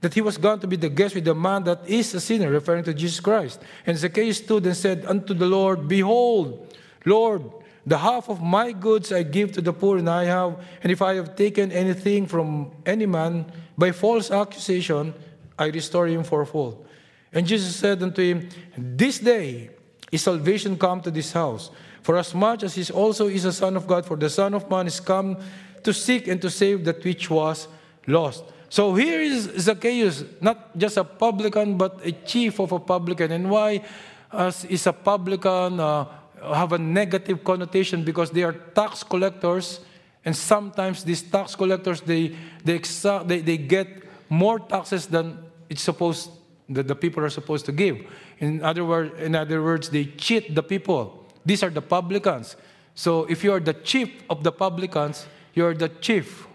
that 0.00 0.12
he 0.14 0.20
was 0.20 0.36
gone 0.36 0.60
to 0.60 0.66
be 0.66 0.76
the 0.76 0.90
guest 0.90 1.14
with 1.14 1.24
the 1.24 1.34
man 1.34 1.64
that 1.64 1.80
is 1.88 2.14
a 2.14 2.20
sinner, 2.20 2.50
referring 2.50 2.84
to 2.84 2.94
Jesus 2.94 3.18
Christ. 3.18 3.60
And 3.86 3.96
Zacchaeus 3.96 4.36
stood 4.36 4.66
and 4.66 4.76
said 4.76 5.04
unto 5.06 5.32
the 5.32 5.46
Lord, 5.46 5.88
Behold, 5.88 6.72
Lord, 7.04 7.42
the 7.86 7.98
half 7.98 8.28
of 8.28 8.42
my 8.42 8.72
goods 8.72 9.12
I 9.12 9.22
give 9.22 9.52
to 9.52 9.60
the 9.62 9.72
poor, 9.72 9.98
and 9.98 10.10
I 10.10 10.24
have, 10.24 10.58
and 10.82 10.90
if 10.90 11.00
I 11.00 11.14
have 11.14 11.36
taken 11.36 11.70
anything 11.70 12.26
from 12.26 12.72
any 12.84 13.06
man, 13.06 13.46
by 13.78 13.92
false 13.92 14.30
accusation, 14.30 15.14
I 15.56 15.66
restore 15.66 16.08
him 16.08 16.24
for 16.24 16.44
fourfold. 16.44 16.86
And 17.32 17.46
Jesus 17.46 17.76
said 17.76 18.02
unto 18.02 18.22
him, 18.22 18.48
This 18.76 19.20
day 19.20 19.70
is 20.10 20.22
salvation 20.22 20.76
come 20.76 21.00
to 21.02 21.10
this 21.10 21.32
house, 21.32 21.70
for 22.02 22.16
as 22.16 22.34
much 22.34 22.64
as 22.64 22.74
he 22.74 22.92
also 22.92 23.28
is 23.28 23.44
a 23.44 23.52
son 23.52 23.76
of 23.76 23.86
God, 23.86 24.04
for 24.04 24.16
the 24.16 24.30
Son 24.30 24.54
of 24.54 24.68
Man 24.68 24.86
is 24.86 24.98
come 24.98 25.38
to 25.84 25.92
seek 25.92 26.26
and 26.26 26.42
to 26.42 26.50
save 26.50 26.84
that 26.84 27.04
which 27.04 27.30
was 27.30 27.68
lost. 28.06 28.44
So 28.68 28.94
here 28.94 29.20
is 29.20 29.44
Zacchaeus, 29.58 30.24
not 30.40 30.76
just 30.76 30.96
a 30.96 31.04
publican, 31.04 31.76
but 31.76 32.04
a 32.04 32.10
chief 32.10 32.58
of 32.58 32.72
a 32.72 32.80
publican. 32.80 33.30
And 33.30 33.48
why 33.48 33.84
uh, 34.32 34.50
is 34.68 34.86
a 34.86 34.92
publican 34.92 35.78
uh, 35.78 36.06
have 36.42 36.72
a 36.72 36.78
negative 36.78 37.44
connotation? 37.44 38.04
Because 38.04 38.30
they 38.30 38.42
are 38.42 38.52
tax 38.52 39.02
collectors 39.02 39.80
and 40.26 40.36
sometimes 40.36 41.04
these 41.04 41.22
tax 41.22 41.54
collectors, 41.54 42.00
they, 42.00 42.34
they, 42.64 42.76
exa- 42.76 43.26
they, 43.26 43.40
they 43.40 43.56
get 43.56 43.86
more 44.28 44.58
taxes 44.58 45.06
than 45.06 45.38
it's 45.70 45.82
supposed 45.82 46.30
that 46.68 46.88
the 46.88 46.96
people 46.96 47.24
are 47.24 47.30
supposed 47.30 47.64
to 47.66 47.72
give. 47.72 48.04
In 48.40 48.60
other, 48.64 48.84
word, 48.84 49.20
in 49.20 49.36
other 49.36 49.62
words, 49.62 49.88
they 49.88 50.04
cheat 50.04 50.52
the 50.52 50.64
people. 50.64 51.24
These 51.46 51.62
are 51.62 51.70
the 51.70 51.80
publicans. 51.80 52.56
So 52.96 53.24
if 53.26 53.44
you 53.44 53.52
are 53.52 53.60
the 53.60 53.74
chief 53.74 54.24
of 54.28 54.42
the 54.42 54.50
publicans, 54.50 55.26
you're 55.54 55.74
the 55.74 55.88
chief 55.88 56.48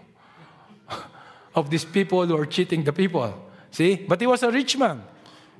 of 1.54 1.70
these 1.70 1.86
people 1.86 2.26
who 2.26 2.36
are 2.36 2.46
cheating 2.46 2.84
the 2.84 2.92
people. 2.92 3.34
See? 3.70 4.04
But 4.06 4.20
he 4.20 4.26
was 4.26 4.42
a 4.42 4.50
rich 4.50 4.76
man. 4.76 5.02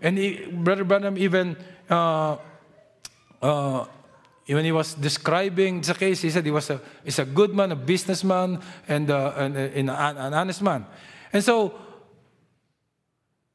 And 0.03 0.18
he, 0.18 0.45
Brother 0.53 0.85
Branham 0.85 1.16
even, 1.16 1.57
uh, 1.89 2.37
uh, 3.41 3.87
when 4.47 4.64
he 4.64 4.72
was 4.72 4.95
describing 4.95 5.80
the 5.80 5.95
case, 5.95 6.22
he 6.22 6.30
said 6.30 6.45
he 6.45 6.51
was 6.51 6.68
a, 6.70 6.80
he's 7.05 7.18
a 7.18 7.24
good 7.24 7.55
man, 7.55 7.72
a 7.72 7.76
businessman, 7.76 8.61
and, 8.88 9.11
uh, 9.11 9.32
and, 9.36 9.57
and 9.57 9.90
an 9.90 10.34
honest 10.34 10.62
man. 10.62 10.84
And 11.32 11.45
so, 11.45 11.74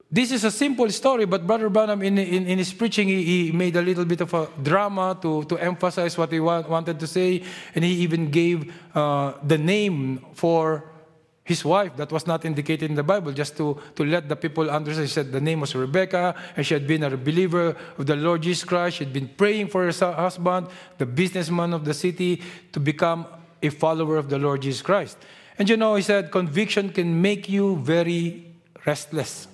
this 0.10 0.32
is 0.32 0.46
a 0.46 0.52
simple 0.52 0.90
story, 0.90 1.26
but 1.26 1.46
Brother 1.46 1.70
Branham, 1.70 2.02
in, 2.02 2.18
in, 2.18 2.48
in 2.48 2.58
his 2.58 2.72
preaching, 2.72 3.10
he, 3.10 3.24
he, 3.24 3.52
made 3.52 3.76
a 3.76 3.82
little 3.82 4.06
bit 4.06 4.22
of 4.22 4.34
a 4.34 4.48
drama 4.64 5.18
to, 5.22 5.44
to 5.44 5.58
emphasize 5.58 6.18
what 6.18 6.32
he 6.32 6.40
wa- 6.40 6.62
wanted 6.62 6.98
to 7.02 7.08
say, 7.08 7.44
and 7.76 7.84
he 7.84 7.92
even 7.96 8.32
gave 8.32 8.74
uh, 8.96 9.34
the 9.44 9.58
name 9.58 10.26
for 10.34 10.86
his 11.48 11.64
wife 11.64 11.96
that 11.96 12.12
was 12.12 12.28
not 12.28 12.44
indicated 12.44 12.90
in 12.90 12.96
the 12.98 13.04
Bible, 13.04 13.32
just 13.32 13.56
to, 13.56 13.80
to 13.96 14.04
let 14.04 14.28
the 14.28 14.36
people 14.36 14.70
understand. 14.70 15.08
He 15.08 15.14
said 15.14 15.32
the 15.32 15.40
name 15.40 15.62
was 15.62 15.74
Rebecca, 15.74 16.36
and 16.58 16.66
she 16.66 16.74
had 16.74 16.86
been 16.86 17.04
a 17.04 17.16
believer 17.16 17.74
of 17.98 18.06
the 18.06 18.18
Lord 18.18 18.42
Jesus 18.42 18.66
Christ. 18.66 18.98
She 18.98 19.06
had 19.06 19.14
been 19.14 19.30
praying 19.30 19.70
for 19.70 19.90
her 19.90 20.12
husband, 20.12 20.68
the 20.98 21.06
businessman 21.06 21.72
of 21.72 21.86
the 21.86 21.94
city, 21.94 22.44
to 22.74 22.82
become 22.82 23.26
a 23.64 23.70
follower 23.70 24.18
of 24.18 24.28
the 24.30 24.38
Lord 24.38 24.62
Jesus 24.62 24.82
Christ. 24.82 25.18
And 25.58 25.70
you 25.70 25.78
know, 25.78 25.96
he 25.96 26.02
said, 26.02 26.32
conviction 26.32 26.90
can 26.90 27.22
make 27.22 27.48
you 27.48 27.78
very 27.78 28.54
restless. 28.86 29.48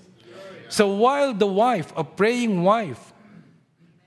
So 0.69 0.95
while 0.95 1.31
the 1.35 1.45
wife, 1.45 1.93
a 1.95 2.03
praying 2.03 2.63
wife, 2.63 3.13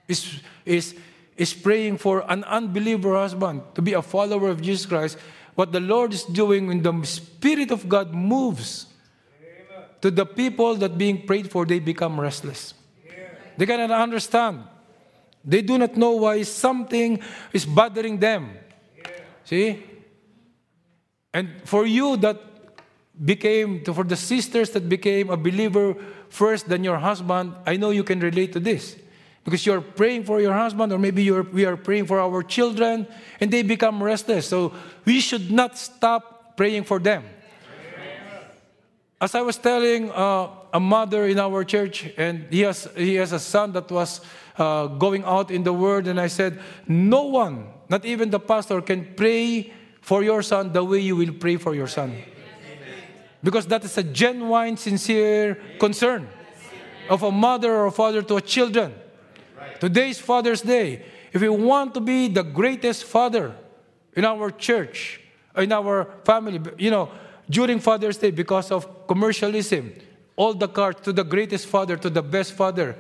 is, 0.09 0.41
is, 0.64 0.97
is 1.37 1.55
praying 1.55 1.99
for 1.99 2.24
an 2.28 2.43
unbeliever 2.43 3.14
husband 3.14 3.62
to 3.76 3.80
be 3.80 3.93
a 3.93 4.03
follower 4.03 4.49
of 4.49 4.61
Jesus 4.61 4.87
Christ, 4.87 5.18
what 5.57 5.73
the 5.73 5.81
Lord 5.81 6.13
is 6.13 6.23
doing 6.25 6.69
when 6.69 6.83
the 6.83 6.93
Spirit 7.05 7.71
of 7.73 7.89
God 7.89 8.15
moves 8.15 8.87
to 10.03 10.11
the 10.11 10.27
people 10.27 10.77
that 10.77 10.97
being 10.97 11.27
prayed 11.27 11.51
for, 11.51 11.65
they 11.65 11.81
become 11.81 12.21
restless. 12.21 12.75
They 13.57 13.65
cannot 13.65 13.91
understand. 13.91 14.65
They 15.43 15.63
do 15.63 15.79
not 15.79 15.97
know 15.97 16.13
why 16.13 16.43
something 16.43 17.21
is 17.53 17.65
bothering 17.65 18.19
them. 18.19 18.59
See? 19.45 19.83
And 21.33 21.63
for 21.65 21.87
you 21.87 22.19
that 22.19 22.39
became, 23.25 23.83
for 23.83 24.05
the 24.05 24.17
sisters 24.17 24.71
that 24.71 24.89
became 24.89 25.31
a 25.31 25.37
believer 25.37 25.97
first 26.29 26.69
than 26.69 26.85
your 26.85 26.99
husband, 26.99 27.55
I 27.65 27.77
know 27.77 27.91
you 27.91 28.05
can 28.05 28.21
relate 28.21 28.53
to 28.53 28.61
this 28.61 28.97
because 29.47 29.65
you're 29.65 29.81
praying 29.81 30.25
for 30.25 30.41
your 30.41 30.53
husband, 30.53 30.93
or 30.93 30.99
maybe 30.99 31.31
we 31.31 31.65
are 31.65 31.77
praying 31.77 32.07
for 32.07 32.19
our 32.19 32.43
children, 32.43 33.07
and 33.41 33.49
they 33.49 33.63
become 33.63 34.03
restless. 34.03 34.49
So 34.49 34.75
we 35.05 35.21
should 35.21 35.53
not 35.53 35.79
stop 35.79 36.57
praying 36.57 36.83
for 36.83 36.99
them. 36.99 37.23
As 39.21 39.37
I 39.37 39.43
was 39.43 39.57
telling 39.57 40.11
uh, 40.11 40.49
a 40.73 40.81
mother 40.81 41.27
in 41.27 41.39
our 41.39 41.63
church, 41.63 42.11
and 42.19 42.45
he 42.51 42.63
has, 42.63 42.89
he 42.97 43.15
has 43.15 43.31
a 43.31 43.39
son 43.39 43.71
that 43.75 43.89
was 43.89 44.21
uh, 44.59 44.89
going 44.89 45.23
out 45.23 45.53
in 45.53 45.63
the 45.63 45.73
world, 45.73 46.09
and 46.09 46.21
I 46.21 46.27
said, 46.27 46.59
No 46.89 47.23
one, 47.23 47.69
not 47.89 48.05
even 48.05 48.31
the 48.31 48.41
pastor, 48.41 48.83
can 48.83 49.15
pray 49.15 49.73
for 50.01 50.25
your 50.25 50.43
son 50.43 50.73
the 50.73 50.83
way 50.83 50.99
you 50.99 51.15
will 51.15 51.33
pray 51.33 51.57
for 51.57 51.73
your 51.73 51.87
son. 51.87 52.17
Because 53.45 53.69
that 53.69 53.85
is 53.85 53.97
a 53.97 54.03
genuine, 54.03 54.77
sincere 54.77 55.55
concern 55.79 56.29
of 57.09 57.23
a 57.23 57.31
mother 57.31 57.77
or 57.77 57.93
father 57.93 58.23
to 58.23 58.37
a 58.39 58.41
children. 58.41 58.93
Today 59.81 60.11
is 60.11 60.18
Father's 60.18 60.62
Day. 60.62 61.05
If 61.33 61.43
we 61.43 61.49
want 61.49 61.95
to 61.95 62.01
be 62.01 62.29
the 62.29 62.43
greatest 62.43 63.05
father 63.05 63.55
in 64.14 64.24
our 64.24 64.51
church, 64.51 65.20
in 65.57 65.72
our 65.72 66.09
family, 66.24 66.61
you 66.79 66.91
know, 66.91 67.11
during 67.49 67.81
Father's 67.81 68.16
Day, 68.16 68.31
because 68.31 68.70
of 68.70 69.07
commercialism, 69.07 69.93
all 70.37 70.55
the 70.55 70.68
cards 70.68 71.01
to 71.03 71.12
the 71.12 71.24
greatest 71.24 71.66
father, 71.66 71.97
to 71.97 72.11
the 72.11 72.22
best 72.22 72.53
father. 72.53 72.97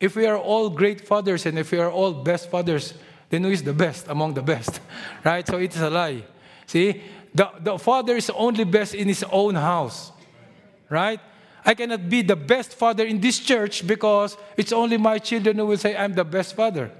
If 0.00 0.16
we 0.16 0.26
are 0.26 0.38
all 0.38 0.70
great 0.70 1.06
fathers 1.06 1.46
and 1.46 1.58
if 1.58 1.72
we 1.72 1.78
are 1.78 1.90
all 1.90 2.12
best 2.12 2.50
fathers, 2.50 2.94
then 3.30 3.44
who 3.44 3.50
is 3.50 3.62
the 3.62 3.72
best 3.72 4.06
among 4.08 4.34
the 4.34 4.42
best? 4.42 4.80
Right? 5.24 5.46
So 5.46 5.56
it's 5.58 5.78
a 5.78 5.90
lie. 5.90 6.24
See? 6.66 7.02
The, 7.34 7.50
the 7.60 7.78
father 7.78 8.16
is 8.16 8.30
only 8.30 8.64
best 8.64 8.94
in 8.94 9.08
his 9.08 9.24
own 9.30 9.54
house. 9.54 10.12
Right? 10.88 11.20
I 11.68 11.74
cannot 11.74 12.08
be 12.08 12.22
the 12.22 12.34
best 12.34 12.72
father 12.72 13.04
in 13.04 13.20
this 13.20 13.38
church 13.38 13.86
because 13.86 14.38
it's 14.56 14.72
only 14.72 14.96
my 14.96 15.18
children 15.18 15.58
who 15.58 15.66
will 15.66 15.76
say, 15.76 15.94
I'm 15.94 16.14
the 16.14 16.24
best 16.24 16.56
father. 16.56 16.90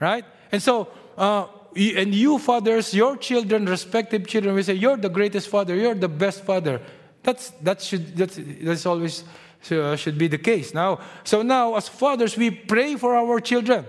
Right? 0.00 0.24
And 0.50 0.62
so, 0.62 0.88
uh, 1.18 1.46
and 1.76 2.14
you 2.14 2.38
fathers, 2.38 2.94
your 2.94 3.18
children, 3.18 3.66
respective 3.66 4.26
children, 4.26 4.54
will 4.54 4.62
say, 4.62 4.72
You're 4.72 4.96
the 4.96 5.10
greatest 5.10 5.50
father, 5.50 5.74
you're 5.76 5.94
the 5.94 6.08
best 6.08 6.42
father. 6.42 6.80
That's, 7.22 7.50
that 7.60 7.82
should, 7.82 8.16
that's, 8.16 8.40
that's 8.62 8.86
always 8.86 9.24
uh, 9.70 9.94
should 9.94 10.16
be 10.16 10.26
the 10.26 10.38
case. 10.38 10.72
Now, 10.72 11.00
so 11.22 11.42
now, 11.42 11.74
as 11.74 11.86
fathers, 11.86 12.34
we 12.34 12.50
pray 12.50 12.96
for 12.96 13.14
our 13.14 13.40
children. 13.40 13.84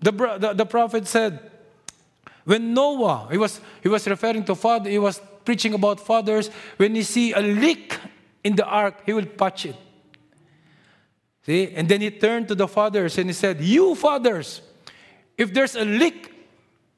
The, 0.00 0.12
the, 0.40 0.54
the 0.54 0.64
prophet 0.64 1.06
said, 1.06 1.50
when 2.46 2.72
Noah, 2.72 3.28
he 3.30 3.36
was, 3.36 3.60
he 3.82 3.90
was 3.90 4.08
referring 4.08 4.44
to 4.44 4.54
father, 4.54 4.88
he 4.88 4.98
was 4.98 5.20
preaching 5.44 5.74
about 5.74 6.00
fathers, 6.00 6.48
when 6.78 6.94
he 6.94 7.02
see 7.02 7.34
a 7.34 7.40
leak 7.40 7.98
in 8.44 8.56
the 8.56 8.64
ark, 8.64 9.02
he 9.04 9.12
will 9.12 9.26
patch 9.26 9.66
it. 9.66 9.76
See? 11.44 11.72
And 11.74 11.88
then 11.88 12.00
he 12.00 12.10
turned 12.10 12.48
to 12.48 12.54
the 12.54 12.68
fathers 12.68 13.18
and 13.18 13.28
he 13.28 13.32
said, 13.32 13.60
You 13.60 13.94
fathers, 13.94 14.60
if 15.36 15.52
there's 15.52 15.74
a 15.76 15.84
leak, 15.84 16.32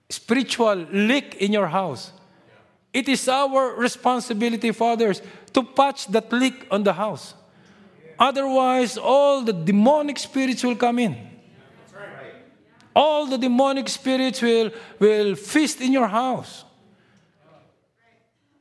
spiritual 0.08 0.74
leak 0.90 1.36
in 1.36 1.52
your 1.52 1.68
house, 1.68 2.12
it 2.92 3.08
is 3.08 3.28
our 3.28 3.76
responsibility, 3.76 4.72
fathers, 4.72 5.22
to 5.52 5.62
patch 5.62 6.08
that 6.08 6.32
leak 6.32 6.66
on 6.70 6.82
the 6.82 6.92
house. 6.92 7.34
Otherwise, 8.18 8.98
all 8.98 9.42
the 9.42 9.52
demonic 9.52 10.18
spirits 10.18 10.64
will 10.64 10.76
come 10.76 10.98
in. 10.98 11.16
All 12.94 13.26
the 13.26 13.38
demonic 13.38 13.88
spirits 13.88 14.42
will, 14.42 14.72
will 14.98 15.36
feast 15.36 15.80
in 15.80 15.92
your 15.92 16.08
house. 16.08 16.64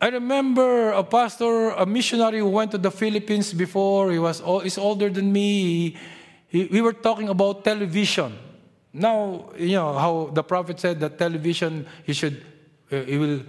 I 0.01 0.07
remember 0.07 0.91
a 0.91 1.03
pastor, 1.03 1.71
a 1.71 1.85
missionary 1.85 2.39
who 2.39 2.49
went 2.49 2.71
to 2.71 2.77
the 2.77 2.91
Philippines 2.91 3.53
before. 3.53 4.11
He 4.11 4.19
was 4.19 4.41
he's 4.63 4.77
older 4.77 5.09
than 5.09 5.31
me. 5.31 5.61
He, 5.61 5.97
he, 6.47 6.65
we 6.65 6.81
were 6.81 6.93
talking 6.93 7.27
about 7.27 7.65
television. 7.65 8.37
Now, 8.93 9.51
you 9.57 9.73
know 9.73 9.93
how 9.93 10.31
the 10.33 10.43
prophet 10.43 10.79
said 10.79 10.99
that 11.01 11.19
television, 11.19 11.85
he 12.03 12.13
should, 12.13 12.43
uh, 12.91 13.01
he 13.01 13.17
will 13.17 13.41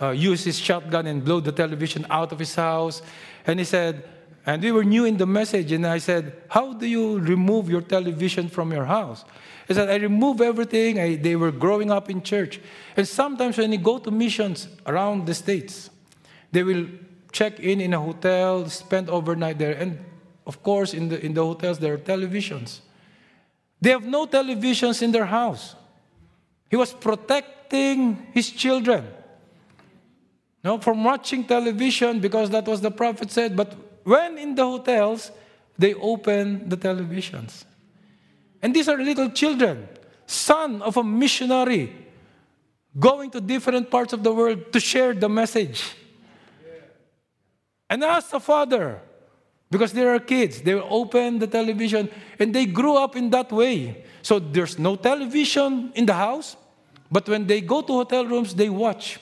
uh, 0.00 0.10
use 0.10 0.44
his 0.44 0.58
shotgun 0.58 1.06
and 1.06 1.24
blow 1.24 1.40
the 1.40 1.52
television 1.52 2.06
out 2.08 2.32
of 2.32 2.38
his 2.38 2.54
house. 2.54 3.02
And 3.46 3.58
he 3.58 3.64
said, 3.64 4.04
and 4.46 4.62
we 4.62 4.72
were 4.72 4.84
new 4.84 5.04
in 5.04 5.16
the 5.16 5.26
message, 5.26 5.72
and 5.72 5.86
I 5.86 5.98
said, 5.98 6.32
How 6.48 6.72
do 6.72 6.86
you 6.86 7.18
remove 7.18 7.68
your 7.68 7.82
television 7.82 8.48
from 8.48 8.72
your 8.72 8.86
house? 8.86 9.24
He 9.70 9.74
said, 9.74 9.88
I 9.88 9.98
remove 9.98 10.40
everything. 10.40 10.98
I, 10.98 11.14
they 11.14 11.36
were 11.36 11.52
growing 11.52 11.92
up 11.92 12.10
in 12.10 12.22
church. 12.22 12.60
And 12.96 13.06
sometimes 13.06 13.56
when 13.56 13.70
you 13.70 13.78
go 13.78 13.98
to 13.98 14.10
missions 14.10 14.66
around 14.84 15.26
the 15.26 15.34
States, 15.34 15.90
they 16.50 16.64
will 16.64 16.88
check 17.30 17.60
in 17.60 17.80
in 17.80 17.94
a 17.94 18.00
hotel, 18.00 18.68
spend 18.68 19.08
overnight 19.08 19.58
there. 19.58 19.74
And 19.74 20.04
of 20.44 20.60
course, 20.64 20.92
in 20.92 21.08
the, 21.08 21.24
in 21.24 21.34
the 21.34 21.44
hotels, 21.44 21.78
there 21.78 21.94
are 21.94 21.98
televisions. 21.98 22.80
They 23.80 23.90
have 23.90 24.04
no 24.04 24.26
televisions 24.26 25.02
in 25.02 25.12
their 25.12 25.26
house. 25.26 25.76
He 26.68 26.74
was 26.74 26.92
protecting 26.92 28.26
his 28.32 28.50
children 28.50 29.06
no, 30.64 30.78
from 30.78 31.04
watching 31.04 31.44
television 31.44 32.18
because 32.18 32.50
that 32.50 32.66
was 32.66 32.80
the 32.80 32.90
prophet 32.90 33.30
said. 33.30 33.56
But 33.56 33.76
when 34.02 34.36
in 34.36 34.56
the 34.56 34.64
hotels, 34.64 35.30
they 35.78 35.94
open 35.94 36.68
the 36.68 36.76
televisions. 36.76 37.66
And 38.62 38.74
these 38.74 38.88
are 38.88 38.96
little 38.96 39.30
children, 39.30 39.88
son 40.26 40.82
of 40.82 40.96
a 40.96 41.04
missionary, 41.04 41.94
going 42.98 43.30
to 43.30 43.40
different 43.40 43.90
parts 43.90 44.12
of 44.12 44.22
the 44.22 44.32
world 44.32 44.72
to 44.72 44.80
share 44.80 45.14
the 45.14 45.28
message. 45.28 45.94
And 47.88 48.04
as 48.04 48.32
a 48.32 48.40
father, 48.40 49.00
because 49.70 49.92
there 49.92 50.14
are 50.14 50.18
kids, 50.18 50.60
they 50.62 50.74
will 50.74 50.86
open 50.90 51.38
the 51.38 51.46
television 51.46 52.10
and 52.38 52.54
they 52.54 52.66
grew 52.66 52.96
up 52.96 53.16
in 53.16 53.30
that 53.30 53.50
way. 53.50 54.04
So 54.22 54.38
there's 54.38 54.78
no 54.78 54.96
television 54.96 55.92
in 55.94 56.06
the 56.06 56.14
house, 56.14 56.56
but 57.10 57.28
when 57.28 57.46
they 57.46 57.60
go 57.60 57.80
to 57.80 57.92
hotel 57.92 58.26
rooms, 58.26 58.54
they 58.54 58.68
watch. 58.68 59.18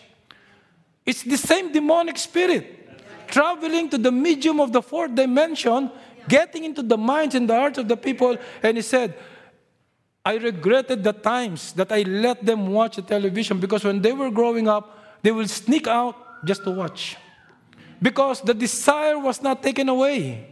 It's 1.06 1.22
the 1.22 1.36
same 1.36 1.72
demonic 1.72 2.18
spirit 2.18 2.74
traveling 3.28 3.88
to 3.90 3.98
the 3.98 4.10
medium 4.10 4.58
of 4.58 4.72
the 4.72 4.82
fourth 4.82 5.14
dimension 5.14 5.90
getting 6.28 6.64
into 6.64 6.82
the 6.82 6.96
minds 6.96 7.34
and 7.34 7.48
the 7.48 7.54
hearts 7.54 7.78
of 7.78 7.88
the 7.88 7.96
people. 7.96 8.36
And 8.62 8.76
he 8.76 8.82
said, 8.82 9.14
I 10.24 10.36
regretted 10.36 11.02
the 11.02 11.12
times 11.12 11.72
that 11.72 11.90
I 11.90 12.02
let 12.02 12.44
them 12.44 12.68
watch 12.68 12.96
the 12.96 13.02
television 13.02 13.58
because 13.58 13.84
when 13.84 14.02
they 14.02 14.12
were 14.12 14.30
growing 14.30 14.68
up, 14.68 14.98
they 15.22 15.32
will 15.32 15.48
sneak 15.48 15.86
out 15.86 16.44
just 16.44 16.64
to 16.64 16.70
watch. 16.70 17.16
Because 18.00 18.42
the 18.42 18.54
desire 18.54 19.18
was 19.18 19.42
not 19.42 19.62
taken 19.62 19.88
away. 19.88 20.46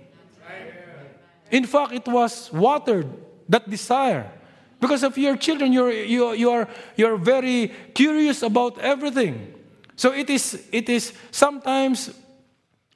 In 1.51 1.65
fact, 1.65 1.93
it 1.93 2.07
was 2.09 2.51
watered, 2.53 3.07
that 3.49 3.69
desire. 3.69 4.33
Because 4.81 5.03
of 5.03 5.17
your 5.17 5.37
children, 5.37 5.73
you're, 5.73 5.93
you, 5.93 6.33
you 6.33 6.51
are, 6.51 6.69
you're 6.97 7.17
very 7.17 7.73
curious 7.95 8.43
about 8.43 8.79
everything. 8.79 9.55
So 9.95 10.13
it 10.13 10.29
is, 10.29 10.67
it 10.73 10.89
is 10.89 11.13
sometimes 11.31 12.11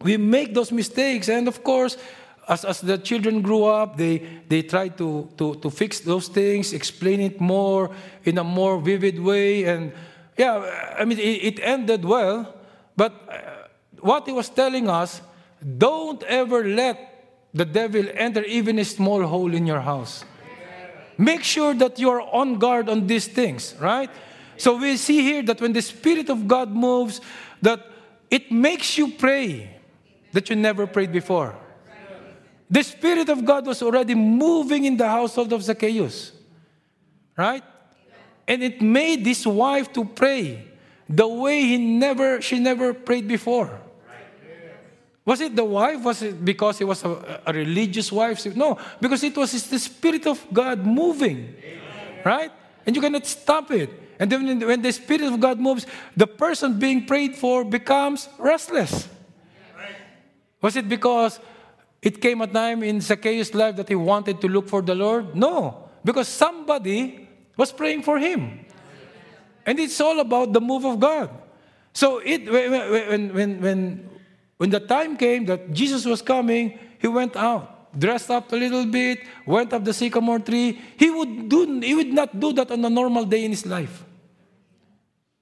we 0.03 0.17
make 0.17 0.53
those 0.53 0.73
mistakes. 0.73 1.29
And 1.29 1.47
of 1.47 1.63
course, 1.63 1.97
as, 2.51 2.65
as 2.65 2.81
the 2.81 2.99
children 2.99 3.43
grew 3.43 3.65
up, 3.65 3.97
they, 3.97 4.19
they 4.49 4.63
try 4.63 4.89
to, 4.89 5.31
to, 5.39 5.55
to 5.55 5.71
fix 5.71 6.01
those 6.01 6.27
things, 6.27 6.73
explain 6.73 7.21
it 7.21 7.41
more 7.41 7.95
in 8.25 8.39
a 8.39 8.45
more 8.45 8.81
vivid 8.81 9.21
way. 9.21 9.65
And 9.65 9.93
yeah, 10.37 10.95
I 10.99 11.05
mean, 11.05 11.21
it, 11.21 11.23
it 11.23 11.61
ended 11.63 12.05
well. 12.05 12.53
But 12.97 13.13
uh, 13.29 13.69
what 14.01 14.27
he 14.27 14.33
was 14.33 14.49
telling 14.49 14.91
us, 14.91 15.23
don't 15.79 16.23
ever 16.25 16.65
let 16.65 17.47
the 17.55 17.65
devil 17.65 18.05
enter 18.15 18.43
even 18.43 18.81
a 18.81 18.85
small 18.85 19.25
hole 19.25 19.55
in 19.55 19.65
your 19.65 19.81
house. 19.81 20.25
Make 21.17 21.45
sure 21.45 21.75
that 21.75 22.01
you 22.01 22.11
are 22.11 22.23
on 22.23 22.59
guard 22.59 22.89
on 22.89 23.07
these 23.07 23.29
things, 23.29 23.77
right? 23.79 24.11
So 24.57 24.77
we 24.77 24.97
see 24.97 25.23
here 25.23 25.43
that 25.45 25.61
when 25.61 25.73
the 25.73 25.83
Spirit 25.83 26.29
of 26.29 26.49
God 26.49 26.71
moves, 26.71 27.21
that 27.63 27.87
it 28.29 28.51
makes 28.51 28.99
you 28.99 29.13
pray 29.13 29.77
that 30.33 30.51
you 30.51 30.57
never 30.57 30.87
prayed 30.87 31.13
before. 31.13 31.55
The 32.71 32.85
Spirit 32.85 33.29
of 33.29 33.45
God 33.45 33.67
was 33.67 33.83
already 33.83 34.15
moving 34.15 34.85
in 34.85 34.97
the 34.97 35.09
household 35.09 35.53
of 35.53 35.63
Zacchaeus, 35.63 36.31
right? 37.37 37.65
And 38.47 38.63
it 38.63 38.81
made 38.81 39.25
this 39.25 39.45
wife 39.45 39.93
to 39.95 40.05
pray 40.05 40.65
the 41.09 41.27
way 41.27 41.63
he 41.63 41.77
never, 41.77 42.41
she 42.41 42.61
never 42.61 42.95
prayed 42.95 43.27
before. 43.27 43.81
Was 45.25 45.41
it 45.41 45.55
the 45.55 45.65
wife? 45.65 46.03
Was 46.03 46.23
it 46.23 46.45
because 46.45 46.79
he 46.79 46.85
was 46.85 47.05
a, 47.05 47.43
a 47.47 47.53
religious 47.53 48.11
wife? 48.11 48.45
No, 48.57 48.79
because 49.01 49.23
it 49.23 49.37
was 49.37 49.53
the 49.69 49.79
Spirit 49.79 50.27
of 50.27 50.45
God 50.53 50.87
moving. 50.87 51.55
Right? 52.25 52.51
And 52.87 52.95
you 52.95 53.03
cannot 53.03 53.27
stop 53.27 53.71
it. 53.71 53.91
And 54.19 54.31
then 54.31 54.61
when 54.61 54.83
the 54.83 54.93
Spirit 54.93 55.33
of 55.33 55.41
God 55.41 55.59
moves, 55.59 55.87
the 56.17 56.27
person 56.27 56.79
being 56.79 57.07
prayed 57.07 57.37
for 57.37 57.65
becomes 57.65 58.29
restless. 58.39 59.09
Was 60.61 60.77
it 60.77 60.89
because 60.89 61.41
it 62.03 62.21
came 62.21 62.41
a 62.41 62.47
time 62.47 62.83
in 62.83 63.01
Zacchaeus' 63.01 63.55
life 63.55 63.77
that 63.77 63.89
he 63.89 63.95
wanted 63.95 64.41
to 64.41 64.49
look 64.49 64.69
for 64.69 64.83
the 64.83 64.95
Lord? 64.95 65.37
No, 65.37 65.89
because 66.05 66.29
somebody 66.29 67.29
was 67.57 67.73
praying 67.73 68.03
for 68.03 68.19
him. 68.19 68.65
And 69.67 69.79
it's 69.79 70.01
all 70.01 70.19
about 70.21 70.53
the 70.53 70.61
move 70.61 70.85
of 70.85 70.99
God. 70.99 71.31
So 71.93 72.19
it, 72.19 72.51
when, 72.51 73.35
when, 73.35 73.63
when, 73.63 74.11
when 74.57 74.71
the 74.71 74.81
time 74.81 75.17
came 75.17 75.45
that 75.47 75.73
Jesus 75.73 76.05
was 76.07 76.23
coming, 76.23 76.79
he 76.99 77.09
went 77.09 77.37
out, 77.37 77.99
dressed 77.99 78.31
up 78.31 78.51
a 78.53 78.57
little 78.57 78.87
bit, 78.87 79.21
went 79.47 79.73
up 79.73 79.85
the 79.85 79.93
sycamore 79.93 80.39
tree. 80.39 80.81
He 80.97 81.11
would, 81.11 81.49
do, 81.49 81.81
he 81.81 81.95
would 81.95 82.13
not 82.13 82.39
do 82.39 82.53
that 82.55 82.71
on 82.71 82.85
a 82.85 82.91
normal 82.91 83.25
day 83.25 83.45
in 83.45 83.51
his 83.51 83.67
life. 83.67 84.05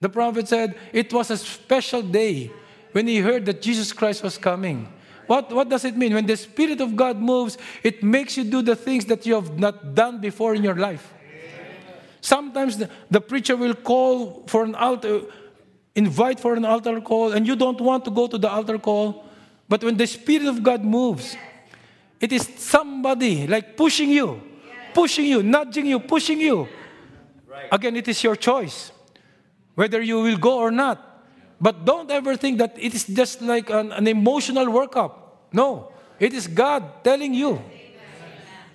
The 0.01 0.09
prophet 0.09 0.49
said 0.49 0.77
it 0.93 1.13
was 1.13 1.31
a 1.31 1.37
special 1.37 2.03
day 2.03 2.51
when 2.93 3.07
he 3.07 3.19
heard 3.19 3.45
that 3.47 3.61
Jesus 3.63 3.93
Christ 3.93 4.23
was 4.23 4.39
coming. 4.39 4.93
What, 5.29 5.53
what 5.53 5.69
does 5.69 5.85
it 5.85 5.97
mean? 5.97 6.15
When 6.15 6.27
the 6.27 6.37
Spirit 6.37 6.81
of 6.81 6.97
God 6.97 7.19
moves, 7.19 7.59
it 7.83 8.03
makes 8.03 8.37
you 8.37 8.45
do 8.45 8.63
the 8.63 8.75
things 8.75 9.05
that 9.05 9.27
you 9.27 9.35
have 9.35 9.59
not 9.59 9.95
done 9.95 10.21
before 10.21 10.55
in 10.55 10.65
your 10.65 10.75
life. 10.75 11.13
Sometimes 12.21 12.79
the, 12.79 12.91
the 13.11 13.21
preacher 13.21 13.55
will 13.55 13.75
call 13.75 14.45
for 14.49 14.65
an 14.65 14.75
altar 14.75 15.23
invite 15.95 16.39
for 16.39 16.55
an 16.55 16.65
altar 16.65 17.01
call 17.01 17.33
and 17.33 17.47
you 17.47 17.57
don't 17.57 17.81
want 17.81 18.05
to 18.05 18.11
go 18.11 18.27
to 18.27 18.39
the 18.39 18.49
altar 18.49 18.79
call, 18.79 19.25
but 19.69 19.83
when 19.83 19.97
the 19.97 20.07
Spirit 20.07 20.47
of 20.47 20.63
God 20.63 20.85
moves, 20.85 21.37
it 22.21 22.33
is 22.33 22.49
somebody 22.57 23.47
like 23.47 23.77
pushing 23.77 24.11
you, 24.11 24.41
pushing 24.95 25.27
you, 25.27 25.43
nudging 25.43 25.87
you, 25.87 25.99
pushing 26.01 26.41
you. 26.41 26.69
Again, 27.71 27.97
it 27.97 28.09
is 28.09 28.23
your 28.23 28.37
choice 28.37 28.93
whether 29.75 30.01
you 30.01 30.21
will 30.21 30.37
go 30.37 30.59
or 30.59 30.71
not. 30.71 31.08
But 31.61 31.85
don't 31.85 32.11
ever 32.11 32.37
think 32.37 32.59
that 32.59 32.77
it 32.79 32.95
is 32.95 33.05
just 33.05 33.43
like 33.43 33.71
an, 33.71 33.93
an 33.93 34.07
emotional 34.07 34.67
workup. 34.67 35.13
No, 35.53 35.93
it 36.21 36.33
is 36.33 36.47
God 36.47 37.03
telling 37.03 37.35
you. 37.35 37.61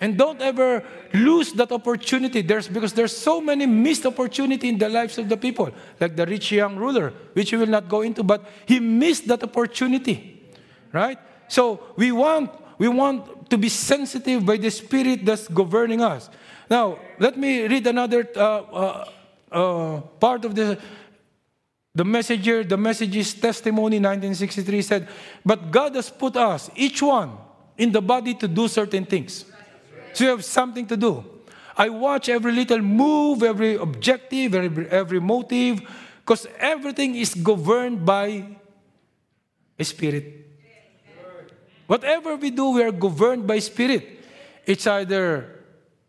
And 0.01 0.17
don't 0.17 0.41
ever 0.41 0.83
lose 1.13 1.53
that 1.53 1.71
opportunity. 1.71 2.41
There's 2.41 2.67
because 2.67 2.91
there's 2.91 3.15
so 3.15 3.39
many 3.39 3.65
missed 3.65 4.05
opportunity 4.05 4.67
in 4.67 4.77
the 4.77 4.89
lives 4.89 5.17
of 5.17 5.29
the 5.29 5.37
people, 5.37 5.69
like 5.97 6.17
the 6.17 6.25
rich 6.25 6.51
young 6.51 6.75
ruler, 6.75 7.13
which 7.31 7.53
we 7.53 7.59
will 7.59 7.67
not 7.67 7.87
go 7.87 8.01
into, 8.01 8.21
but 8.21 8.43
he 8.65 8.81
missed 8.81 9.29
that 9.29 9.43
opportunity. 9.43 10.43
Right? 10.91 11.17
So 11.47 11.79
we 11.95 12.11
want 12.11 12.51
we 12.77 12.89
want 12.89 13.49
to 13.49 13.57
be 13.57 13.69
sensitive 13.69 14.45
by 14.45 14.57
the 14.57 14.71
spirit 14.71 15.23
that's 15.25 15.47
governing 15.47 16.01
us. 16.01 16.29
Now, 16.69 16.99
let 17.19 17.37
me 17.37 17.65
read 17.67 17.87
another 17.87 18.27
uh, 18.35 18.39
uh, 18.41 19.09
uh, 19.51 20.01
part 20.19 20.43
of 20.43 20.55
the 20.55 20.79
the 21.95 22.03
messenger, 22.03 22.63
the 22.63 22.77
message's 22.77 23.33
testimony, 23.35 23.97
1963 23.97 24.81
said, 24.81 25.07
But 25.45 25.69
God 25.69 25.95
has 25.95 26.09
put 26.09 26.35
us, 26.35 26.69
each 26.75 27.01
one, 27.01 27.37
in 27.77 27.91
the 27.91 28.01
body 28.01 28.33
to 28.35 28.47
do 28.47 28.67
certain 28.67 29.05
things. 29.05 29.45
So 30.13 30.23
you 30.23 30.29
have 30.31 30.45
something 30.45 30.87
to 30.87 30.97
do. 30.97 31.23
I 31.77 31.89
watch 31.89 32.29
every 32.29 32.51
little 32.51 32.81
move, 32.81 33.43
every 33.43 33.75
objective, 33.75 34.53
every, 34.55 34.87
every 34.89 35.19
motive, 35.19 35.81
because 36.19 36.47
everything 36.59 37.15
is 37.15 37.33
governed 37.33 38.05
by 38.05 38.57
a 39.77 39.83
spirit. 39.83 40.47
Whatever 41.85 42.35
we 42.37 42.49
do, 42.49 42.71
we 42.71 42.83
are 42.83 42.91
governed 42.91 43.45
by 43.45 43.59
spirit. 43.59 44.23
It's 44.65 44.87
either 44.87 45.59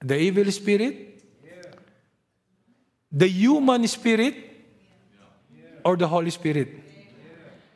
the 0.00 0.16
evil 0.16 0.50
spirit, 0.52 1.22
the 3.10 3.28
human 3.28 3.86
spirit, 3.88 4.53
or 5.84 5.96
the 5.96 6.08
Holy 6.08 6.30
Spirit. 6.30 6.68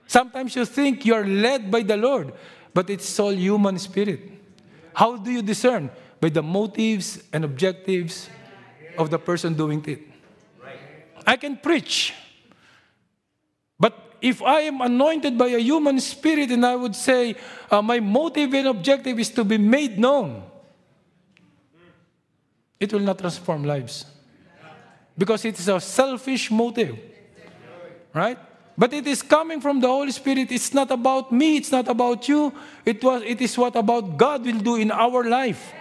Sometimes 0.07 0.57
you 0.57 0.65
think 0.65 1.05
you're 1.05 1.27
led 1.27 1.71
by 1.71 1.83
the 1.83 1.97
Lord, 1.97 2.33
but 2.73 2.89
it's 2.89 3.19
all 3.21 3.33
human 3.33 3.79
spirit. 3.79 4.21
How 4.95 5.17
do 5.17 5.31
you 5.31 5.43
discern? 5.43 5.91
by 6.21 6.29
the 6.29 6.43
motives 6.43 7.23
and 7.33 7.45
objectives 7.45 8.29
of 8.97 9.11
the 9.11 9.19
person 9.19 9.55
doing 9.55 9.85
it. 9.87 10.01
I 11.27 11.37
can 11.37 11.57
preach, 11.57 12.15
but 13.79 14.17
if 14.21 14.43
I 14.43 14.61
am 14.61 14.81
anointed 14.81 15.37
by 15.37 15.49
a 15.49 15.59
human 15.59 16.01
spirit 16.01 16.51
and 16.51 16.65
I 16.65 16.75
would 16.75 16.97
say, 16.97 17.37
uh, 17.71 17.83
my 17.83 18.01
motive 18.01 18.53
and 18.55 18.69
objective 18.69 19.19
is 19.19 19.31
to 19.31 19.45
be 19.45 19.59
made 19.59 19.99
known, 19.99 20.43
it 22.81 22.93
will 22.93 23.01
not 23.01 23.19
transform 23.19 23.65
lives. 23.65 24.07
Because 25.17 25.45
it 25.45 25.59
is 25.59 25.69
a 25.69 25.81
selfish 25.81 26.51
motive. 26.51 26.97
Right? 28.15 28.39
But 28.77 28.93
it 28.93 29.07
is 29.09 29.23
coming 29.23 29.61
from 29.61 29.81
the 29.81 29.89
Holy 29.89 30.13
Spirit. 30.13 30.53
It's 30.53 30.73
not 30.73 30.91
about 30.93 31.33
me, 31.33 31.57
it's 31.57 31.73
not 31.73 31.89
about 31.89 32.29
you. 32.29 32.53
It, 32.85 33.03
was, 33.03 33.23
it 33.27 33.41
is 33.41 33.59
what 33.59 33.75
about 33.75 34.17
God 34.17 34.47
will 34.47 34.61
do 34.61 34.77
in 34.77 34.93
our 34.93 35.25
life. 35.25 35.73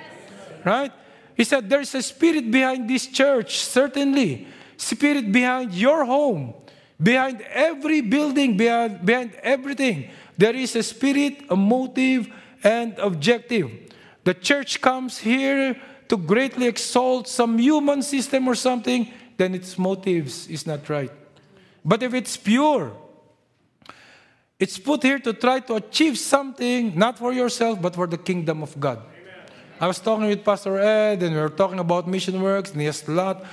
Right? 0.65 0.91
He 1.36 1.43
said, 1.43 1.69
There's 1.69 1.93
a 1.93 2.01
spirit 2.01 2.49
behind 2.49 2.89
this 2.89 3.05
church, 3.05 3.59
certainly. 3.59 4.47
Spirit 4.75 5.32
behind 5.32 5.73
your 5.73 6.05
home, 6.05 6.55
behind 7.01 7.41
every 7.41 8.01
building, 8.01 8.57
behind, 8.57 9.05
behind 9.05 9.36
everything. 9.43 10.09
There 10.36 10.55
is 10.55 10.75
a 10.75 10.84
spirit, 10.84 11.45
a 11.49 11.55
motive, 11.55 12.28
and 12.63 12.97
objective. 12.97 13.71
The 14.23 14.34
church 14.34 14.82
comes 14.82 15.19
here 15.19 15.80
to 16.09 16.17
greatly 16.17 16.67
exalt 16.67 17.28
some 17.28 17.57
human 17.57 18.01
system 18.01 18.47
or 18.47 18.55
something, 18.55 19.11
then 19.38 19.53
its 19.53 19.78
motives 19.78 20.47
is 20.47 20.65
not 20.65 20.89
right. 20.89 21.11
But 21.88 22.03
if 22.03 22.13
it's 22.13 22.35
pure, 22.35 22.91
it's 24.59 24.77
put 24.77 25.03
here 25.03 25.19
to 25.19 25.31
try 25.31 25.61
to 25.61 25.75
achieve 25.75 26.19
something, 26.19 26.91
not 26.99 27.17
for 27.17 27.31
yourself, 27.31 27.81
but 27.81 27.95
for 27.95 28.07
the 28.07 28.17
kingdom 28.17 28.61
of 28.61 28.77
God. 28.77 28.99
I 29.79 29.88
was 29.88 29.97
talking 29.97 30.27
with 30.27 30.43
Pastor 30.43 30.77
Ed, 30.79 31.23
and 31.23 31.33
we 31.33 31.39
were 31.39 31.47
talking 31.47 31.79
about 31.79 32.05
mission 32.05 32.41
works, 32.41 32.71
and 32.71 32.81
he 32.81 32.88
has 32.88 33.07
a 33.07 33.11
lot, 33.11 33.45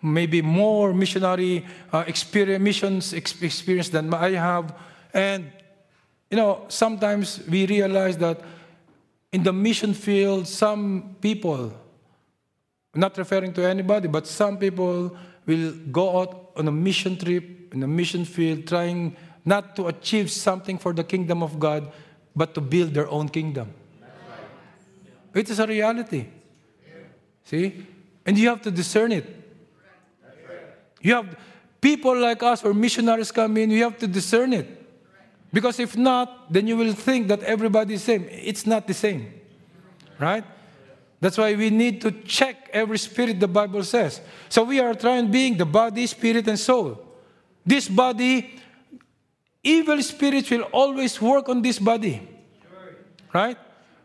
maybe 0.00 0.40
more 0.40 0.94
missionary 0.94 1.66
uh, 1.92 2.04
experience, 2.06 2.62
missions 2.62 3.12
experience 3.12 3.88
than 3.88 4.14
I 4.14 4.38
have. 4.38 4.72
And, 5.12 5.50
you 6.30 6.36
know, 6.36 6.66
sometimes 6.68 7.42
we 7.48 7.66
realize 7.66 8.16
that 8.18 8.40
in 9.32 9.42
the 9.42 9.52
mission 9.52 9.94
field, 9.94 10.46
some 10.46 11.16
people, 11.20 11.72
not 12.94 13.18
referring 13.18 13.52
to 13.54 13.66
anybody, 13.66 14.06
but 14.06 14.28
some 14.28 14.58
people 14.58 15.16
will 15.44 15.72
go 15.90 16.20
out 16.20 16.52
on 16.54 16.68
a 16.68 16.72
mission 16.72 17.18
trip 17.18 17.59
in 17.72 17.82
a 17.82 17.88
mission 17.88 18.24
field 18.24 18.66
trying 18.66 19.16
not 19.44 19.76
to 19.76 19.86
achieve 19.88 20.30
something 20.30 20.78
for 20.78 20.92
the 20.92 21.04
kingdom 21.04 21.42
of 21.42 21.58
God, 21.58 21.90
but 22.34 22.54
to 22.54 22.60
build 22.60 22.94
their 22.94 23.08
own 23.08 23.28
kingdom. 23.28 23.72
It 25.34 25.48
is 25.48 25.58
a 25.58 25.66
reality. 25.66 26.26
See? 27.44 27.86
And 28.26 28.38
you 28.38 28.48
have 28.48 28.62
to 28.62 28.70
discern 28.70 29.12
it. 29.12 29.26
You 31.00 31.14
have 31.14 31.36
people 31.80 32.16
like 32.18 32.42
us 32.42 32.64
or 32.64 32.74
missionaries 32.74 33.32
come 33.32 33.56
in, 33.56 33.70
you 33.70 33.84
have 33.84 33.98
to 33.98 34.06
discern 34.06 34.52
it. 34.52 34.76
Because 35.52 35.80
if 35.80 35.96
not, 35.96 36.52
then 36.52 36.66
you 36.66 36.76
will 36.76 36.92
think 36.92 37.28
that 37.28 37.42
everybody 37.42 37.94
is 37.94 38.04
the 38.04 38.12
same. 38.12 38.28
It's 38.30 38.66
not 38.66 38.86
the 38.86 38.94
same. 38.94 39.32
Right? 40.18 40.44
That's 41.20 41.36
why 41.36 41.54
we 41.54 41.70
need 41.70 42.00
to 42.02 42.12
check 42.12 42.70
every 42.72 42.98
spirit, 42.98 43.40
the 43.40 43.48
Bible 43.48 43.82
says. 43.84 44.20
So 44.48 44.64
we 44.64 44.80
are 44.80 44.94
trying 44.94 45.30
being 45.30 45.56
the 45.56 45.66
body, 45.66 46.06
spirit, 46.06 46.46
and 46.48 46.58
soul. 46.58 47.09
This 47.64 47.88
body, 47.88 48.58
evil 49.62 50.02
spirits 50.02 50.50
will 50.50 50.68
always 50.72 51.20
work 51.20 51.48
on 51.48 51.62
this 51.62 51.78
body. 51.78 52.26
Right? 53.32 53.58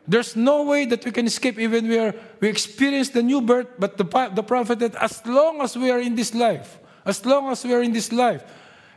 There's 0.08 0.36
no 0.36 0.64
way 0.64 0.86
that 0.86 1.04
we 1.04 1.12
can 1.12 1.26
escape 1.26 1.58
even 1.58 1.88
we 1.88 1.98
are 1.98 2.14
we 2.40 2.48
experience 2.48 3.10
the 3.10 3.24
new 3.24 3.42
birth, 3.42 3.68
but 3.80 3.98
the, 3.98 4.06
the 4.34 4.44
prophet 4.44 4.80
that 4.80 4.96
as 4.96 5.26
long 5.26 5.62
as 5.62 5.76
we 5.76 5.90
are 5.90 6.00
in 6.00 6.16
this 6.16 6.36
life, 6.36 6.78
as 7.06 7.26
long 7.26 7.50
as 7.50 7.64
we 7.64 7.74
are 7.74 7.82
in 7.82 7.92
this 7.92 8.12
life, 8.12 8.44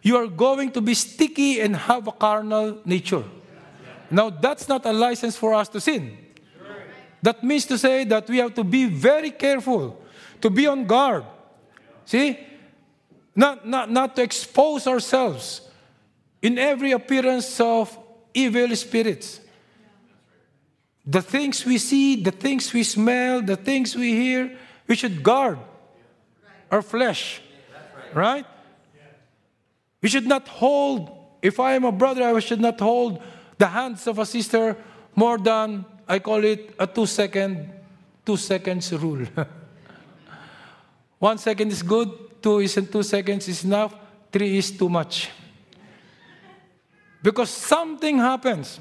you 0.03 0.17
are 0.17 0.27
going 0.27 0.71
to 0.73 0.81
be 0.81 0.93
sticky 0.93 1.61
and 1.61 1.75
have 1.77 2.07
a 2.07 2.13
carnal 2.13 2.79
nature. 2.85 3.25
Now 4.11 4.29
that's 4.29 4.69
not 4.69 4.85
a 4.85 4.93
license 4.93 5.37
for 5.37 5.55
us 5.55 5.69
to 5.71 5.81
sin. 5.81 6.17
That 7.23 7.43
means 7.43 7.65
to 7.67 7.79
say 7.79 8.05
that 8.05 8.29
we 8.29 8.39
have 8.39 8.55
to 8.55 8.65
be 8.65 8.85
very 8.85 9.31
careful, 9.31 10.01
to 10.41 10.51
be 10.51 10.67
on 10.67 10.85
guard. 10.87 11.25
See? 12.05 12.39
Not, 13.39 13.65
not, 13.65 13.89
not 13.89 14.17
to 14.17 14.23
expose 14.23 14.89
ourselves 14.89 15.61
in 16.43 16.59
every 16.59 16.91
appearance 16.91 17.61
of 17.61 17.97
evil 18.35 18.75
spirits. 18.75 19.39
The 21.07 21.23
things 21.23 21.65
we 21.65 21.79
see, 21.79 22.21
the 22.21 22.33
things 22.33 22.73
we 22.73 22.83
smell, 22.83 23.41
the 23.41 23.55
things 23.55 23.95
we 23.95 24.11
hear, 24.11 24.59
we 24.89 24.97
should 24.97 25.23
guard 25.23 25.61
our 26.69 26.83
flesh. 26.83 27.41
Right? 28.13 28.45
We 30.03 30.09
should 30.09 30.27
not 30.27 30.49
hold, 30.49 31.09
if 31.41 31.61
I 31.61 31.75
am 31.75 31.85
a 31.85 31.93
brother, 31.93 32.25
I 32.25 32.41
should 32.41 32.61
not 32.61 32.81
hold 32.81 33.23
the 33.57 33.69
hands 33.69 34.09
of 34.09 34.19
a 34.19 34.27
sister 34.27 34.77
more 35.15 35.39
than, 35.39 35.85
I 36.09 36.19
call 36.19 36.43
it 36.43 36.75
a 36.77 36.89
two 36.89 37.07
second, 37.07 37.71
two 38.27 38.37
seconds 38.37 38.93
rule. 38.93 39.29
One 41.21 41.39
second 41.39 41.71
is 41.71 41.85
good, 41.85 42.28
two 42.41 42.61
is 42.61 42.75
two 42.91 43.03
seconds 43.03 43.49
is 43.49 43.65
enough, 43.65 43.95
three 44.33 44.59
is 44.59 44.71
too 44.71 44.89
much. 44.89 45.31
Because 47.23 47.51
something 47.51 48.19
happens. 48.19 48.81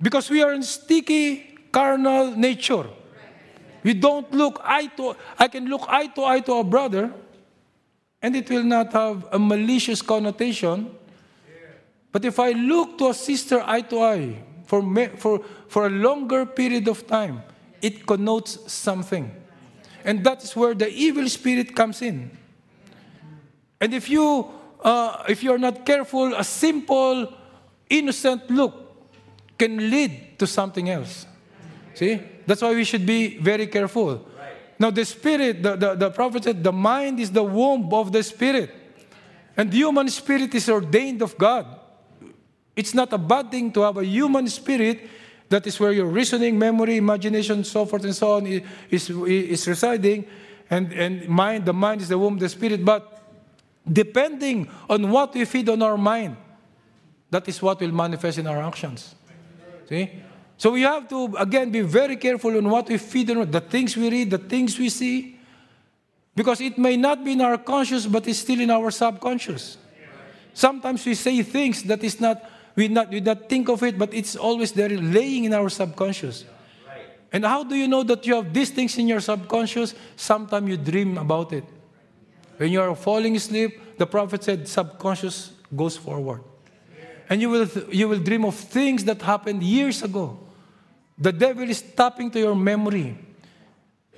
Because 0.00 0.28
we 0.28 0.42
are 0.42 0.52
in 0.52 0.62
sticky 0.62 1.56
carnal 1.72 2.36
nature. 2.36 2.86
We 3.82 3.94
don't 3.94 4.30
look 4.32 4.60
eye 4.64 4.86
to 4.96 5.14
I 5.38 5.48
can 5.48 5.66
look 5.66 5.86
eye 5.88 6.08
to 6.08 6.24
eye 6.24 6.40
to 6.40 6.54
a 6.54 6.64
brother 6.64 7.12
and 8.20 8.34
it 8.34 8.50
will 8.50 8.64
not 8.64 8.92
have 8.92 9.28
a 9.30 9.38
malicious 9.38 10.02
connotation. 10.02 10.90
But 12.10 12.24
if 12.24 12.40
I 12.40 12.50
look 12.52 12.98
to 12.98 13.10
a 13.10 13.14
sister 13.14 13.62
eye 13.64 13.82
to 13.82 14.00
eye 14.02 14.42
for, 14.64 14.82
for, 15.16 15.40
for 15.68 15.86
a 15.86 15.90
longer 15.90 16.46
period 16.46 16.88
of 16.88 17.06
time, 17.06 17.42
it 17.80 18.06
connotes 18.06 18.72
something. 18.72 19.30
And 20.06 20.24
that 20.24 20.42
is 20.42 20.56
where 20.56 20.72
the 20.72 20.88
evil 20.88 21.28
spirit 21.28 21.74
comes 21.74 22.00
in. 22.00 22.30
And 23.80 23.92
if 23.92 24.08
you 24.08 24.50
uh, 24.80 25.24
if 25.28 25.42
you're 25.42 25.58
not 25.58 25.84
careful, 25.84 26.32
a 26.34 26.44
simple, 26.44 27.34
innocent 27.90 28.48
look 28.48 28.72
can 29.58 29.90
lead 29.90 30.38
to 30.38 30.46
something 30.46 30.88
else. 30.88 31.26
See? 31.94 32.20
That's 32.46 32.62
why 32.62 32.72
we 32.72 32.84
should 32.84 33.04
be 33.04 33.38
very 33.38 33.66
careful. 33.66 34.24
Now, 34.78 34.90
the 34.90 35.04
spirit, 35.04 35.62
the, 35.62 35.74
the, 35.74 35.94
the 35.94 36.10
prophet 36.10 36.44
said, 36.44 36.62
the 36.62 36.72
mind 36.72 37.18
is 37.18 37.32
the 37.32 37.42
womb 37.42 37.92
of 37.92 38.12
the 38.12 38.22
spirit. 38.22 38.70
And 39.56 39.72
the 39.72 39.78
human 39.78 40.08
spirit 40.10 40.54
is 40.54 40.68
ordained 40.68 41.22
of 41.22 41.36
God. 41.36 41.66
It's 42.76 42.92
not 42.92 43.12
a 43.12 43.18
bad 43.18 43.50
thing 43.50 43.72
to 43.72 43.80
have 43.80 43.96
a 43.96 44.04
human 44.04 44.46
spirit 44.48 45.08
that 45.48 45.66
is 45.66 45.78
where 45.78 45.92
your 45.92 46.06
reasoning, 46.06 46.58
memory, 46.58 46.96
imagination, 46.96 47.64
so 47.64 47.84
forth 47.86 48.04
and 48.04 48.14
so 48.14 48.36
on 48.36 48.46
is, 48.46 49.10
is, 49.10 49.68
residing. 49.68 50.26
And, 50.68 50.92
and 50.92 51.28
mind, 51.28 51.64
the 51.66 51.72
mind 51.72 52.00
is 52.00 52.08
the 52.08 52.18
womb 52.18 52.38
the 52.38 52.48
spirit. 52.48 52.84
But 52.84 53.22
depending 53.90 54.68
on 54.90 55.10
what 55.10 55.34
we 55.34 55.44
feed 55.44 55.68
on 55.68 55.82
our 55.82 55.96
mind, 55.96 56.36
that 57.30 57.48
is 57.48 57.62
what 57.62 57.80
will 57.80 57.92
manifest 57.92 58.38
in 58.38 58.46
our 58.46 58.62
actions. 58.62 59.14
See? 59.88 60.10
So 60.56 60.72
we 60.72 60.82
have 60.82 61.08
to, 61.08 61.36
again, 61.38 61.70
be 61.70 61.82
very 61.82 62.16
careful 62.16 62.56
on 62.56 62.68
what 62.68 62.88
we 62.88 62.98
feed 62.98 63.30
on, 63.30 63.50
the 63.50 63.60
things 63.60 63.96
we 63.96 64.10
read, 64.10 64.30
the 64.30 64.38
things 64.38 64.78
we 64.78 64.88
see, 64.88 65.38
because 66.34 66.60
it 66.60 66.78
may 66.78 66.96
not 66.96 67.24
be 67.24 67.32
in 67.32 67.40
our 67.40 67.58
conscious, 67.58 68.06
but 68.06 68.26
it's 68.26 68.38
still 68.38 68.60
in 68.60 68.70
our 68.70 68.90
subconscious. 68.90 69.78
Sometimes 70.52 71.04
we 71.04 71.14
say 71.14 71.42
things 71.42 71.82
that 71.84 72.02
is 72.02 72.20
not, 72.20 72.42
we 72.76 72.88
not, 72.88 73.10
we 73.10 73.20
not 73.20 73.48
think 73.48 73.68
of 73.68 73.82
it, 73.82 73.98
but 73.98 74.14
it's 74.14 74.36
always 74.36 74.72
there 74.72 74.88
laying 74.88 75.44
in 75.44 75.54
our 75.54 75.68
subconscious. 75.68 76.44
And 77.32 77.44
how 77.44 77.64
do 77.64 77.74
you 77.74 77.88
know 77.88 78.02
that 78.04 78.24
you 78.26 78.36
have 78.36 78.52
these 78.54 78.70
things 78.70 78.96
in 78.98 79.08
your 79.08 79.20
subconscious? 79.20 79.94
Sometimes 80.14 80.68
you 80.68 80.76
dream 80.76 81.18
about 81.18 81.52
it. 81.52 81.64
When 82.56 82.70
you 82.70 82.80
are 82.80 82.94
falling 82.94 83.34
asleep, 83.36 83.98
the 83.98 84.06
prophet 84.06 84.44
said 84.44 84.68
subconscious 84.68 85.52
goes 85.74 85.96
forward 85.96 86.42
and 87.28 87.40
you 87.40 87.50
will, 87.50 87.68
you 87.90 88.08
will 88.08 88.18
dream 88.18 88.44
of 88.44 88.54
things 88.54 89.04
that 89.04 89.20
happened 89.22 89.62
years 89.62 90.02
ago. 90.02 90.38
The 91.18 91.32
devil 91.32 91.68
is 91.68 91.82
tapping 91.82 92.30
to 92.32 92.38
your 92.38 92.54
memory. 92.54 93.18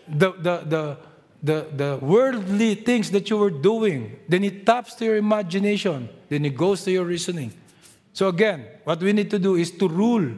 The, 0.07 0.33
the, 0.33 0.57
the, 0.65 0.99
the, 1.43 1.67
the 1.75 1.99
worldly 2.03 2.75
things 2.75 3.11
that 3.13 3.31
you 3.31 3.39
were 3.39 3.51
doing. 3.51 4.19
Then 4.29 4.45
it 4.45 4.67
taps 4.67 4.95
to 4.97 5.05
your 5.05 5.17
imagination. 5.17 6.09
Then 6.29 6.45
it 6.45 6.57
goes 6.57 6.85
to 6.85 6.91
your 6.91 7.05
reasoning. 7.05 7.53
So 8.19 8.27
again, 8.27 8.67
what 8.83 8.99
we 8.99 9.13
need 9.13 9.31
to 9.31 9.39
do 9.39 9.55
is 9.55 9.71
to 9.79 9.87
rule 9.87 10.33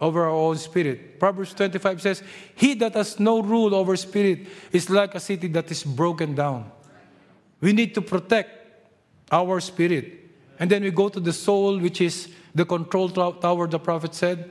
over 0.00 0.24
our 0.24 0.30
own 0.30 0.56
spirit. 0.56 1.20
Proverbs 1.20 1.52
25 1.52 2.00
says, 2.00 2.22
He 2.54 2.72
that 2.76 2.94
has 2.94 3.20
no 3.20 3.42
rule 3.42 3.74
over 3.74 3.96
spirit 3.96 4.46
is 4.72 4.88
like 4.88 5.14
a 5.14 5.20
city 5.20 5.46
that 5.48 5.70
is 5.70 5.84
broken 5.84 6.34
down. 6.34 6.72
We 7.60 7.74
need 7.74 7.94
to 7.96 8.00
protect 8.00 8.48
our 9.30 9.60
spirit. 9.60 10.10
And 10.58 10.70
then 10.70 10.82
we 10.82 10.90
go 10.90 11.10
to 11.10 11.20
the 11.20 11.34
soul, 11.34 11.78
which 11.78 12.00
is 12.00 12.30
the 12.54 12.64
control 12.64 13.10
tower, 13.10 13.66
the 13.66 13.78
prophet 13.78 14.14
said. 14.14 14.50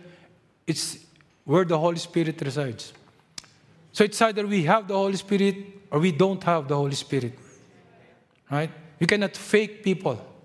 It's 0.67 0.99
where 1.45 1.65
the 1.65 1.79
Holy 1.79 1.97
Spirit 1.97 2.39
resides. 2.41 2.93
So 3.91 4.03
it's 4.03 4.21
either 4.21 4.45
we 4.45 4.65
have 4.65 4.87
the 4.87 4.93
Holy 4.93 5.17
Spirit 5.17 5.55
or 5.89 5.97
we 5.97 6.11
don't 6.11 6.43
have 6.43 6.67
the 6.67 6.75
Holy 6.75 6.93
Spirit. 6.93 7.33
Right? 8.51 8.69
You 8.99 9.07
cannot 9.07 9.35
fake 9.35 9.83
people. 9.83 10.36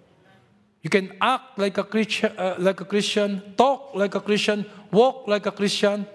You 0.83 0.91
can 0.91 1.13
act 1.21 1.59
like 1.59 1.79
a 1.79 1.85
Christian, 1.85 2.33
uh, 2.37 2.57
like 2.59 2.81
a 2.81 2.85
Christian, 2.85 3.55
talk 3.57 3.95
like 3.95 4.15
a 4.15 4.21
Christian, 4.21 4.67
walk 4.91 5.29
like 5.29 5.47
a 5.47 5.53
Christian. 5.53 6.07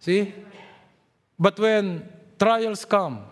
See? 0.00 0.34
But 1.38 1.58
when 1.58 2.06
trials 2.38 2.84
come, 2.84 3.24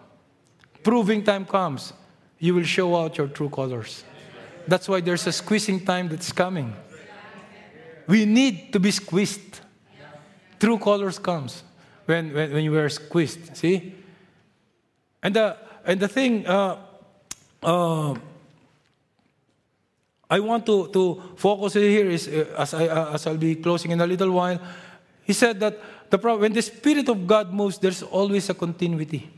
proving 0.82 1.22
time 1.22 1.44
comes, 1.44 1.92
you 2.38 2.54
will 2.54 2.64
show 2.64 2.96
out 2.96 3.18
your 3.18 3.28
true 3.28 3.50
colors. 3.50 4.04
That's 4.66 4.88
why 4.88 5.00
there's 5.00 5.26
a 5.26 5.32
squeezing 5.32 5.84
time 5.84 6.08
that's 6.08 6.32
coming. 6.32 6.74
We 8.06 8.24
need 8.24 8.72
to 8.72 8.80
be 8.80 8.90
squeezed. 8.90 9.60
True 10.58 10.78
colors 10.78 11.18
comes 11.18 11.62
when, 12.06 12.32
when, 12.32 12.52
when 12.52 12.64
you 12.64 12.76
are 12.78 12.88
squeezed. 12.88 13.56
See? 13.56 13.94
And 15.22 15.34
the, 15.34 15.56
and 15.84 16.00
the 16.00 16.08
thing, 16.08 16.46
uh, 16.46 16.78
uh, 17.62 18.14
I 20.32 20.40
want 20.40 20.64
to, 20.64 20.88
to 20.88 21.22
focus 21.36 21.74
here 21.74 22.08
is, 22.08 22.26
uh, 22.26 22.56
as, 22.56 22.72
I, 22.72 22.88
uh, 22.88 23.12
as 23.12 23.26
I'll 23.26 23.36
be 23.36 23.54
closing 23.54 23.90
in 23.90 24.00
a 24.00 24.06
little 24.06 24.30
while, 24.30 24.58
he 25.24 25.34
said 25.34 25.60
that 25.60 25.78
the, 26.08 26.16
when 26.16 26.54
the 26.54 26.62
Spirit 26.62 27.06
of 27.10 27.26
God 27.26 27.52
moves, 27.52 27.76
there's 27.76 28.02
always 28.02 28.48
a 28.48 28.54
continuity. 28.54 29.28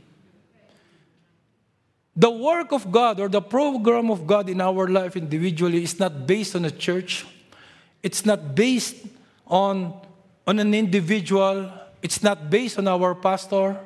The 2.14 2.30
work 2.30 2.70
of 2.70 2.92
God 2.92 3.18
or 3.18 3.28
the 3.28 3.42
program 3.42 4.08
of 4.08 4.24
God 4.24 4.48
in 4.48 4.60
our 4.60 4.86
life 4.86 5.16
individually 5.16 5.82
is 5.82 5.98
not 5.98 6.28
based 6.28 6.54
on 6.54 6.64
a 6.64 6.70
church. 6.70 7.26
It's 8.00 8.24
not 8.24 8.54
based 8.54 8.94
on, 9.48 10.00
on 10.46 10.60
an 10.60 10.72
individual. 10.74 11.72
It's 12.02 12.22
not 12.22 12.48
based 12.50 12.78
on 12.78 12.86
our 12.86 13.16
pastor. 13.16 13.80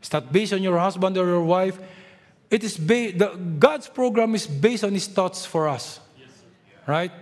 It's 0.00 0.12
not 0.12 0.30
based 0.30 0.52
on 0.52 0.62
your 0.62 0.78
husband 0.78 1.16
or 1.16 1.24
your 1.24 1.44
wife. 1.44 1.78
It 2.50 2.62
is 2.62 2.76
ba- 2.76 3.16
the, 3.16 3.40
God's 3.58 3.88
program 3.88 4.34
is 4.34 4.46
based 4.46 4.84
on 4.84 4.92
His 4.92 5.06
thoughts 5.06 5.46
for 5.46 5.66
us. 5.66 5.98
Right? 6.86 7.12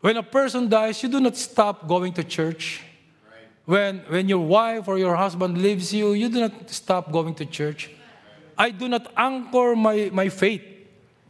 When 0.00 0.16
a 0.16 0.22
person 0.22 0.68
dies, 0.68 1.02
you 1.02 1.08
do 1.08 1.20
not 1.20 1.36
stop 1.36 1.86
going 1.86 2.12
to 2.14 2.24
church. 2.24 2.82
When, 3.66 3.98
when 4.08 4.28
your 4.28 4.44
wife 4.44 4.88
or 4.88 4.98
your 4.98 5.14
husband 5.14 5.58
leaves 5.62 5.92
you, 5.92 6.12
you 6.12 6.28
do 6.28 6.40
not 6.40 6.70
stop 6.70 7.12
going 7.12 7.34
to 7.36 7.46
church. 7.46 7.90
I 8.56 8.70
do 8.70 8.88
not 8.88 9.12
anchor 9.16 9.76
my, 9.76 10.10
my 10.12 10.28
faith. 10.28 10.62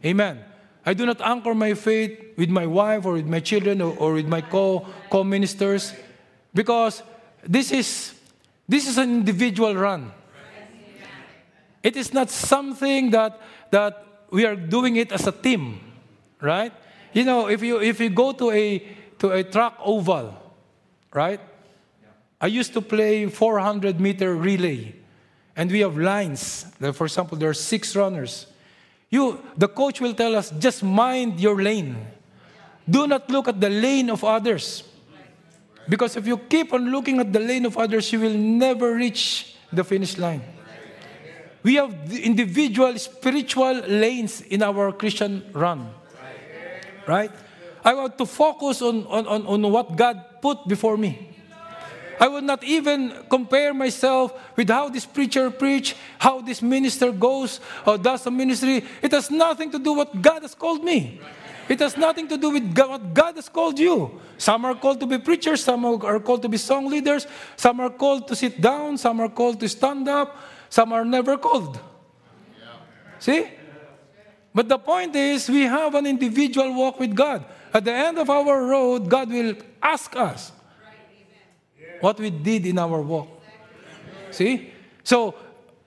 Amen. 0.03 0.43
I 0.85 0.93
do 0.93 1.05
not 1.05 1.21
anchor 1.21 1.53
my 1.53 1.73
faith 1.75 2.19
with 2.37 2.49
my 2.49 2.65
wife 2.65 3.05
or 3.05 3.13
with 3.13 3.27
my 3.27 3.39
children 3.39 3.81
or, 3.81 3.95
or 3.97 4.13
with 4.13 4.27
my 4.27 4.41
co, 4.41 4.87
co-ministers 5.09 5.93
because 6.53 7.03
this 7.43 7.71
is, 7.71 8.13
this 8.67 8.87
is 8.87 8.97
an 8.97 9.09
individual 9.09 9.75
run. 9.75 10.11
It 11.83 11.95
is 11.95 12.13
not 12.13 12.29
something 12.29 13.11
that, 13.11 13.39
that 13.71 14.05
we 14.31 14.45
are 14.45 14.55
doing 14.55 14.95
it 14.95 15.11
as 15.11 15.27
a 15.27 15.31
team, 15.31 15.79
right? 16.39 16.73
You 17.13 17.23
know, 17.25 17.47
if 17.47 17.61
you, 17.61 17.81
if 17.81 17.99
you 17.99 18.09
go 18.09 18.31
to 18.31 18.51
a, 18.51 18.79
to 19.19 19.31
a 19.31 19.43
track 19.43 19.73
oval, 19.83 20.33
right? 21.13 21.39
I 22.39 22.47
used 22.47 22.73
to 22.73 22.81
play 22.81 23.27
400 23.27 23.99
meter 23.99 24.35
relay, 24.35 24.95
and 25.55 25.69
we 25.69 25.81
have 25.81 25.97
lines. 25.97 26.65
For 26.93 27.05
example, 27.05 27.37
there 27.37 27.49
are 27.49 27.53
six 27.53 27.95
runners. 27.95 28.47
You, 29.09 29.43
the 29.57 29.67
coach 29.67 29.99
will 29.99 30.13
tell 30.13 30.35
us, 30.35 30.51
just 30.51 30.83
mind 30.83 31.39
your 31.39 31.61
lane. 31.61 31.97
Do 32.89 33.07
not 33.07 33.29
look 33.29 33.47
at 33.47 33.59
the 33.59 33.69
lane 33.69 34.09
of 34.09 34.23
others. 34.23 34.83
Because 35.87 36.15
if 36.15 36.25
you 36.25 36.37
keep 36.37 36.73
on 36.73 36.89
looking 36.89 37.19
at 37.19 37.31
the 37.31 37.39
lane 37.39 37.65
of 37.65 37.77
others, 37.77 38.11
you 38.11 38.19
will 38.19 38.33
never 38.33 38.95
reach 38.95 39.55
the 39.71 39.83
finish 39.83 40.17
line. 40.17 40.41
We 41.63 41.75
have 41.75 42.11
individual 42.11 42.97
spiritual 42.97 43.73
lanes 43.81 44.41
in 44.41 44.63
our 44.63 44.91
Christian 44.91 45.43
run. 45.53 45.89
Right? 47.11 47.31
I 47.83 47.93
want 47.93 48.17
to 48.17 48.25
focus 48.25 48.81
on, 48.81 49.03
on, 49.07 49.27
on, 49.27 49.45
on 49.45 49.59
what 49.67 49.97
God 49.97 50.39
put 50.39 50.65
before 50.65 50.95
me. 50.95 51.35
I 52.21 52.29
will 52.29 52.41
not 52.41 52.63
even 52.63 53.11
compare 53.29 53.73
myself 53.73 54.31
with 54.55 54.69
how 54.69 54.87
this 54.87 55.05
preacher 55.05 55.51
preach, 55.51 55.95
how 56.19 56.39
this 56.39 56.61
minister 56.61 57.11
goes 57.11 57.59
or 57.85 57.97
does 57.97 58.23
the 58.23 58.31
ministry. 58.31 58.85
It 59.01 59.11
has 59.11 59.29
nothing 59.29 59.71
to 59.71 59.79
do 59.79 59.91
with 59.91 60.07
what 60.07 60.21
God 60.21 60.43
has 60.43 60.55
called 60.55 60.85
me. 60.85 61.19
It 61.67 61.79
has 61.79 61.97
nothing 61.97 62.29
to 62.29 62.37
do 62.37 62.51
with 62.51 62.73
God, 62.73 62.89
what 62.89 63.13
God 63.13 63.35
has 63.35 63.49
called 63.49 63.77
you. 63.77 64.21
Some 64.37 64.63
are 64.63 64.75
called 64.75 64.99
to 65.01 65.05
be 65.05 65.17
preachers, 65.17 65.63
some 65.63 65.83
are 65.83 66.19
called 66.19 66.43
to 66.43 66.49
be 66.49 66.57
song 66.57 66.87
leaders, 66.87 67.27
some 67.57 67.79
are 67.81 67.89
called 67.89 68.27
to 68.29 68.35
sit 68.35 68.61
down, 68.61 68.97
some 68.97 69.19
are 69.19 69.29
called 69.29 69.59
to 69.59 69.67
stand 69.67 70.07
up, 70.07 70.37
some 70.69 70.93
are 70.93 71.03
never 71.03 71.37
called. 71.37 71.79
See? 73.19 73.60
But 74.53 74.67
the 74.67 74.77
point 74.77 75.15
is, 75.15 75.49
we 75.49 75.61
have 75.61 75.95
an 75.95 76.05
individual 76.05 76.73
walk 76.73 76.99
with 76.99 77.15
God. 77.15 77.45
At 77.73 77.85
the 77.85 77.93
end 77.93 78.17
of 78.17 78.29
our 78.29 78.65
road, 78.65 79.09
God 79.09 79.29
will 79.29 79.55
ask 79.81 80.15
us 80.15 80.51
what 82.01 82.19
we 82.19 82.29
did 82.29 82.65
in 82.65 82.77
our 82.77 83.01
walk. 83.01 83.29
See? 84.31 84.73
So, 85.03 85.35